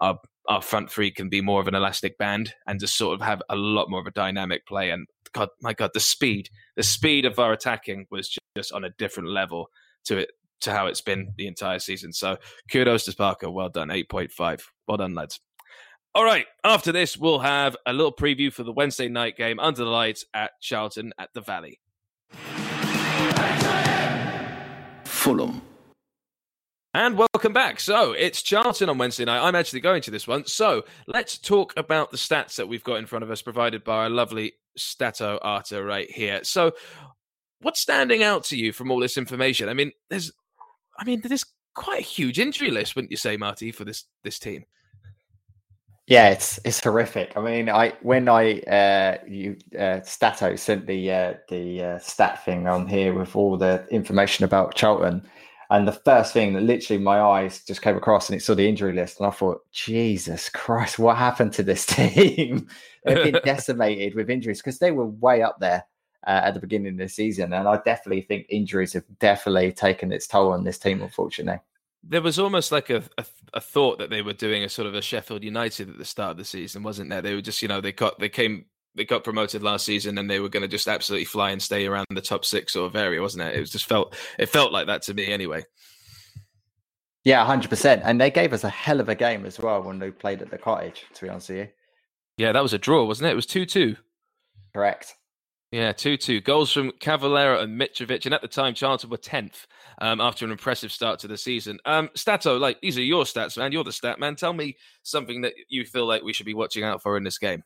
our, 0.00 0.18
our 0.48 0.62
front 0.62 0.90
three 0.90 1.10
can 1.10 1.28
be 1.28 1.40
more 1.40 1.60
of 1.60 1.68
an 1.68 1.74
elastic 1.74 2.18
band 2.18 2.54
and 2.66 2.80
just 2.80 2.96
sort 2.96 3.14
of 3.14 3.26
have 3.26 3.42
a 3.48 3.56
lot 3.56 3.88
more 3.88 4.00
of 4.00 4.06
a 4.06 4.10
dynamic 4.10 4.66
play. 4.66 4.90
And 4.90 5.06
God, 5.32 5.48
my 5.62 5.72
God, 5.72 5.90
the 5.94 6.00
speed, 6.00 6.50
the 6.76 6.82
speed 6.82 7.24
of 7.24 7.38
our 7.38 7.52
attacking 7.52 8.06
was 8.10 8.28
just, 8.28 8.40
just 8.56 8.72
on 8.72 8.84
a 8.84 8.90
different 8.90 9.30
level 9.30 9.70
to 10.04 10.18
it 10.18 10.32
to 10.60 10.72
how 10.72 10.86
it's 10.86 11.00
been 11.00 11.32
the 11.36 11.46
entire 11.46 11.78
season. 11.78 12.12
So 12.12 12.38
kudos 12.70 13.04
to 13.04 13.14
Parker. 13.14 13.50
Well 13.50 13.68
done. 13.68 13.88
8.5. 13.88 14.62
Well 14.88 14.96
done, 14.96 15.14
lads. 15.14 15.40
All 16.16 16.24
right. 16.24 16.46
After 16.64 16.92
this, 16.92 17.14
we'll 17.18 17.40
have 17.40 17.76
a 17.84 17.92
little 17.92 18.10
preview 18.10 18.50
for 18.50 18.62
the 18.62 18.72
Wednesday 18.72 19.06
night 19.06 19.36
game 19.36 19.60
under 19.60 19.84
the 19.84 19.90
lights 19.90 20.24
at 20.32 20.52
Charlton 20.62 21.12
at 21.18 21.28
the 21.34 21.42
Valley. 21.42 21.78
Fulham. 25.04 25.60
And 26.94 27.18
welcome 27.18 27.52
back. 27.52 27.80
So 27.80 28.12
it's 28.12 28.40
Charlton 28.40 28.88
on 28.88 28.96
Wednesday 28.96 29.26
night. 29.26 29.46
I'm 29.46 29.54
actually 29.54 29.80
going 29.80 30.00
to 30.00 30.10
this 30.10 30.26
one. 30.26 30.46
So 30.46 30.86
let's 31.06 31.36
talk 31.36 31.74
about 31.76 32.12
the 32.12 32.16
stats 32.16 32.56
that 32.56 32.66
we've 32.66 32.82
got 32.82 32.94
in 32.94 33.04
front 33.04 33.22
of 33.22 33.30
us, 33.30 33.42
provided 33.42 33.84
by 33.84 34.04
our 34.04 34.08
lovely 34.08 34.54
Stato 34.74 35.38
Arta 35.42 35.84
right 35.84 36.10
here. 36.10 36.40
So, 36.44 36.72
what's 37.60 37.80
standing 37.80 38.22
out 38.22 38.44
to 38.44 38.56
you 38.56 38.72
from 38.72 38.90
all 38.90 39.00
this 39.00 39.18
information? 39.18 39.68
I 39.68 39.74
mean, 39.74 39.92
there's, 40.08 40.32
I 40.98 41.04
mean, 41.04 41.20
there's 41.20 41.44
quite 41.74 42.00
a 42.00 42.02
huge 42.02 42.38
injury 42.38 42.70
list, 42.70 42.96
wouldn't 42.96 43.10
you 43.10 43.18
say, 43.18 43.36
Marty, 43.36 43.70
for 43.70 43.84
this 43.84 44.04
this 44.24 44.38
team? 44.38 44.64
Yeah, 46.06 46.28
it's 46.30 46.60
it's 46.64 46.82
horrific. 46.82 47.32
I 47.36 47.40
mean, 47.40 47.68
I 47.68 47.92
when 48.02 48.28
I 48.28 48.60
uh, 48.60 49.18
you 49.26 49.56
uh, 49.78 50.00
Stato 50.02 50.54
sent 50.54 50.86
the 50.86 51.10
uh, 51.10 51.34
the 51.48 51.82
uh, 51.82 51.98
stat 51.98 52.44
thing 52.44 52.68
on 52.68 52.86
here 52.86 53.12
with 53.12 53.34
all 53.34 53.56
the 53.56 53.84
information 53.90 54.44
about 54.44 54.76
Charlton, 54.76 55.26
and 55.70 55.88
the 55.88 55.92
first 55.92 56.32
thing 56.32 56.52
that 56.52 56.62
literally 56.62 57.02
my 57.02 57.20
eyes 57.20 57.64
just 57.64 57.82
came 57.82 57.96
across 57.96 58.28
and 58.28 58.36
it 58.38 58.44
saw 58.44 58.54
the 58.54 58.68
injury 58.68 58.92
list, 58.92 59.18
and 59.18 59.26
I 59.26 59.30
thought, 59.30 59.62
Jesus 59.72 60.48
Christ, 60.48 60.96
what 61.00 61.16
happened 61.16 61.52
to 61.54 61.64
this 61.64 61.84
team? 61.88 62.68
They've 63.04 63.32
been 63.32 63.42
decimated 63.44 64.14
with 64.14 64.30
injuries 64.30 64.60
because 64.60 64.78
they 64.78 64.92
were 64.92 65.06
way 65.06 65.42
up 65.42 65.58
there 65.58 65.86
uh, 66.24 66.42
at 66.44 66.54
the 66.54 66.60
beginning 66.60 66.92
of 66.92 66.98
the 66.98 67.08
season, 67.08 67.52
and 67.52 67.66
I 67.66 67.78
definitely 67.84 68.22
think 68.22 68.46
injuries 68.48 68.92
have 68.92 69.04
definitely 69.18 69.72
taken 69.72 70.12
its 70.12 70.28
toll 70.28 70.52
on 70.52 70.62
this 70.62 70.78
team, 70.78 71.02
unfortunately 71.02 71.60
there 72.08 72.22
was 72.22 72.38
almost 72.38 72.72
like 72.72 72.90
a, 72.90 73.02
a, 73.18 73.24
a 73.54 73.60
thought 73.60 73.98
that 73.98 74.10
they 74.10 74.22
were 74.22 74.32
doing 74.32 74.62
a 74.62 74.68
sort 74.68 74.86
of 74.86 74.94
a 74.94 75.02
Sheffield 75.02 75.42
United 75.42 75.90
at 75.90 75.98
the 75.98 76.04
start 76.04 76.32
of 76.32 76.36
the 76.36 76.44
season, 76.44 76.82
wasn't 76.82 77.10
there? 77.10 77.22
They 77.22 77.34
were 77.34 77.42
just 77.42 77.62
you 77.62 77.68
know 77.68 77.80
they 77.80 77.92
got 77.92 78.18
they 78.18 78.28
came 78.28 78.66
they 78.94 79.04
got 79.04 79.24
promoted 79.24 79.62
last 79.62 79.84
season 79.84 80.16
and 80.18 80.28
they 80.28 80.40
were 80.40 80.48
going 80.48 80.62
to 80.62 80.68
just 80.68 80.88
absolutely 80.88 81.26
fly 81.26 81.50
and 81.50 81.62
stay 81.62 81.86
around 81.86 82.06
the 82.10 82.22
top 82.22 82.44
six 82.44 82.72
sort 82.72 82.86
of 82.86 82.96
area, 82.96 83.20
wasn't 83.20 83.44
it? 83.44 83.54
It 83.54 83.60
was 83.60 83.70
just 83.70 83.86
felt 83.86 84.16
it 84.38 84.48
felt 84.48 84.72
like 84.72 84.86
that 84.86 85.02
to 85.02 85.14
me 85.14 85.26
anyway. 85.26 85.64
Yeah, 87.24 87.44
hundred 87.44 87.70
percent. 87.70 88.02
And 88.04 88.20
they 88.20 88.30
gave 88.30 88.52
us 88.52 88.64
a 88.64 88.70
hell 88.70 89.00
of 89.00 89.08
a 89.08 89.14
game 89.14 89.44
as 89.44 89.58
well 89.58 89.82
when 89.82 89.98
they 89.98 90.10
played 90.10 90.42
at 90.42 90.50
the 90.50 90.58
cottage. 90.58 91.04
To 91.14 91.24
be 91.24 91.28
honest 91.28 91.48
with 91.48 91.58
you. 91.58 91.68
Yeah, 92.38 92.52
that 92.52 92.62
was 92.62 92.72
a 92.72 92.78
draw, 92.78 93.04
wasn't 93.04 93.28
it? 93.28 93.32
It 93.32 93.36
was 93.36 93.46
two 93.46 93.66
two. 93.66 93.96
Correct. 94.74 95.14
Yeah, 95.72 95.92
2 95.92 96.16
2. 96.16 96.40
Goals 96.42 96.72
from 96.72 96.92
Cavaleiro 97.00 97.60
and 97.60 97.80
Mitrovic. 97.80 98.24
And 98.24 98.34
at 98.34 98.40
the 98.40 98.48
time, 98.48 98.74
Charlton 98.74 99.10
were 99.10 99.16
10th 99.16 99.66
um, 100.00 100.20
after 100.20 100.44
an 100.44 100.52
impressive 100.52 100.92
start 100.92 101.18
to 101.20 101.28
the 101.28 101.36
season. 101.36 101.78
Um, 101.84 102.08
Stato, 102.14 102.56
like, 102.56 102.80
these 102.80 102.96
are 102.96 103.02
your 103.02 103.24
stats, 103.24 103.58
man. 103.58 103.72
You're 103.72 103.84
the 103.84 103.92
stat 103.92 104.20
man. 104.20 104.36
Tell 104.36 104.52
me 104.52 104.76
something 105.02 105.40
that 105.42 105.54
you 105.68 105.84
feel 105.84 106.06
like 106.06 106.22
we 106.22 106.32
should 106.32 106.46
be 106.46 106.54
watching 106.54 106.84
out 106.84 107.02
for 107.02 107.16
in 107.16 107.24
this 107.24 107.38
game. 107.38 107.64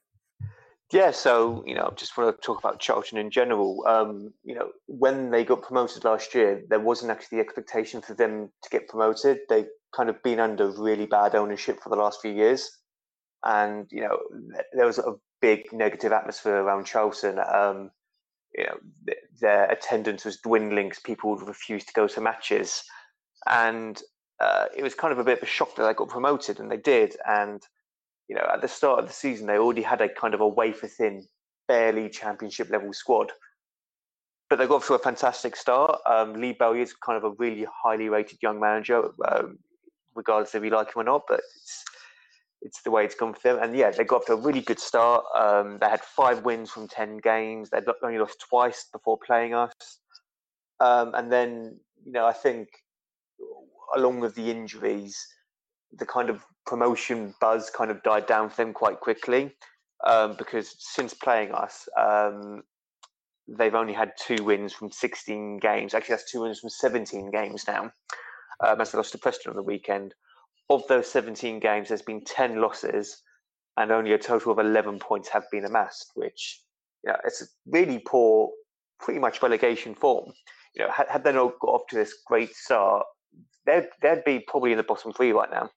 Yeah, 0.93 1.13
so, 1.13 1.63
you 1.67 1.75
know, 1.75 1.89
I 1.93 1.95
just 1.95 2.17
want 2.17 2.35
to 2.35 2.43
talk 2.45 2.59
about 2.59 2.81
Charlton 2.81 3.19
in 3.19 3.31
general. 3.31 3.87
Um, 3.87 4.33
you 4.43 4.57
know, 4.57 4.71
when 4.87 5.31
they 5.31 5.45
got 5.45 5.63
promoted 5.63 6.03
last 6.03 6.35
year, 6.35 6.65
there 6.69 6.81
wasn't 6.81 7.13
actually 7.13 7.39
the 7.39 7.45
expectation 7.45 8.01
for 8.01 8.15
them 8.15 8.51
to 8.63 8.71
get 8.71 8.89
promoted. 8.89 9.39
They've 9.49 9.69
kind 9.95 10.09
of 10.09 10.21
been 10.25 10.41
under 10.41 10.69
really 10.71 11.07
bad 11.07 11.37
ownership 11.37 11.81
for 11.81 11.91
the 11.91 11.97
last 11.97 12.21
few 12.21 12.33
years. 12.33 12.69
And, 13.45 13.87
you 13.93 14.01
know, 14.01 14.19
there 14.73 14.87
was 14.87 14.99
a 14.99 15.15
big 15.41 15.73
negative 15.73 16.13
atmosphere 16.13 16.57
around 16.57 16.87
Charlton. 16.87 17.39
Um, 17.39 17.91
you 18.55 18.65
know, 18.65 18.79
th- 19.07 19.19
their 19.41 19.65
attendance 19.67 20.25
was 20.25 20.39
dwindling 20.39 20.93
people 21.05 21.31
would 21.31 21.47
refuse 21.47 21.85
to 21.85 21.93
go 21.93 22.07
to 22.09 22.21
matches, 22.21 22.83
and 23.47 24.01
uh, 24.41 24.67
it 24.77 24.83
was 24.83 24.95
kind 24.95 25.13
of 25.13 25.19
a 25.19 25.25
bit 25.25 25.39
of 25.39 25.43
a 25.43 25.47
shock 25.47 25.77
that 25.77 25.87
they 25.87 25.95
got 25.95 26.09
promoted, 26.09 26.59
and 26.61 26.71
they 26.71 26.77
did. 26.77 27.17
And 27.29 27.63
you 28.29 28.37
know, 28.37 28.49
at 28.53 28.63
the 28.63 28.69
start 28.69 29.01
of 29.01 29.07
the 29.07 29.13
season, 29.13 29.47
they 29.47 29.59
already 29.59 29.83
had 29.83 30.01
a 30.01 30.09
kind 30.09 30.35
of 30.35 30.41
a 30.41 30.49
wafer 30.49 30.87
thin, 30.87 31.27
barely 31.69 32.09
championship 32.09 32.71
level 32.71 32.93
squad. 32.93 33.33
But 34.49 34.59
they 34.59 34.67
got 34.67 34.77
off 34.77 34.87
to 34.87 34.95
a 34.95 34.99
fantastic 34.99 35.57
start. 35.57 36.01
Um, 36.07 36.35
Lee 36.35 36.53
Bowyer 36.53 36.83
is 36.83 36.95
kind 36.95 37.17
of 37.17 37.25
a 37.25 37.35
really 37.39 37.67
highly 37.83 38.09
rated 38.09 38.39
young 38.43 38.59
manager, 38.59 39.11
um, 39.29 39.59
regardless 40.15 40.55
if 40.55 40.65
you 40.65 40.71
like 40.71 40.89
him 40.89 41.03
or 41.03 41.05
not. 41.05 41.23
But 41.29 41.41
it's 41.41 41.85
it's 42.63 42.83
the 42.83 42.91
way 42.91 43.05
it's 43.05 43.15
gone 43.15 43.35
for 43.35 43.41
them. 43.43 43.59
And 43.63 43.77
yeah, 43.77 43.91
they 43.91 44.05
got 44.05 44.23
off 44.23 44.27
to 44.27 44.35
a 44.35 44.37
really 44.37 44.61
good 44.61 44.79
start. 44.79 45.25
Um, 45.37 45.79
they 45.81 45.89
had 45.89 46.01
five 46.01 46.45
wins 46.45 46.71
from 46.71 46.89
10 46.89 47.19
games. 47.19 47.71
They'd 47.71 47.85
only 48.03 48.19
lost 48.19 48.45
twice 48.49 48.87
before 48.93 49.19
playing 49.25 49.55
us. 49.55 49.73
Um, 50.81 51.15
and 51.15 51.33
then, 51.33 51.79
you 52.05 52.13
know, 52.13 52.27
I 52.27 52.33
think 52.33 52.69
along 53.97 54.21
with 54.21 54.35
the 54.35 54.51
injuries, 54.51 55.17
the 55.93 56.07
kind 56.07 56.31
of 56.31 56.45
promotion 56.67 57.35
buzz 57.41 57.71
kind 57.71 57.91
of 57.91 58.03
died 58.03 58.27
down 58.27 58.51
for 58.51 58.57
them 58.57 58.73
quite 58.73 59.01
quickly 59.01 59.53
um, 60.07 60.37
because 60.37 60.75
since 60.79 61.15
playing 61.15 61.53
us, 61.53 61.89
um, 61.99 62.63
they've 63.49 63.75
only 63.75 63.93
had 63.93 64.13
two 64.17 64.45
wins 64.45 64.73
from 64.73 64.93
16 64.93 65.59
games. 65.59 65.95
Actually, 65.95 66.15
that's 66.15 66.31
two 66.31 66.43
wins 66.43 66.61
from 66.61 66.71
17 66.71 67.31
games 67.31 67.65
now, 67.67 67.91
um, 68.65 68.81
as 68.81 68.93
they 68.93 68.99
lost 68.99 69.13
to 69.13 69.19
Preston 69.19 69.51
on 69.51 69.57
the 69.57 69.63
weekend 69.63 70.15
of 70.71 70.87
those 70.89 71.11
17 71.11 71.61
games, 71.61 71.89
there's 71.89 72.01
been 72.01 72.25
10 72.25 72.61
losses 72.61 73.23
and 73.77 73.91
only 73.91 74.13
a 74.13 74.19
total 74.19 74.53
of 74.53 74.59
11 74.59 74.99
points 75.01 75.29
have 75.29 75.45
been 75.51 75.65
amassed, 75.65 76.13
which 76.15 76.63
you 77.05 77.13
know, 77.13 77.19
it's 77.25 77.47
really 77.67 78.03
poor, 78.07 78.51
pretty 79.01 79.21
much 79.21 79.43
relegation 79.43 79.95
form. 79.95 80.33
You 80.75 80.85
know, 80.85 80.91
had, 80.91 81.09
had 81.09 81.25
they 81.25 81.33
not 81.33 81.59
got 81.61 81.71
off 81.71 81.87
to 81.91 81.97
this 81.97 82.15
great 82.27 82.55
start, 82.55 83.05
they'd, 83.67 83.89
they'd 84.01 84.25
be 84.25 84.41
probably 84.47 84.73
in 84.73 84.79
the 84.79 84.85
bottom 84.85 85.13
three 85.13 85.33
right 85.33 85.51
now. 85.51 85.71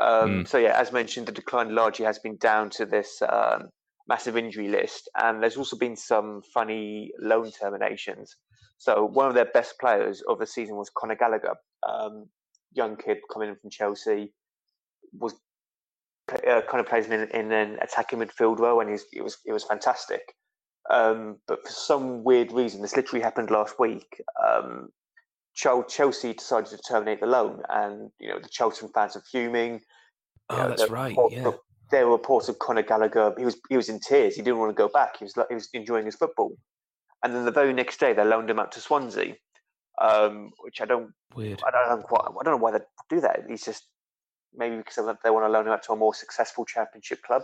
Um, 0.00 0.30
mm. 0.30 0.48
So 0.48 0.58
yeah, 0.58 0.78
as 0.78 0.92
mentioned, 0.92 1.26
the 1.26 1.32
decline 1.32 1.74
largely 1.74 2.04
has 2.04 2.18
been 2.18 2.36
down 2.38 2.70
to 2.70 2.86
this 2.86 3.22
um, 3.28 3.68
massive 4.08 4.36
injury 4.36 4.68
list, 4.68 5.08
and 5.16 5.42
there's 5.42 5.56
also 5.56 5.76
been 5.76 5.96
some 5.96 6.42
funny 6.54 7.12
loan 7.20 7.50
terminations. 7.52 8.34
So 8.78 9.04
one 9.04 9.28
of 9.28 9.34
their 9.34 9.50
best 9.52 9.78
players 9.78 10.22
of 10.22 10.38
the 10.38 10.46
season 10.46 10.76
was 10.76 10.90
Conor 10.96 11.16
Gallagher, 11.16 11.54
um, 11.86 12.26
young 12.72 12.96
kid 12.96 13.18
coming 13.32 13.48
in 13.48 13.56
from 13.56 13.70
Chelsea, 13.70 14.32
was 15.18 15.34
uh, 16.32 16.60
kind 16.68 16.80
of 16.80 16.86
plays 16.86 17.06
in, 17.06 17.12
in 17.12 17.52
an 17.52 17.78
attacking 17.82 18.18
midfield 18.18 18.58
role, 18.58 18.80
and 18.80 18.90
he's, 18.90 19.04
it 19.12 19.22
was 19.22 19.38
it 19.44 19.52
was 19.52 19.64
fantastic. 19.64 20.34
Um, 20.90 21.36
but 21.46 21.66
for 21.66 21.72
some 21.72 22.24
weird 22.24 22.52
reason, 22.52 22.82
this 22.82 22.96
literally 22.96 23.22
happened 23.22 23.50
last 23.50 23.78
week. 23.78 24.22
Um, 24.44 24.90
Chelsea 25.54 26.32
decided 26.32 26.70
to 26.70 26.78
terminate 26.78 27.20
the 27.20 27.26
loan, 27.26 27.62
and 27.68 28.10
you 28.18 28.28
know 28.28 28.38
the 28.40 28.48
Chelsea 28.48 28.86
fans 28.94 29.16
are 29.16 29.22
fuming. 29.30 29.80
Oh, 30.48 30.56
you 30.56 30.62
know, 30.62 30.68
that's 30.68 30.90
right. 30.90 31.16
Yeah. 31.30 31.52
There 31.90 32.06
were 32.06 32.12
reports 32.12 32.48
of 32.48 32.58
Conor 32.60 32.82
Gallagher. 32.82 33.34
He 33.36 33.44
was 33.44 33.60
he 33.68 33.76
was 33.76 33.88
in 33.88 34.00
tears. 34.00 34.36
He 34.36 34.42
didn't 34.42 34.58
want 34.58 34.70
to 34.70 34.80
go 34.80 34.88
back. 34.88 35.18
He 35.18 35.24
was 35.24 35.34
he 35.48 35.54
was 35.54 35.68
enjoying 35.74 36.06
his 36.06 36.16
football. 36.16 36.56
And 37.22 37.34
then 37.34 37.44
the 37.44 37.50
very 37.50 37.72
next 37.72 38.00
day, 38.00 38.12
they 38.12 38.24
loaned 38.24 38.48
him 38.48 38.58
out 38.58 38.72
to 38.72 38.80
Swansea, 38.80 39.34
um, 40.00 40.50
which 40.60 40.80
I 40.80 40.86
don't. 40.86 41.12
Weird. 41.34 41.62
I 41.66 41.70
don't, 41.88 42.02
quite, 42.02 42.22
I 42.28 42.42
don't 42.42 42.54
know 42.54 42.62
why 42.62 42.72
they 42.72 42.84
do 43.08 43.20
that. 43.20 43.44
He's 43.48 43.64
just 43.64 43.84
maybe 44.54 44.76
because 44.76 44.96
they 45.22 45.30
want 45.30 45.44
to 45.44 45.48
loan 45.48 45.66
him 45.66 45.72
out 45.72 45.82
to 45.84 45.92
a 45.92 45.96
more 45.96 46.14
successful 46.14 46.64
Championship 46.64 47.22
club. 47.22 47.42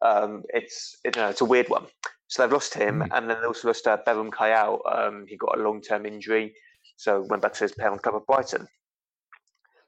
Um, 0.00 0.44
it's 0.50 0.96
it, 1.04 1.16
you 1.16 1.22
know, 1.22 1.28
it's 1.28 1.40
a 1.40 1.44
weird 1.44 1.68
one. 1.68 1.86
So 2.28 2.42
they've 2.42 2.52
lost 2.52 2.74
him, 2.74 3.00
mm. 3.00 3.08
and 3.12 3.28
then 3.28 3.40
they 3.40 3.46
also 3.46 3.68
lost 3.68 3.86
uh, 3.86 3.98
Beram 4.06 4.30
Kayal. 4.30 4.80
Um, 4.90 5.26
he 5.28 5.36
got 5.36 5.58
a 5.58 5.62
long 5.62 5.80
term 5.80 6.06
injury, 6.06 6.54
so 6.96 7.26
went 7.28 7.42
back 7.42 7.54
to 7.54 7.64
his 7.64 7.72
parent 7.72 8.02
club 8.02 8.16
of 8.16 8.26
Brighton. 8.26 8.68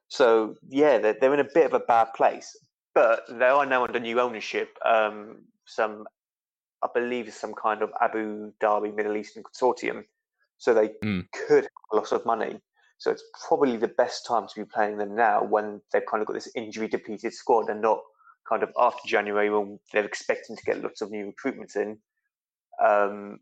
So 0.09 0.57
yeah, 0.69 0.99
they're, 0.99 1.17
they're 1.21 1.35
in 1.35 1.41
a 1.41 1.49
bit 1.55 1.67
of 1.67 1.75
a 1.75 1.81
bad 1.81 2.09
place, 2.17 2.57
but 2.95 3.25
they 3.29 3.45
are 3.45 3.67
now 3.67 3.85
under 3.85 4.01
new 4.01 4.21
ownership. 4.21 4.77
Um, 4.85 5.45
some, 5.67 6.05
I 6.83 6.89
believe, 6.93 7.33
some 7.33 7.55
kind 7.55 7.83
of 7.83 7.91
Abu 8.01 8.53
Dhabi 8.61 8.95
Middle 8.95 9.17
Eastern 9.17 9.45
consortium. 9.45 10.05
So 10.61 10.75
they 10.75 10.91
mm. 11.03 11.25
could 11.33 11.65
have 11.65 11.93
a 11.93 11.97
lot 11.97 12.13
of 12.13 12.25
money. 12.27 12.61
So 12.99 13.11
it's 13.11 13.25
probably 13.49 13.79
the 13.79 13.89
best 13.89 14.27
time 14.27 14.47
to 14.47 14.55
be 14.55 14.67
playing 14.67 14.99
them 14.99 15.17
now 15.17 15.43
when 15.43 15.81
they've 15.91 16.05
kind 16.09 16.21
of 16.21 16.27
got 16.27 16.35
this 16.35 16.51
injury 16.55 16.87
depleted 16.87 17.33
squad 17.33 17.71
and 17.71 17.81
not 17.81 18.01
kind 18.47 18.63
of 18.63 18.71
after 18.79 19.01
January 19.09 19.49
when 19.49 19.79
they're 19.91 20.05
expecting 20.05 20.57
to 20.57 20.63
get 20.65 20.83
lots 20.83 21.01
of 21.01 21.11
new 21.11 21.33
recruitments 21.33 21.77
in. 21.77 21.97
Um, 22.85 23.41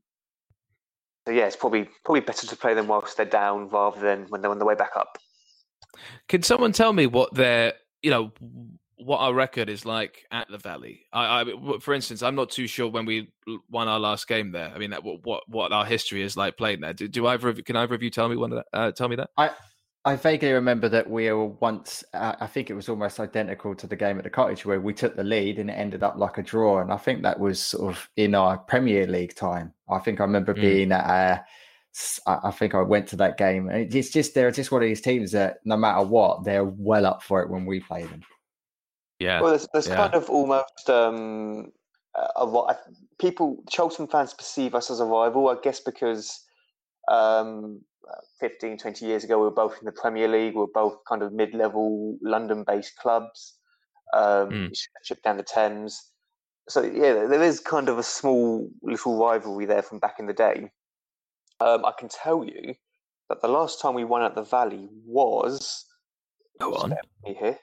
so 1.27 1.33
yeah, 1.33 1.47
it's 1.47 1.57
probably 1.57 1.89
probably 2.05 2.21
better 2.21 2.47
to 2.47 2.57
play 2.57 2.75
them 2.75 2.87
whilst 2.87 3.17
they're 3.17 3.27
down 3.27 3.69
rather 3.69 4.01
than 4.01 4.27
when 4.29 4.41
they're 4.41 4.51
on 4.51 4.61
the 4.61 4.65
way 4.65 4.77
back 4.77 4.93
up. 4.97 5.19
Can 6.29 6.43
someone 6.43 6.71
tell 6.71 6.93
me 6.93 7.07
what 7.07 7.35
their 7.35 7.75
you 8.01 8.13
know 8.13 8.33
what 8.99 9.19
our 9.19 9.35
record 9.35 9.69
is 9.69 9.85
like 9.85 10.27
at 10.31 10.49
the 10.49 10.59
Valley? 10.59 11.07
I, 11.13 11.43
I 11.43 11.79
for 11.81 11.95
instance, 11.95 12.23
I'm 12.23 12.35
not 12.35 12.51
too 12.51 12.67
sure 12.67 12.89
when 12.89 13.07
we 13.07 13.33
won 13.71 13.89
our 13.89 14.01
last 14.01 14.29
game 14.29 14.53
there. 14.53 14.73
I 14.75 14.79
mean, 14.79 14.93
what 14.93 15.25
what, 15.25 15.43
what 15.49 15.73
our 15.73 15.85
history 15.85 16.23
is 16.23 16.37
like 16.37 16.57
playing 16.57 16.81
there. 16.81 16.95
Do, 16.95 17.09
do 17.09 17.27
either 17.27 17.49
of 17.49 17.65
can 17.65 17.77
either 17.77 17.95
of 17.95 18.03
you 18.03 18.11
tell 18.11 18.29
me 18.29 18.37
one 18.37 18.63
uh, 18.73 18.93
tell 18.93 19.09
me 19.09 19.17
that? 19.17 19.31
I 19.37 19.51
I 20.05 20.17
vaguely 20.17 20.53
remember 20.53 20.89
that 20.89 21.11
we 21.11 21.31
were 21.31 21.47
once, 21.47 22.03
uh, 22.15 22.37
I 22.41 22.47
think 22.47 22.71
it 22.71 22.75
was 22.75 22.89
almost 22.89 23.21
identical 23.21 23.75
to 23.75 23.87
the 23.87 23.97
game 23.97 24.17
at 24.17 24.25
the 24.25 24.31
cottage 24.31 24.65
where 24.65 24.81
we 24.81 24.95
took 24.95 25.17
the 25.17 25.25
lead 25.25 25.59
and 25.59 25.69
it 25.69 25.75
ended 25.75 26.03
up 26.03 26.17
like 26.17 26.39
a 26.39 26.43
draw. 26.43 26.81
And 26.81 26.91
I 26.91 26.97
think 26.97 27.23
that 27.23 27.39
was 27.39 27.61
sort 27.61 27.95
of 27.95 28.09
in 28.17 28.35
our 28.35 28.57
Premier 28.57 29.07
League 29.07 29.35
time. 29.35 29.75
I 29.91 29.99
think 29.99 30.21
I 30.21 30.25
remember 30.25 30.55
mm. 30.55 30.63
being 30.63 30.93
at, 30.93 31.45
uh, 32.27 32.39
I 32.43 32.53
think 32.53 32.75
I 32.75 32.81
went 32.81 33.09
to 33.09 33.17
that 33.17 33.37
game. 33.37 33.69
It's 33.69 34.11
just, 34.11 34.35
they're 34.35 34.51
just 34.51 34.73
one 34.73 34.83
of 34.83 34.89
these 34.89 35.03
teams 35.03 35.33
that 35.33 35.59
no 35.67 35.77
matter 35.77 36.03
what, 36.07 36.45
they're 36.45 36.65
well 36.65 37.05
up 37.05 37.23
for 37.23 37.43
it 37.43 37.51
when 37.51 37.67
we 37.67 37.81
play 37.81 38.05
them. 38.05 38.23
Yeah. 39.19 39.41
Well, 39.41 39.51
there's, 39.51 39.69
there's 39.73 39.89
yeah. 39.89 39.97
kind 39.97 40.15
of 40.15 40.31
almost 40.31 40.89
um, 40.89 41.73
a 42.37 42.45
lot. 42.45 42.77
People, 43.19 43.63
Charlton 43.69 44.07
fans 44.07 44.35
perceive 44.35 44.75
us 44.75 44.91
as 44.91 45.01
a 45.01 45.05
rival, 45.05 45.49
I 45.49 45.57
guess, 45.63 45.81
because 45.81 46.41
um, 47.09 47.81
15, 48.41 48.79
20 48.79 49.07
years 49.07 49.25
ago, 49.25 49.39
we 49.39 49.45
were 49.45 49.51
both 49.51 49.79
in 49.81 49.87
the 49.87 49.93
Premier 49.93 50.29
League. 50.29 50.55
We 50.55 50.61
were 50.61 50.67
both 50.73 50.99
kind 51.09 51.23
of 51.23 51.33
mid-level 51.33 52.17
London-based 52.23 52.97
clubs. 52.97 53.55
Um, 54.15 54.49
mm. 54.49 55.23
down 55.23 55.37
the 55.37 55.43
Thames. 55.43 56.03
So 56.69 56.83
yeah, 56.83 57.27
there 57.27 57.43
is 57.43 57.61
kind 57.61 57.89
of 57.89 57.99
a 57.99 58.03
small 58.03 58.71
little 58.83 59.19
rivalry 59.19 59.67
there 59.67 59.83
from 59.83 59.99
back 59.99 60.17
in 60.19 60.27
the 60.27 60.33
day. 60.33 60.71
Um, 61.61 61.85
I 61.85 61.93
can 61.99 62.09
tell 62.09 62.45
you 62.45 62.75
that 63.29 63.43
the 63.43 63.49
last 63.49 63.81
time 63.81 63.95
we 63.95 64.05
won 64.05 64.23
at 64.23 64.35
the 64.35 64.43
Valley 64.43 64.89
was. 65.05 65.85
Go 66.61 66.75
on. 66.75 66.95
Here. 67.25 67.59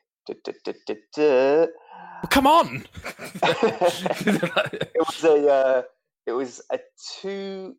Well, 2.22 2.30
come 2.30 2.48
on. 2.48 2.86
it 3.44 5.08
was 5.08 5.24
a. 5.24 5.48
Uh, 5.48 5.82
it 6.26 6.32
was 6.32 6.62
a 6.72 6.80
two 7.22 7.76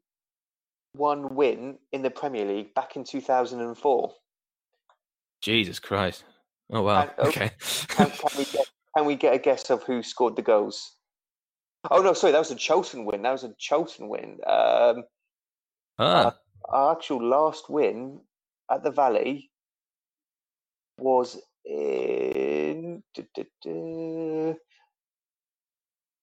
one 0.92 1.34
win 1.34 1.78
in 1.92 2.02
the 2.02 2.10
Premier 2.10 2.44
League 2.44 2.74
back 2.74 2.96
in 2.96 3.04
2004. 3.04 4.12
Jesus 5.42 5.78
Christ. 5.78 6.24
Oh, 6.72 6.82
wow. 6.82 7.10
Oh, 7.18 7.28
okay. 7.28 7.50
can, 7.88 8.10
can, 8.10 8.38
we 8.38 8.44
get, 8.44 8.70
can, 8.96 9.04
we 9.04 9.14
get, 9.14 9.34
a 9.34 9.38
guess 9.38 9.70
of 9.70 9.82
who 9.84 10.02
scored 10.02 10.36
the 10.36 10.42
goals? 10.42 10.96
Oh, 11.90 12.02
no, 12.02 12.14
sorry, 12.14 12.32
that 12.32 12.38
was 12.38 12.50
a 12.50 12.56
Charlton 12.56 13.04
win. 13.04 13.22
That 13.22 13.32
was 13.32 13.44
a 13.44 13.54
Charlton 13.58 14.08
win. 14.08 14.38
Um, 14.46 15.04
ah. 15.98 16.24
our, 16.24 16.34
our 16.68 16.92
actual 16.92 17.22
last 17.22 17.70
win 17.70 18.20
at 18.70 18.82
the 18.82 18.90
Valley 18.90 19.50
was 20.98 21.40
Eh, 21.68 22.72
in. 23.64 24.56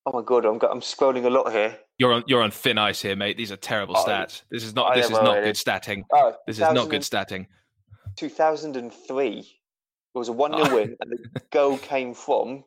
Oh 0.05 0.11
my 0.11 0.21
god, 0.25 0.45
I'm 0.45 0.55
I'm 0.55 0.81
scrolling 0.81 1.25
a 1.25 1.29
lot 1.29 1.51
here. 1.51 1.77
You're 1.97 2.13
on 2.13 2.23
you're 2.27 2.41
on 2.41 2.51
thin 2.51 2.77
ice 2.77 3.01
here, 3.01 3.15
mate. 3.15 3.37
These 3.37 3.51
are 3.51 3.57
terrible 3.57 3.95
oh, 3.97 4.05
stats. 4.05 4.43
This 4.51 4.63
is 4.63 4.75
not 4.75 4.95
this 4.95 5.05
is 5.05 5.11
not 5.11 5.43
good 5.43 5.55
statting. 5.55 6.03
Oh, 6.11 6.35
this 6.45 6.57
is 6.57 6.61
not 6.73 6.89
good 6.89 7.01
statting. 7.01 7.47
2003 8.17 9.59
it 10.13 10.19
was 10.19 10.27
a 10.27 10.33
1 10.33 10.51
0 10.51 10.67
oh. 10.67 10.75
win, 10.75 10.95
and 11.01 11.11
the 11.11 11.41
goal 11.51 11.77
came 11.79 12.13
from. 12.13 12.63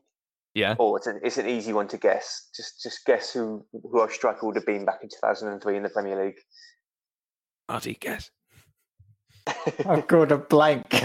Yeah. 0.53 0.75
Oh, 0.79 0.95
it's 0.95 1.07
an, 1.07 1.19
it's 1.23 1.37
an 1.37 1.47
easy 1.47 1.71
one 1.71 1.87
to 1.89 1.97
guess. 1.97 2.49
Just 2.55 2.81
just 2.81 3.05
guess 3.05 3.31
who, 3.31 3.63
who 3.71 3.99
our 3.99 4.09
striker 4.09 4.45
would 4.45 4.55
have 4.55 4.65
been 4.65 4.85
back 4.85 4.99
in 5.03 5.09
2003 5.09 5.77
in 5.77 5.83
the 5.83 5.89
Premier 5.89 6.25
League. 6.25 6.39
Marty, 7.69 7.93
guess. 7.93 8.31
I've 9.87 10.07
got 10.07 10.31
a 10.31 10.37
blank. 10.37 10.85
it 10.93 11.03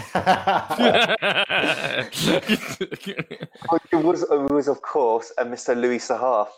was, 3.92 4.22
it 4.22 4.50
was, 4.50 4.68
of 4.68 4.82
course, 4.82 5.32
a 5.38 5.44
Mr. 5.44 5.76
Louis 5.76 5.98
Saha. 5.98 6.48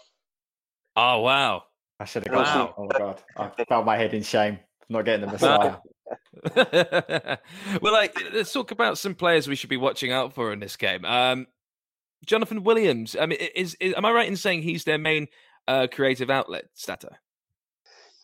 Oh 0.96 1.20
wow! 1.20 1.64
I 1.98 2.04
should 2.04 2.26
have 2.26 2.34
got. 2.34 2.46
Wow. 2.46 2.74
Oh 2.78 2.84
my 2.84 2.98
god! 2.98 3.22
I 3.36 3.64
felt 3.64 3.84
my 3.84 3.96
head 3.96 4.14
in 4.14 4.22
shame. 4.22 4.58
not 4.88 5.04
getting 5.04 5.26
the 5.26 5.32
Messiah. 5.32 5.76
well, 7.82 7.92
like, 7.92 8.16
let's 8.32 8.52
talk 8.52 8.70
about 8.70 8.98
some 8.98 9.14
players 9.14 9.48
we 9.48 9.56
should 9.56 9.70
be 9.70 9.76
watching 9.76 10.12
out 10.12 10.34
for 10.34 10.52
in 10.52 10.60
this 10.60 10.76
game. 10.76 11.04
Um, 11.04 11.46
Jonathan 12.24 12.62
Williams. 12.62 13.16
I 13.18 13.26
mean, 13.26 13.38
is, 13.54 13.76
is 13.80 13.94
am 13.96 14.04
I 14.04 14.12
right 14.12 14.28
in 14.28 14.36
saying 14.36 14.62
he's 14.62 14.84
their 14.84 14.98
main 14.98 15.28
uh, 15.66 15.86
creative 15.90 16.30
outlet, 16.30 16.66
Stato? 16.74 17.10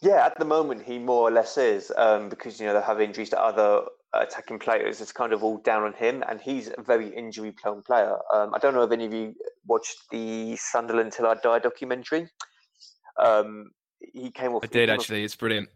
Yeah, 0.03 0.25
at 0.25 0.39
the 0.39 0.45
moment 0.45 0.83
he 0.83 0.99
more 0.99 1.29
or 1.29 1.31
less 1.31 1.59
is 1.59 1.93
um, 1.97 2.29
because 2.29 2.59
you 2.59 2.67
know 2.67 2.75
they 2.75 2.81
have 2.81 3.01
injuries 3.01 3.31
to 3.31 3.41
other 3.41 3.83
attacking 4.15 4.59
players. 4.59 5.01
It's 5.01 5.13
kind 5.13 5.33
of 5.33 5.45
all 5.45 5.59
down 5.59 5.83
on 5.83 5.93
him, 5.93 6.25
and 6.29 6.41
he's 6.41 6.71
a 6.77 6.83
very 6.83 7.09
injury-prone 7.09 7.83
player. 7.83 8.17
Um, 8.33 8.55
I 8.55 8.59
don't 8.59 8.75
know 8.75 8.83
if 8.83 8.93
any 8.93 9.07
of 9.07 9.13
you 9.13 9.35
watched 9.67 9.99
the 10.11 10.57
Sunderland 10.57 11.13
Till 11.13 11.27
I 11.27 11.35
Die 11.35 11.59
documentary. 11.59 12.29
Um, 13.19 13.71
he 14.01 14.31
came 14.31 14.55
off. 14.55 14.65
I 14.65 14.69
did 14.69 14.89
actually. 14.89 15.21
Off, 15.21 15.27
it's 15.27 15.37
brilliant. 15.37 15.69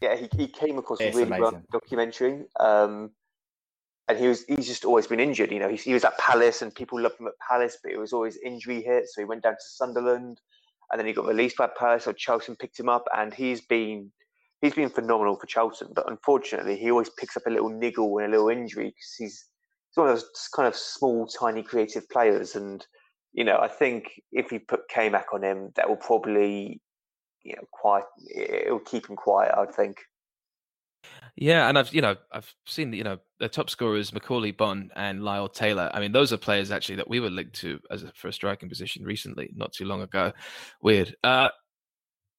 Yeah, 0.00 0.16
he, 0.16 0.28
he 0.36 0.46
came 0.46 0.78
across 0.78 1.00
it's 1.00 1.14
a 1.14 1.18
really 1.18 1.40
rough 1.40 1.60
documentary. 1.72 2.44
Um, 2.58 3.10
and 4.08 4.18
he 4.18 4.28
was 4.28 4.44
he's 4.44 4.66
just 4.66 4.84
always 4.84 5.06
been 5.06 5.20
injured. 5.20 5.50
You 5.50 5.58
know, 5.58 5.68
he, 5.68 5.76
he 5.76 5.92
was 5.92 6.04
at 6.04 6.16
Palace, 6.18 6.62
and 6.62 6.74
people 6.74 7.00
loved 7.00 7.20
him 7.20 7.26
at 7.26 7.34
Palace, 7.48 7.78
but 7.82 7.92
it 7.92 7.98
was 7.98 8.12
always 8.12 8.38
injury 8.44 8.82
hit. 8.82 9.08
So 9.08 9.20
he 9.20 9.24
went 9.24 9.42
down 9.42 9.54
to 9.54 9.60
Sunderland 9.60 10.40
and 10.90 10.98
then 10.98 11.06
he 11.06 11.12
got 11.12 11.26
released 11.26 11.56
by 11.56 11.68
Palace 11.78 12.06
or 12.06 12.12
Charlton 12.12 12.56
picked 12.56 12.78
him 12.78 12.88
up, 12.88 13.04
and 13.16 13.32
he's 13.32 13.60
been 13.60 14.10
he's 14.60 14.74
been 14.74 14.90
phenomenal 14.90 15.36
for 15.36 15.46
Charlton. 15.46 15.88
But 15.94 16.10
unfortunately, 16.10 16.76
he 16.76 16.90
always 16.90 17.10
picks 17.10 17.36
up 17.36 17.44
a 17.46 17.50
little 17.50 17.70
niggle 17.70 18.18
and 18.18 18.26
a 18.26 18.30
little 18.30 18.48
injury 18.48 18.86
because 18.86 19.14
he's 19.18 19.44
he's 19.88 19.96
one 19.96 20.08
of 20.08 20.14
those 20.14 20.48
kind 20.54 20.68
of 20.68 20.76
small, 20.76 21.26
tiny, 21.26 21.62
creative 21.62 22.08
players. 22.08 22.54
And 22.54 22.84
you 23.32 23.44
know, 23.44 23.58
I 23.58 23.68
think 23.68 24.10
if 24.32 24.52
you 24.52 24.60
put 24.60 24.88
K-Mac 24.88 25.26
on 25.32 25.42
him, 25.44 25.70
that 25.76 25.88
will 25.88 25.96
probably 25.96 26.80
you 27.42 27.54
know 27.56 27.64
quiet. 27.72 28.04
It 28.26 28.70
will 28.70 28.80
keep 28.80 29.08
him 29.08 29.16
quiet. 29.16 29.54
I 29.56 29.66
think. 29.66 29.96
Yeah, 31.40 31.70
and 31.70 31.78
I've 31.78 31.92
you 31.94 32.02
know 32.02 32.16
I've 32.30 32.54
seen 32.66 32.92
you 32.92 33.02
know 33.02 33.18
the 33.38 33.48
top 33.48 33.70
scorers 33.70 34.10
Macauley 34.10 34.54
Bonne 34.54 34.90
and 34.94 35.24
Lyle 35.24 35.48
Taylor. 35.48 35.90
I 35.94 35.98
mean, 35.98 36.12
those 36.12 36.34
are 36.34 36.36
players 36.36 36.70
actually 36.70 36.96
that 36.96 37.08
we 37.08 37.18
were 37.18 37.30
linked 37.30 37.54
to 37.60 37.80
as 37.90 38.02
a, 38.02 38.12
for 38.12 38.28
a 38.28 38.32
striking 38.32 38.68
position 38.68 39.04
recently, 39.04 39.50
not 39.56 39.72
too 39.72 39.86
long 39.86 40.02
ago. 40.02 40.32
Weird. 40.82 41.16
Uh, 41.24 41.48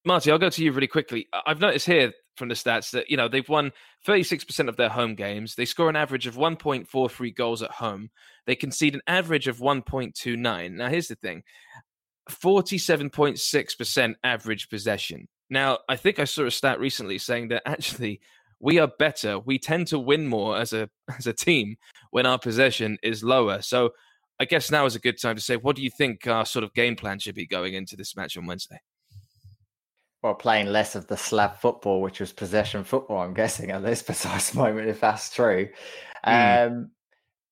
Marty, 0.05 0.31
I'll 0.31 0.37
go 0.37 0.51
to 0.51 0.63
you 0.63 0.71
really 0.71 0.85
quickly. 0.85 1.27
I've 1.47 1.59
noticed 1.59 1.87
here 1.87 2.13
from 2.35 2.49
the 2.49 2.53
stats 2.53 2.91
that 2.91 3.09
you 3.09 3.17
know 3.17 3.27
they've 3.27 3.49
won 3.49 3.71
36% 4.07 4.69
of 4.69 4.77
their 4.77 4.89
home 4.89 5.15
games. 5.15 5.55
They 5.55 5.65
score 5.65 5.89
an 5.89 5.95
average 5.95 6.27
of 6.27 6.35
1.43 6.35 7.35
goals 7.35 7.63
at 7.63 7.71
home. 7.71 8.11
They 8.45 8.55
concede 8.55 8.93
an 8.93 9.01
average 9.07 9.47
of 9.47 9.57
1.29. 9.57 10.73
Now, 10.73 10.89
here's 10.89 11.07
the 11.07 11.15
thing: 11.15 11.41
47.6% 12.29 14.13
average 14.23 14.69
possession. 14.69 15.27
Now, 15.49 15.79
I 15.89 15.95
think 15.95 16.19
I 16.19 16.25
saw 16.25 16.45
a 16.45 16.51
stat 16.51 16.79
recently 16.79 17.17
saying 17.17 17.47
that 17.47 17.63
actually 17.67 18.21
we 18.61 18.79
are 18.79 18.91
better. 18.99 19.39
We 19.39 19.59
tend 19.59 19.87
to 19.87 19.99
win 19.99 20.27
more 20.27 20.57
as 20.57 20.73
a 20.73 20.89
as 21.17 21.27
a 21.27 21.33
team 21.33 21.75
when 22.11 22.25
our 22.25 22.39
possession 22.39 22.97
is 23.03 23.23
lower. 23.23 23.61
So, 23.61 23.91
I 24.39 24.45
guess 24.45 24.71
now 24.71 24.85
is 24.85 24.95
a 24.95 24.99
good 24.99 25.19
time 25.21 25.35
to 25.35 25.41
say, 25.41 25.57
what 25.57 25.75
do 25.75 25.81
you 25.81 25.89
think 25.89 26.27
our 26.27 26.45
sort 26.45 26.63
of 26.63 26.73
game 26.73 26.95
plan 26.95 27.19
should 27.19 27.35
be 27.35 27.47
going 27.47 27.73
into 27.73 27.95
this 27.95 28.15
match 28.15 28.37
on 28.37 28.45
Wednesday? 28.45 28.79
Well, 30.23 30.35
playing 30.35 30.67
less 30.67 30.95
of 30.95 31.07
the 31.07 31.17
slab 31.17 31.55
football, 31.55 32.01
which 32.01 32.19
was 32.19 32.31
possession 32.31 32.83
football, 32.83 33.21
I'm 33.21 33.33
guessing 33.33 33.71
at 33.71 33.81
this 33.81 34.03
precise 34.03 34.53
moment, 34.53 34.87
if 34.87 34.99
that's 34.99 35.33
true. 35.33 35.69
Mm. 36.25 36.67
Um, 36.67 36.91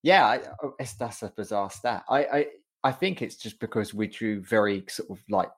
yeah, 0.03 0.25
I, 0.25 0.39
oh, 0.63 0.75
that's 0.99 1.23
a 1.23 1.33
bizarre 1.35 1.71
stat. 1.71 2.03
I, 2.07 2.23
I 2.23 2.45
I 2.83 2.91
think 2.91 3.21
it's 3.21 3.35
just 3.35 3.59
because 3.59 3.93
we 3.93 4.07
drew 4.07 4.41
very 4.41 4.85
sort 4.87 5.09
of 5.09 5.23
like 5.29 5.49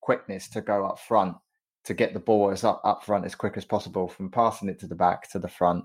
quickness 0.00 0.48
to 0.48 0.60
go 0.60 0.86
up 0.86 0.98
front 0.98 1.36
to 1.84 1.94
get 1.94 2.14
the 2.14 2.20
ball 2.20 2.50
as 2.50 2.64
up, 2.64 2.80
up 2.84 3.04
front 3.04 3.24
as 3.24 3.34
quick 3.34 3.56
as 3.56 3.64
possible 3.64 4.08
from 4.08 4.30
passing 4.30 4.68
it 4.68 4.78
to 4.80 4.86
the 4.86 4.94
back 4.94 5.30
to 5.30 5.38
the 5.38 5.48
front. 5.48 5.84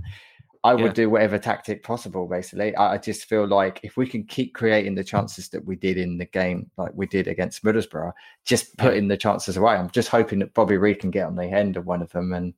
I 0.63 0.73
would 0.73 0.93
do 0.93 1.09
whatever 1.09 1.37
tactic 1.37 1.81
possible, 1.83 2.27
basically. 2.27 2.75
I, 2.75 2.93
I, 2.93 2.97
just 2.97 3.25
feel 3.25 3.47
like 3.47 3.79
if 3.83 3.95
we 3.95 4.05
can 4.05 4.25
keep 4.25 4.53
creating 4.53 4.95
the 4.95 5.03
chances 5.03 5.47
that 5.49 5.63
we 5.63 5.77
did 5.77 5.97
in 5.97 6.17
the 6.17 6.25
game, 6.25 6.69
like 6.77 6.91
we 6.93 7.05
did 7.05 7.27
against 7.27 7.63
Middlesbrough, 7.63 8.11
just 8.43 8.75
putting 8.77 9.03
yeah. 9.03 9.09
the 9.09 9.17
chances 9.17 9.55
away. 9.55 9.75
I'm 9.75 9.89
just 9.91 10.09
hoping 10.09 10.39
that 10.39 10.53
Bobby 10.53 10.75
Reid 10.75 10.99
can 10.99 11.11
get 11.11 11.25
on 11.25 11.35
the 11.35 11.45
end 11.45 11.77
of 11.77 11.85
one 11.85 12.01
of 12.01 12.11
them 12.11 12.33
and 12.33 12.53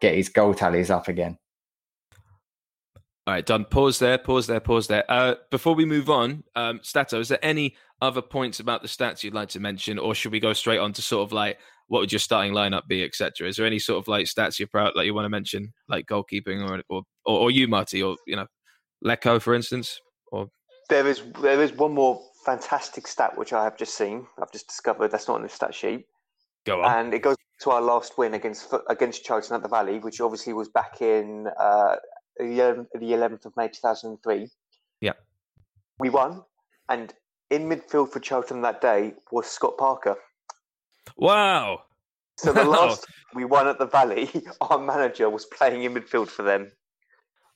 get 0.00 0.16
his 0.16 0.28
goal 0.28 0.52
tallies 0.52 0.90
up 0.90 1.08
again. 1.08 1.38
All 3.26 3.34
right, 3.34 3.46
done. 3.46 3.64
Pause 3.64 4.00
there, 4.00 4.18
pause 4.18 4.46
there, 4.46 4.60
pause 4.60 4.88
there. 4.88 5.04
Uh, 5.08 5.36
before 5.50 5.74
we 5.74 5.84
move 5.84 6.10
on, 6.10 6.42
um, 6.56 6.80
Stato, 6.82 7.20
is 7.20 7.28
there 7.28 7.38
any 7.42 7.76
other 8.02 8.22
points 8.22 8.60
about 8.60 8.82
the 8.82 8.88
stats 8.88 9.22
you'd 9.22 9.34
like 9.34 9.50
to 9.50 9.60
mention, 9.60 9.98
or 9.98 10.14
should 10.14 10.32
we 10.32 10.40
go 10.40 10.52
straight 10.52 10.78
on 10.78 10.92
to 10.94 11.02
sort 11.02 11.26
of 11.26 11.32
like 11.32 11.58
what 11.90 11.98
would 11.98 12.12
your 12.12 12.20
starting 12.20 12.52
lineup 12.52 12.86
be, 12.86 13.02
etc.? 13.02 13.48
Is 13.48 13.56
there 13.56 13.66
any 13.66 13.80
sort 13.80 13.98
of 13.98 14.06
like 14.06 14.26
stats 14.26 14.60
you're 14.60 14.68
proud 14.68 14.92
like 14.94 15.06
you 15.06 15.12
want 15.12 15.24
to 15.24 15.28
mention, 15.28 15.72
like 15.88 16.06
goalkeeping 16.06 16.62
or 16.62 16.80
or, 16.88 17.02
or, 17.26 17.40
or 17.40 17.50
you, 17.50 17.66
Marty, 17.66 18.00
or 18.00 18.16
you 18.28 18.36
know, 18.36 18.46
Leko, 19.04 19.42
for 19.42 19.54
instance? 19.54 20.00
Or 20.30 20.48
there 20.88 21.08
is 21.08 21.22
there 21.42 21.60
is 21.60 21.72
one 21.72 21.92
more 21.92 22.22
fantastic 22.46 23.08
stat 23.08 23.36
which 23.36 23.52
I 23.52 23.64
have 23.64 23.76
just 23.76 23.98
seen. 23.98 24.24
I've 24.40 24.52
just 24.52 24.68
discovered 24.68 25.08
that's 25.08 25.26
not 25.26 25.34
on 25.34 25.42
the 25.42 25.48
stat 25.48 25.74
sheet. 25.74 26.06
Go 26.64 26.80
on. 26.80 27.06
And 27.06 27.12
it 27.12 27.22
goes 27.22 27.34
to 27.62 27.70
our 27.70 27.82
last 27.82 28.16
win 28.16 28.34
against 28.34 28.72
against 28.88 29.24
Charlton 29.24 29.56
at 29.56 29.62
the 29.62 29.68
Valley, 29.68 29.98
which 29.98 30.20
obviously 30.20 30.52
was 30.52 30.68
back 30.68 31.02
in 31.02 31.48
uh, 31.58 31.96
the 32.38 32.86
11th 32.94 33.46
of 33.46 33.56
May 33.56 33.66
2003. 33.66 34.48
Yeah. 35.00 35.14
We 35.98 36.08
won, 36.08 36.44
and 36.88 37.12
in 37.50 37.68
midfield 37.68 38.12
for 38.12 38.20
Charlton 38.20 38.62
that 38.62 38.80
day 38.80 39.14
was 39.32 39.46
Scott 39.46 39.76
Parker. 39.76 40.16
Wow. 41.16 41.82
So 42.38 42.52
the 42.52 42.64
last 42.78 43.06
we 43.34 43.44
won 43.44 43.68
at 43.68 43.78
the 43.78 43.86
Valley, 43.86 44.30
our 44.60 44.78
manager 44.78 45.28
was 45.30 45.46
playing 45.46 45.84
in 45.84 45.94
midfield 45.94 46.28
for 46.28 46.42
them. 46.42 46.72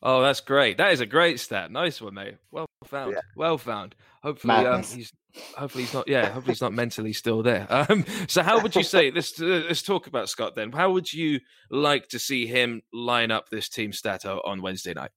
Oh, 0.03 0.21
that's 0.21 0.41
great. 0.41 0.77
That 0.77 0.93
is 0.93 1.01
a 1.01 1.07
great 1.07 1.41
stat. 1.41 1.71
Nice 1.71 2.01
one, 2.01 2.15
mate. 2.15 2.37
Well 2.51 2.67
found. 2.85 3.13
Yeah. 3.13 3.21
Well 3.37 3.57
found. 3.57 3.95
Hopefully, 4.23 4.55
um, 4.55 4.83
he's 4.83 5.11
hopefully 5.57 5.85
he's 5.85 5.95
not. 5.95 6.07
Yeah, 6.07 6.27
hopefully 6.27 6.53
he's 6.53 6.61
not 6.61 6.75
mentally 6.75 7.13
still 7.13 7.43
there. 7.43 7.67
Um, 7.89 8.05
so, 8.29 8.43
how 8.43 8.61
would 8.61 8.77
you 8.77 8.83
say? 8.83 9.11
Let's 9.11 9.41
uh, 9.41 9.65
let's 9.67 9.83
talk 9.83 10.07
about 10.07 10.29
Scott 10.29 10.55
then. 10.55 10.73
How 10.73 10.93
would 10.93 11.13
you 11.13 11.41
like 11.71 12.09
to 12.09 12.19
see 12.19 12.47
him 12.47 12.83
line 12.93 13.31
up 13.31 13.49
this 13.49 13.69
team 13.69 13.93
stato 13.93 14.43
on 14.45 14.61
Wednesday 14.61 14.93
night? 14.93 15.11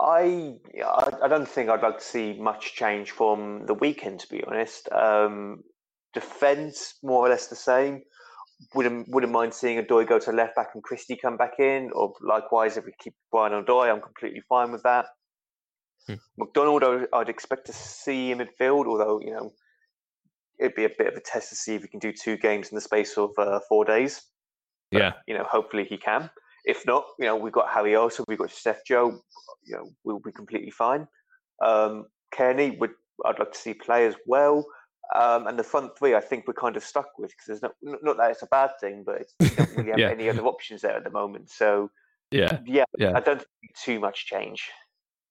I 0.00 0.54
I 1.22 1.28
don't 1.28 1.48
think 1.48 1.68
I'd 1.68 1.82
like 1.82 1.98
to 1.98 2.04
see 2.04 2.34
much 2.34 2.74
change 2.74 3.10
from 3.10 3.66
the 3.66 3.74
weekend, 3.74 4.20
to 4.20 4.28
be 4.28 4.42
honest. 4.44 4.90
Um, 4.92 5.64
defence 6.14 6.94
more 7.02 7.26
or 7.26 7.28
less 7.28 7.48
the 7.48 7.56
same. 7.56 8.02
Wouldn't 8.74 9.08
wouldn't 9.08 9.32
mind 9.32 9.52
seeing 9.52 9.82
Odoi 9.82 10.08
go 10.08 10.18
to 10.18 10.32
left 10.32 10.56
back 10.56 10.70
and 10.74 10.82
Christie 10.82 11.16
come 11.16 11.36
back 11.36 11.58
in, 11.58 11.90
or 11.92 12.14
likewise 12.22 12.76
if 12.76 12.84
we 12.84 12.92
keep 12.98 13.14
Brian 13.30 13.52
Odoi, 13.52 13.92
I'm 13.92 14.00
completely 14.00 14.42
fine 14.48 14.72
with 14.72 14.82
that. 14.84 15.06
Hmm. 16.06 16.14
McDonald, 16.38 16.84
I'd 17.12 17.28
expect 17.28 17.66
to 17.66 17.72
see 17.72 18.30
in 18.30 18.38
midfield, 18.38 18.86
although 18.86 19.20
you 19.20 19.32
know 19.32 19.52
it'd 20.60 20.76
be 20.76 20.84
a 20.84 20.90
bit 20.96 21.08
of 21.08 21.14
a 21.14 21.20
test 21.20 21.48
to 21.50 21.56
see 21.56 21.74
if 21.74 21.82
he 21.82 21.88
can 21.88 21.98
do 21.98 22.12
two 22.12 22.36
games 22.36 22.68
in 22.68 22.76
the 22.76 22.80
space 22.80 23.18
of 23.18 23.30
uh, 23.38 23.58
four 23.68 23.84
days. 23.84 24.22
But, 24.92 25.02
yeah, 25.02 25.12
you 25.26 25.36
know, 25.36 25.44
hopefully 25.44 25.84
he 25.84 25.96
can. 25.96 26.30
If 26.64 26.86
not, 26.86 27.04
you 27.18 27.26
know, 27.26 27.36
we've 27.36 27.52
got 27.52 27.68
Harry 27.70 27.96
also, 27.96 28.24
we've 28.28 28.38
got 28.38 28.50
Steph 28.50 28.84
Joe. 28.86 29.20
You 29.66 29.76
know, 29.76 29.90
we'll 30.04 30.20
be 30.20 30.32
completely 30.32 30.70
fine. 30.70 31.06
Um, 31.62 32.06
Cairney 32.34 32.78
would 32.78 32.90
I'd 33.24 33.38
like 33.38 33.52
to 33.52 33.58
see 33.58 33.74
play 33.74 34.06
as 34.06 34.14
well. 34.26 34.64
Um, 35.14 35.46
and 35.46 35.58
the 35.58 35.64
front 35.64 35.96
three, 35.98 36.14
I 36.14 36.20
think 36.20 36.46
we're 36.46 36.54
kind 36.54 36.76
of 36.76 36.84
stuck 36.84 37.18
with 37.18 37.30
because 37.30 37.46
there's 37.46 37.62
not 37.62 37.74
not 38.02 38.16
that 38.16 38.30
it's 38.30 38.42
a 38.42 38.46
bad 38.46 38.70
thing, 38.80 39.02
but 39.04 39.20
it's, 39.20 39.34
we 39.40 39.48
don't 39.50 39.76
really 39.76 39.90
have 39.90 39.98
yeah. 39.98 40.10
any 40.10 40.28
other 40.28 40.42
options 40.42 40.82
there 40.82 40.96
at 40.96 41.04
the 41.04 41.10
moment. 41.10 41.50
So 41.50 41.90
yeah, 42.30 42.58
yeah, 42.64 42.84
yeah. 42.98 43.12
I 43.14 43.20
don't 43.20 43.38
think 43.38 43.76
too 43.76 44.00
much 44.00 44.26
change. 44.26 44.70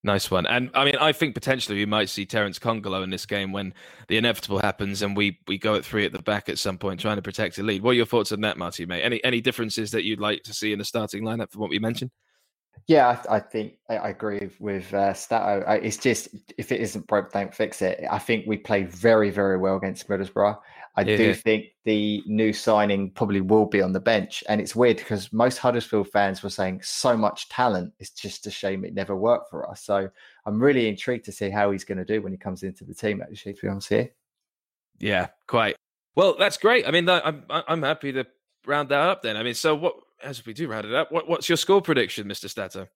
Nice 0.06 0.30
one. 0.30 0.46
And 0.46 0.70
I 0.74 0.84
mean, 0.84 0.98
I 0.98 1.14
think 1.14 1.34
potentially 1.34 1.78
we 1.78 1.86
might 1.86 2.10
see 2.10 2.26
Terence 2.26 2.60
Kongolo 2.60 3.04
in 3.04 3.10
this 3.10 3.26
game 3.26 3.54
when 3.54 3.74
the 4.10 4.18
inevitable 4.18 4.60
happens 4.60 5.02
and 5.02 5.16
we, 5.16 5.40
we 5.48 5.58
go 5.58 5.76
at 5.76 5.86
three 5.86 6.06
at 6.06 6.12
the 6.12 6.22
back 6.22 6.50
at 6.50 6.60
some 6.60 6.78
point 6.78 7.00
trying 7.00 7.16
to 7.16 7.22
protect 7.22 7.56
the 7.56 7.64
lead. 7.64 7.82
What 7.82 7.92
are 7.92 7.94
your 7.94 8.06
thoughts 8.06 8.34
on 8.34 8.42
that, 8.42 8.58
Marty, 8.58 8.86
mate? 8.86 9.02
Any 9.02 9.24
any 9.24 9.40
differences 9.40 9.92
that 9.92 10.04
you'd 10.04 10.20
like 10.20 10.44
to 10.44 10.54
see 10.54 10.74
in 10.74 10.80
the 10.80 10.86
starting 10.86 11.24
lineup 11.24 11.52
from 11.52 11.62
what 11.62 11.70
we 11.70 11.80
mentioned? 11.80 12.12
Yeah, 12.88 13.22
I, 13.30 13.36
I 13.36 13.40
think 13.40 13.74
I, 13.90 13.96
I, 13.96 14.10
agree 14.10 14.50
with 14.60 14.94
uh, 14.94 15.14
Stato. 15.14 15.64
I, 15.66 15.76
it's 15.76 15.98
just 15.98 16.30
if 16.58 16.72
it 16.72 16.82
isn't 16.82 17.08
broke, 17.08 17.32
don't 17.32 17.56
fix 17.56 17.82
it. 17.82 18.04
I 18.12 18.20
think 18.20 18.46
we 18.46 18.58
play 18.58 18.84
very, 18.84 19.30
very 19.30 19.58
well 19.58 19.78
against 19.78 20.10
Middlesbrough. 20.10 20.58
I 20.96 21.02
yeah, 21.02 21.18
do 21.18 21.24
yeah. 21.28 21.34
think 21.34 21.66
the 21.86 22.22
new 22.28 22.54
signing 22.54 23.10
probably 23.12 23.42
will 23.42 23.66
be 23.66 23.82
on 23.82 23.94
the 23.94 24.00
bench, 24.00 24.44
and 24.50 24.60
it's 24.60 24.76
weird 24.76 24.98
because 24.98 25.32
most 25.32 25.58
Huddersfield 25.58 26.10
fans 26.10 26.44
were 26.44 26.50
saying 26.50 26.82
so 26.84 27.16
much 27.18 27.50
talent. 27.50 27.94
It's 28.00 28.12
just 28.12 28.46
a 28.48 28.52
shame 28.52 28.84
it 28.86 28.94
never 28.94 29.16
worked 29.16 29.50
for 29.50 29.68
us. 29.70 29.82
So 29.82 30.10
I'm 30.46 30.62
really 30.62 30.88
intrigued 30.88 31.26
to 31.26 31.32
see 31.32 31.50
how 31.50 31.72
he's 31.72 31.86
going 31.86 31.98
to 31.98 32.06
do 32.06 32.22
when 32.22 32.34
he 32.34 32.38
comes 32.38 32.64
into 32.64 32.84
the 32.84 32.94
team. 32.94 33.22
Actually, 33.22 33.54
to 33.54 33.62
be 33.62 33.68
honest 33.70 33.90
here. 33.90 34.12
Yeah, 35.00 35.28
quite. 35.48 35.78
Well, 36.16 36.36
that's 36.38 36.58
great. 36.58 36.88
I 36.88 36.92
mean, 36.92 37.10
I'm 37.10 37.44
I'm 37.50 37.82
happy 37.82 38.12
to 38.12 38.28
round 38.68 38.90
that 38.90 39.02
up. 39.02 39.24
Then, 39.24 39.38
I 39.38 39.44
mean, 39.44 39.56
so 39.56 39.74
what? 39.76 39.96
As 40.24 40.46
we 40.46 40.54
do 40.54 40.68
round 40.68 40.86
it 40.86 40.94
up, 40.94 41.12
what, 41.12 41.28
what's 41.28 41.50
your 41.50 41.58
score 41.58 41.82
prediction, 41.82 42.28
Mr. 42.28 42.50
Stato? 42.50 42.88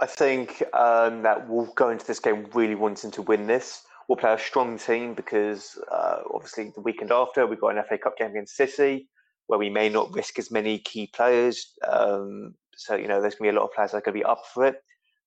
I 0.00 0.06
think 0.06 0.62
um, 0.72 1.22
that 1.22 1.48
we'll 1.48 1.72
go 1.74 1.90
into 1.90 2.06
this 2.06 2.20
game 2.20 2.46
really 2.54 2.74
wanting 2.74 3.10
to 3.12 3.22
win 3.22 3.46
this. 3.46 3.82
We'll 4.08 4.16
play 4.16 4.32
a 4.32 4.38
strong 4.38 4.78
team 4.78 5.14
because 5.14 5.78
uh, 5.92 6.22
obviously 6.34 6.72
the 6.74 6.80
weekend 6.80 7.12
after 7.12 7.46
we've 7.46 7.60
got 7.60 7.76
an 7.76 7.84
FA 7.88 7.98
Cup 7.98 8.16
game 8.16 8.30
against 8.30 8.56
City 8.56 9.08
where 9.46 9.58
we 9.58 9.68
may 9.68 9.88
not 9.88 10.14
risk 10.14 10.38
as 10.38 10.50
many 10.50 10.78
key 10.78 11.08
players. 11.08 11.72
Um, 11.86 12.54
so, 12.76 12.94
you 12.94 13.08
know, 13.08 13.20
there's 13.20 13.34
going 13.34 13.48
to 13.48 13.52
be 13.52 13.56
a 13.56 13.60
lot 13.60 13.68
of 13.68 13.74
players 13.74 13.90
that 13.90 13.98
are 13.98 14.00
going 14.00 14.14
to 14.16 14.20
be 14.20 14.24
up 14.24 14.42
for 14.54 14.66
it. 14.66 14.82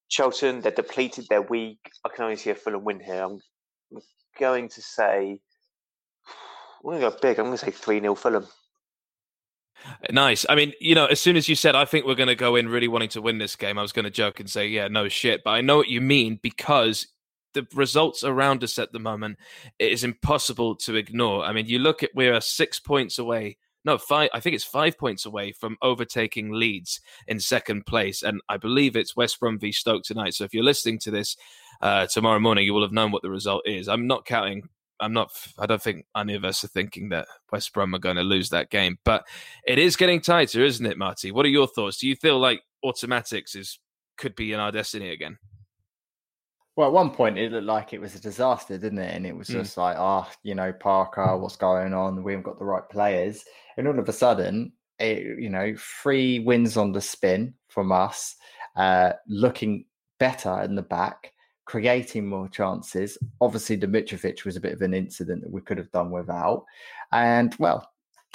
Charlton, 0.09 0.61
they're 0.61 0.71
depleted, 0.71 1.27
they're 1.29 1.41
weak. 1.41 1.79
I 2.05 2.09
can 2.09 2.23
only 2.23 2.37
see 2.37 2.49
a 2.49 2.55
Fulham 2.55 2.83
win 2.83 2.99
here. 2.99 3.23
I'm 3.23 3.39
going 4.39 4.69
to 4.69 4.81
say, 4.81 5.39
I'm 6.83 6.83
going 6.83 7.01
to 7.01 7.09
go 7.09 7.17
big. 7.21 7.37
I'm 7.37 7.45
going 7.45 7.57
to 7.57 7.65
say 7.65 7.71
3 7.71 7.99
0 7.99 8.15
Fulham. 8.15 8.47
Nice. 10.11 10.45
I 10.49 10.55
mean, 10.55 10.73
you 10.79 10.95
know, 10.95 11.05
as 11.05 11.19
soon 11.19 11.35
as 11.35 11.49
you 11.49 11.55
said, 11.55 11.75
I 11.75 11.85
think 11.85 12.05
we're 12.05 12.15
going 12.15 12.27
to 12.27 12.35
go 12.35 12.55
in 12.55 12.69
really 12.69 12.87
wanting 12.87 13.09
to 13.09 13.21
win 13.21 13.37
this 13.37 13.55
game, 13.55 13.77
I 13.77 13.81
was 13.81 13.91
going 13.91 14.05
to 14.05 14.11
joke 14.11 14.39
and 14.39 14.49
say, 14.49 14.67
yeah, 14.67 14.87
no 14.87 15.09
shit. 15.09 15.43
But 15.43 15.51
I 15.51 15.61
know 15.61 15.77
what 15.77 15.89
you 15.89 16.01
mean 16.01 16.39
because 16.41 17.07
the 17.53 17.67
results 17.73 18.23
around 18.23 18.63
us 18.63 18.79
at 18.79 18.91
the 18.91 18.99
moment, 18.99 19.37
it 19.79 19.91
is 19.91 20.03
impossible 20.03 20.75
to 20.77 20.95
ignore. 20.95 21.43
I 21.43 21.53
mean, 21.53 21.67
you 21.67 21.79
look 21.79 22.03
at, 22.03 22.11
we're 22.15 22.39
six 22.41 22.79
points 22.79 23.19
away. 23.19 23.57
No, 23.85 23.97
five. 23.97 24.29
I 24.33 24.39
think 24.39 24.55
it's 24.55 24.63
five 24.63 24.97
points 24.97 25.25
away 25.25 25.51
from 25.51 25.77
overtaking 25.81 26.53
Leeds 26.53 27.01
in 27.27 27.39
second 27.39 27.85
place, 27.85 28.23
and 28.23 28.39
I 28.47 28.55
believe 28.55 28.95
it's 28.95 29.15
West 29.15 29.39
Brom 29.41 29.59
v 29.59 29.73
Stoke 29.73 30.03
tonight. 30.03 30.35
So 30.35 30.45
if 30.45 30.53
you're 30.53 30.63
listening 30.63 30.99
to 30.99 31.11
this 31.11 31.35
uh, 31.81 32.07
tomorrow 32.07 32.39
morning, 32.39 32.63
you 32.63 32.73
will 32.73 32.83
have 32.83 32.93
known 32.93 33.11
what 33.11 33.23
the 33.23 33.29
result 33.29 33.63
is. 33.65 33.89
I'm 33.89 34.07
not 34.07 34.25
counting 34.25 34.69
I'm 35.03 35.13
not. 35.13 35.31
I 35.59 35.65
don't 35.65 35.81
think 35.81 36.05
any 36.15 36.35
of 36.35 36.45
us 36.45 36.63
are 36.63 36.69
thinking 36.69 37.09
that 37.09 37.27
West 37.51 37.73
Brom 37.73 37.93
are 37.93 37.99
going 37.99 38.15
to 38.15 38.23
lose 38.23 38.49
that 38.49 38.69
game, 38.69 38.97
but 39.03 39.25
it 39.67 39.77
is 39.77 39.95
getting 39.95 40.21
tighter, 40.21 40.63
isn't 40.63 40.85
it, 40.85 40.97
Marty? 40.97 41.31
What 41.31 41.45
are 41.45 41.49
your 41.49 41.67
thoughts? 41.67 41.97
Do 41.97 42.07
you 42.07 42.15
feel 42.15 42.39
like 42.39 42.61
automatics 42.83 43.55
is 43.55 43.79
could 44.17 44.35
be 44.35 44.53
in 44.53 44.59
our 44.59 44.71
destiny 44.71 45.09
again? 45.09 45.37
Well, 46.75 46.87
at 46.87 46.93
one 46.93 47.11
point 47.11 47.37
it 47.37 47.51
looked 47.51 47.65
like 47.65 47.93
it 47.93 48.01
was 48.01 48.15
a 48.15 48.19
disaster, 48.21 48.77
didn't 48.77 48.99
it? 48.99 49.15
And 49.15 49.27
it 49.27 49.35
was 49.35 49.47
hmm. 49.47 49.53
just 49.53 49.75
mm. 49.75 49.79
like, 49.79 49.97
oh, 49.99 50.27
you 50.41 50.55
know, 50.55 50.73
Parker, 50.73 51.37
what's 51.37 51.55
going 51.55 51.93
on? 51.93 52.23
We 52.23 52.31
haven't 52.31 52.45
got 52.45 52.57
the 52.57 52.65
right 52.65 52.87
players. 52.89 53.43
And 53.77 53.87
all 53.87 53.99
of 53.99 54.09
a 54.09 54.13
sudden, 54.13 54.73
it, 54.97 55.39
you 55.39 55.49
know, 55.49 55.75
three 56.01 56.39
wins 56.39 56.77
on 56.77 56.91
the 56.91 57.01
spin 57.01 57.53
from 57.67 57.91
us, 57.91 58.35
uh, 58.75 59.13
looking 59.27 59.85
better 60.19 60.61
in 60.61 60.75
the 60.75 60.81
back, 60.81 61.32
creating 61.65 62.27
more 62.27 62.47
chances. 62.47 63.17
Obviously, 63.41 63.75
the 63.75 63.87
Mitrovic 63.87 64.45
was 64.45 64.55
a 64.55 64.61
bit 64.61 64.73
of 64.73 64.81
an 64.81 64.93
incident 64.93 65.41
that 65.41 65.51
we 65.51 65.61
could 65.61 65.77
have 65.77 65.91
done 65.91 66.11
without. 66.11 66.65
And 67.11 67.55
well, 67.59 67.89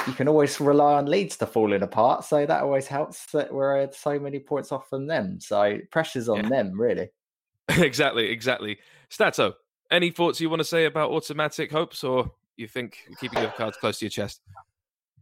you 0.06 0.12
can 0.12 0.28
always 0.28 0.60
rely 0.60 0.94
on 0.94 1.06
Leeds 1.06 1.36
to 1.38 1.46
falling 1.46 1.82
apart. 1.82 2.24
So 2.24 2.46
that 2.46 2.62
always 2.62 2.86
helps 2.86 3.26
that 3.32 3.52
we're 3.52 3.90
so 3.92 4.18
many 4.18 4.38
points 4.38 4.72
off 4.72 4.88
from 4.88 5.06
them. 5.06 5.40
So 5.40 5.78
pressure's 5.90 6.28
on 6.28 6.44
yeah. 6.44 6.48
them, 6.48 6.80
really. 6.80 7.10
exactly, 7.68 8.30
exactly. 8.30 8.78
Stato, 9.10 9.54
any 9.90 10.10
thoughts 10.10 10.40
you 10.40 10.48
want 10.48 10.60
to 10.60 10.64
say 10.64 10.86
about 10.86 11.10
automatic 11.10 11.70
hopes, 11.70 12.04
or 12.04 12.32
you 12.56 12.68
think 12.68 12.98
keeping 13.20 13.42
your 13.42 13.50
cards 13.50 13.76
close 13.76 13.98
to 13.98 14.06
your 14.06 14.10
chest? 14.10 14.40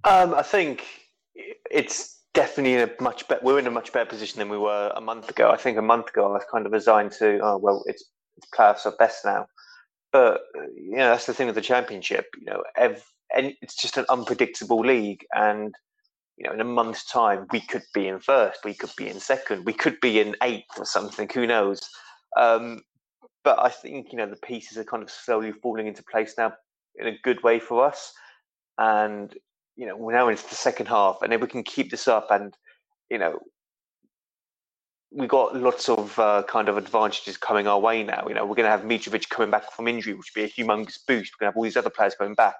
Um, 0.05 0.35
I 0.35 0.43
think 0.43 0.85
it's 1.71 2.16
definitely 2.37 2.75
in 2.75 2.89
a 2.89 3.03
much 3.03 3.27
better. 3.27 3.41
We're 3.43 3.59
in 3.59 3.67
a 3.67 3.71
much 3.73 3.93
better 3.93 4.09
position 4.09 4.39
than 4.39 4.51
we 4.51 4.59
were 4.59 4.93
a 4.95 5.01
month 5.01 5.29
ago. 5.31 5.51
I 5.51 5.57
think 5.57 5.79
a 5.79 5.83
month 5.83 6.11
ago 6.11 6.27
I 6.29 6.33
was 6.35 6.45
kind 6.53 6.67
of 6.67 6.73
resigned 6.73 7.13
to, 7.13 7.41
oh 7.43 7.57
well, 7.57 7.83
it's 7.87 8.05
it's 8.37 8.47
playoffs 8.55 8.85
are 8.87 8.95
best 8.99 9.25
now. 9.25 9.47
But 10.13 10.43
you 10.77 10.97
know 10.97 11.09
that's 11.09 11.27
the 11.27 11.35
thing 11.35 11.47
with 11.47 11.57
the 11.57 11.63
championship. 11.63 12.27
You 12.39 12.53
know, 12.53 12.63
ev- 12.77 13.05
and 13.35 13.55
it's 13.63 13.75
just 13.75 13.97
an 13.97 14.05
unpredictable 14.09 14.81
league, 14.81 15.25
and 15.35 15.75
you 16.37 16.47
know, 16.47 16.53
in 16.53 16.61
a 16.61 16.65
month's 16.65 17.11
time, 17.11 17.47
we 17.51 17.61
could 17.61 17.85
be 17.95 18.07
in 18.07 18.21
first, 18.21 18.61
we 18.65 18.75
could 18.75 18.93
be 18.97 19.09
in 19.09 19.19
second, 19.19 19.65
we 19.65 19.73
could 19.73 19.99
be 20.01 20.21
in 20.21 20.37
eighth 20.43 20.79
or 20.79 20.85
something. 20.85 21.29
Who 21.33 21.47
knows? 21.47 21.81
Um, 22.37 22.83
but 23.43 23.59
I 23.59 23.71
think 23.71 24.13
you 24.13 24.19
know 24.19 24.29
the 24.29 24.37
pieces 24.37 24.77
are 24.77 24.85
kind 24.85 25.03
of 25.03 25.11
slowly 25.11 25.53
falling 25.53 25.87
into 25.87 26.05
place 26.11 26.35
now 26.37 26.53
in 26.97 27.07
a 27.07 27.19
good 27.25 27.43
way 27.43 27.59
for 27.59 27.87
us, 27.87 28.13
and 28.77 29.35
you 29.77 29.87
know 29.87 29.97
we're 29.97 30.13
now 30.13 30.29
into 30.29 30.49
the 30.49 30.55
second 30.55 30.87
half, 30.87 31.19
and 31.23 31.33
if 31.33 31.41
we 31.41 31.47
can 31.47 31.63
keep 31.63 31.91
this 31.91 32.09
up, 32.09 32.31
and 32.31 32.57
you 33.11 33.19
know 33.19 33.39
we 35.13 35.27
got 35.27 35.57
lots 35.57 35.89
of 35.89 36.19
uh, 36.19 36.43
kind 36.49 36.69
of 36.69 36.77
advantages 36.77 37.37
coming 37.37 37.67
our 37.67 37.79
way 37.79 38.03
now. 38.03 38.27
You 38.29 38.35
know, 38.35 38.45
we're 38.45 38.57
going 38.57 38.67
to 38.67 38.71
have 38.71 38.83
Mitrovic 38.83 39.29
coming 39.29 39.51
back 39.51 39.73
from 39.73 39.89
injury, 39.89 40.15
which 40.15 40.33
will 40.35 40.43
be 40.43 40.51
a 40.51 40.53
humongous 40.53 40.99
boost. 41.07 41.33
We're 41.33 41.47
going 41.47 41.47
to 41.47 41.47
have 41.47 41.57
all 41.57 41.63
these 41.63 41.77
other 41.77 41.91
players 41.91 42.15
coming 42.15 42.35
back. 42.35 42.57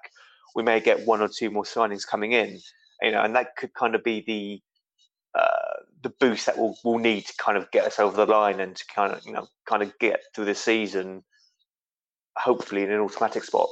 We 0.55 0.63
may 0.63 0.79
get 0.79 1.05
one 1.05 1.21
or 1.21 1.27
two 1.27 1.51
more 1.51 1.63
signings 1.63 2.07
coming 2.07 2.31
in. 2.31 2.59
You 3.01 3.11
know, 3.11 3.21
and 3.21 3.35
that 3.35 3.55
could 3.57 3.73
kind 3.73 3.93
of 3.93 4.03
be 4.03 4.23
the 4.25 4.61
uh, 5.39 5.83
the 6.01 6.09
boost 6.19 6.45
that 6.47 6.57
we'll, 6.57 6.75
we'll 6.83 6.97
need 6.97 7.25
to 7.25 7.33
kind 7.37 7.57
of 7.57 7.69
get 7.71 7.85
us 7.85 7.99
over 7.99 8.17
the 8.17 8.31
line 8.31 8.59
and 8.59 8.75
to 8.75 8.83
kind 8.87 9.13
of 9.13 9.23
you 9.25 9.33
know 9.33 9.47
kind 9.67 9.83
of 9.83 9.93
get 9.99 10.21
through 10.33 10.45
the 10.45 10.55
season, 10.55 11.23
hopefully 12.37 12.83
in 12.83 12.91
an 12.91 13.01
automatic 13.01 13.43
spot. 13.43 13.69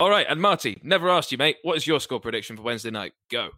All 0.00 0.10
right, 0.10 0.26
and 0.28 0.40
Marty, 0.40 0.78
never 0.84 1.10
asked 1.10 1.32
you, 1.32 1.38
mate. 1.38 1.56
What 1.62 1.76
is 1.76 1.84
your 1.84 1.98
score 1.98 2.20
prediction 2.20 2.56
for 2.56 2.62
Wednesday 2.62 2.92
night? 2.92 3.14
Go. 3.32 3.50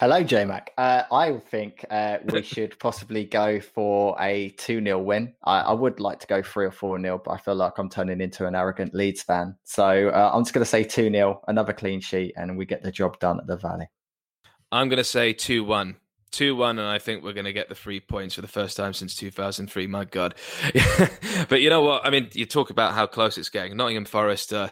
Hello, 0.00 0.24
JMac. 0.24 0.70
Uh, 0.76 1.04
I 1.12 1.34
think 1.34 1.84
uh, 1.88 2.18
we 2.32 2.42
should 2.42 2.76
possibly 2.80 3.24
go 3.24 3.60
for 3.60 4.20
a 4.20 4.50
2 4.58 4.82
0 4.82 4.98
win. 4.98 5.34
I, 5.44 5.60
I, 5.60 5.72
would 5.72 6.00
like 6.00 6.18
to 6.18 6.26
go 6.26 6.42
3 6.42 6.66
or 6.66 6.70
4 6.72 7.00
0, 7.00 7.22
but 7.24 7.30
I 7.30 7.36
feel 7.36 7.54
like 7.54 7.78
I'm 7.78 7.88
turning 7.88 8.20
into 8.20 8.44
an 8.46 8.56
arrogant 8.56 8.92
Leeds 8.92 9.22
fan. 9.22 9.54
So 9.62 10.08
uh, 10.08 10.32
I'm 10.34 10.42
just 10.42 10.52
going 10.52 10.64
to 10.64 10.68
say 10.68 10.82
2 10.82 11.12
0, 11.12 11.40
another 11.46 11.72
clean 11.72 12.00
sheet, 12.00 12.34
and 12.36 12.58
we 12.58 12.66
get 12.66 12.82
the 12.82 12.90
job 12.90 13.20
done 13.20 13.38
at 13.38 13.46
the 13.46 13.56
Valley. 13.56 13.86
I'm 14.72 14.88
going 14.88 14.98
to 14.98 15.04
say 15.04 15.32
2 15.32 15.62
1. 15.62 15.94
2 16.32 16.56
1, 16.56 16.78
and 16.80 16.88
I 16.88 16.98
think 16.98 17.22
we're 17.22 17.32
going 17.32 17.44
to 17.44 17.52
get 17.52 17.68
the 17.68 17.76
three 17.76 18.00
points 18.00 18.34
for 18.34 18.40
the 18.40 18.48
first 18.48 18.76
time 18.76 18.92
since 18.92 19.14
2003. 19.14 19.86
My 19.86 20.04
God. 20.06 20.34
but 21.48 21.60
you 21.60 21.70
know 21.70 21.82
what? 21.82 22.04
I 22.04 22.10
mean, 22.10 22.30
you 22.32 22.46
talk 22.46 22.70
about 22.70 22.94
how 22.94 23.06
close 23.06 23.38
it's 23.38 23.48
getting. 23.48 23.76
Nottingham 23.76 24.06
Forest 24.06 24.52
uh, 24.52 24.70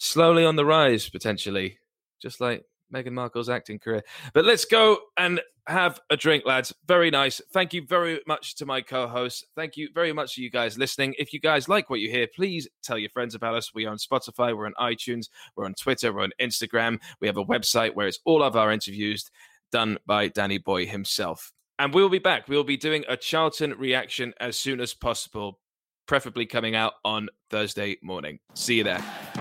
slowly 0.00 0.44
on 0.44 0.56
the 0.56 0.64
rise, 0.64 1.08
potentially, 1.08 1.78
just 2.20 2.40
like 2.40 2.64
Meghan 2.92 3.12
Markle's 3.12 3.48
acting 3.48 3.78
career. 3.78 4.02
But 4.34 4.44
let's 4.44 4.64
go 4.64 4.98
and 5.16 5.40
have 5.66 6.00
a 6.10 6.16
drink, 6.16 6.44
lads. 6.44 6.74
Very 6.86 7.10
nice. 7.10 7.40
Thank 7.52 7.72
you 7.72 7.86
very 7.86 8.20
much 8.26 8.56
to 8.56 8.66
my 8.66 8.80
co 8.80 9.06
hosts. 9.06 9.44
Thank 9.54 9.76
you 9.76 9.88
very 9.94 10.12
much 10.12 10.34
to 10.34 10.42
you 10.42 10.50
guys 10.50 10.76
listening. 10.76 11.14
If 11.18 11.32
you 11.32 11.40
guys 11.40 11.68
like 11.68 11.90
what 11.90 12.00
you 12.00 12.10
hear, 12.10 12.26
please 12.34 12.68
tell 12.82 12.98
your 12.98 13.10
friends 13.10 13.34
about 13.34 13.54
us. 13.54 13.72
We 13.74 13.86
are 13.86 13.90
on 13.90 13.98
Spotify, 13.98 14.56
we're 14.56 14.66
on 14.66 14.74
iTunes, 14.80 15.28
we're 15.54 15.66
on 15.66 15.74
Twitter, 15.74 16.12
we're 16.12 16.24
on 16.24 16.32
Instagram. 16.40 16.98
We 17.20 17.28
have 17.28 17.36
a 17.36 17.44
website 17.44 17.94
where 17.94 18.08
it's 18.08 18.20
all 18.24 18.42
of 18.42 18.56
our 18.56 18.72
interviews 18.72 19.30
done 19.70 19.98
by 20.06 20.28
Danny 20.28 20.58
Boy 20.58 20.86
himself. 20.86 21.52
And 21.78 21.94
we'll 21.94 22.10
be 22.10 22.18
back. 22.18 22.48
We'll 22.48 22.64
be 22.64 22.76
doing 22.76 23.04
a 23.08 23.16
Charlton 23.16 23.72
reaction 23.78 24.34
as 24.40 24.58
soon 24.58 24.80
as 24.80 24.92
possible, 24.92 25.60
preferably 26.06 26.44
coming 26.44 26.74
out 26.74 26.94
on 27.04 27.28
Thursday 27.48 27.96
morning. 28.02 28.40
See 28.54 28.78
you 28.78 28.84
there. 28.84 29.39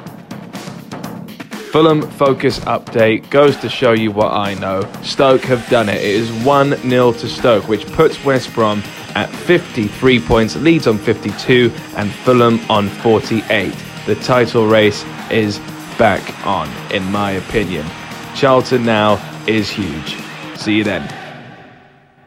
Fulham 1.72 2.02
focus 2.02 2.58
update 2.62 3.30
goes 3.30 3.56
to 3.58 3.70
show 3.70 3.92
you 3.92 4.10
what 4.10 4.34
I 4.34 4.56
know. 4.56 4.92
Stoke 5.04 5.44
have 5.44 5.70
done 5.70 5.88
it. 5.88 5.98
It 5.98 6.04
is 6.04 6.32
1 6.44 6.76
0 6.78 7.14
to 7.14 7.28
Stoke, 7.28 7.68
which 7.68 7.86
puts 7.92 8.26
West 8.26 8.56
Brom 8.56 8.82
at 9.14 9.30
53 9.30 10.20
points, 10.20 10.56
Leeds 10.56 10.88
on 10.88 10.98
52, 10.98 11.72
and 11.96 12.12
Fulham 12.12 12.60
on 12.72 12.90
48. 12.90 13.72
The 14.08 14.16
title 14.16 14.66
race 14.66 15.06
is 15.30 15.60
back 16.00 16.24
on, 16.48 16.68
in 16.92 17.04
my 17.12 17.34
opinion. 17.34 17.86
Charlton 18.34 18.84
now 18.84 19.20
is 19.46 19.70
huge. 19.70 20.18
See 20.56 20.74
you 20.74 20.84
then. 20.84 21.08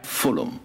Fulham 0.03 0.62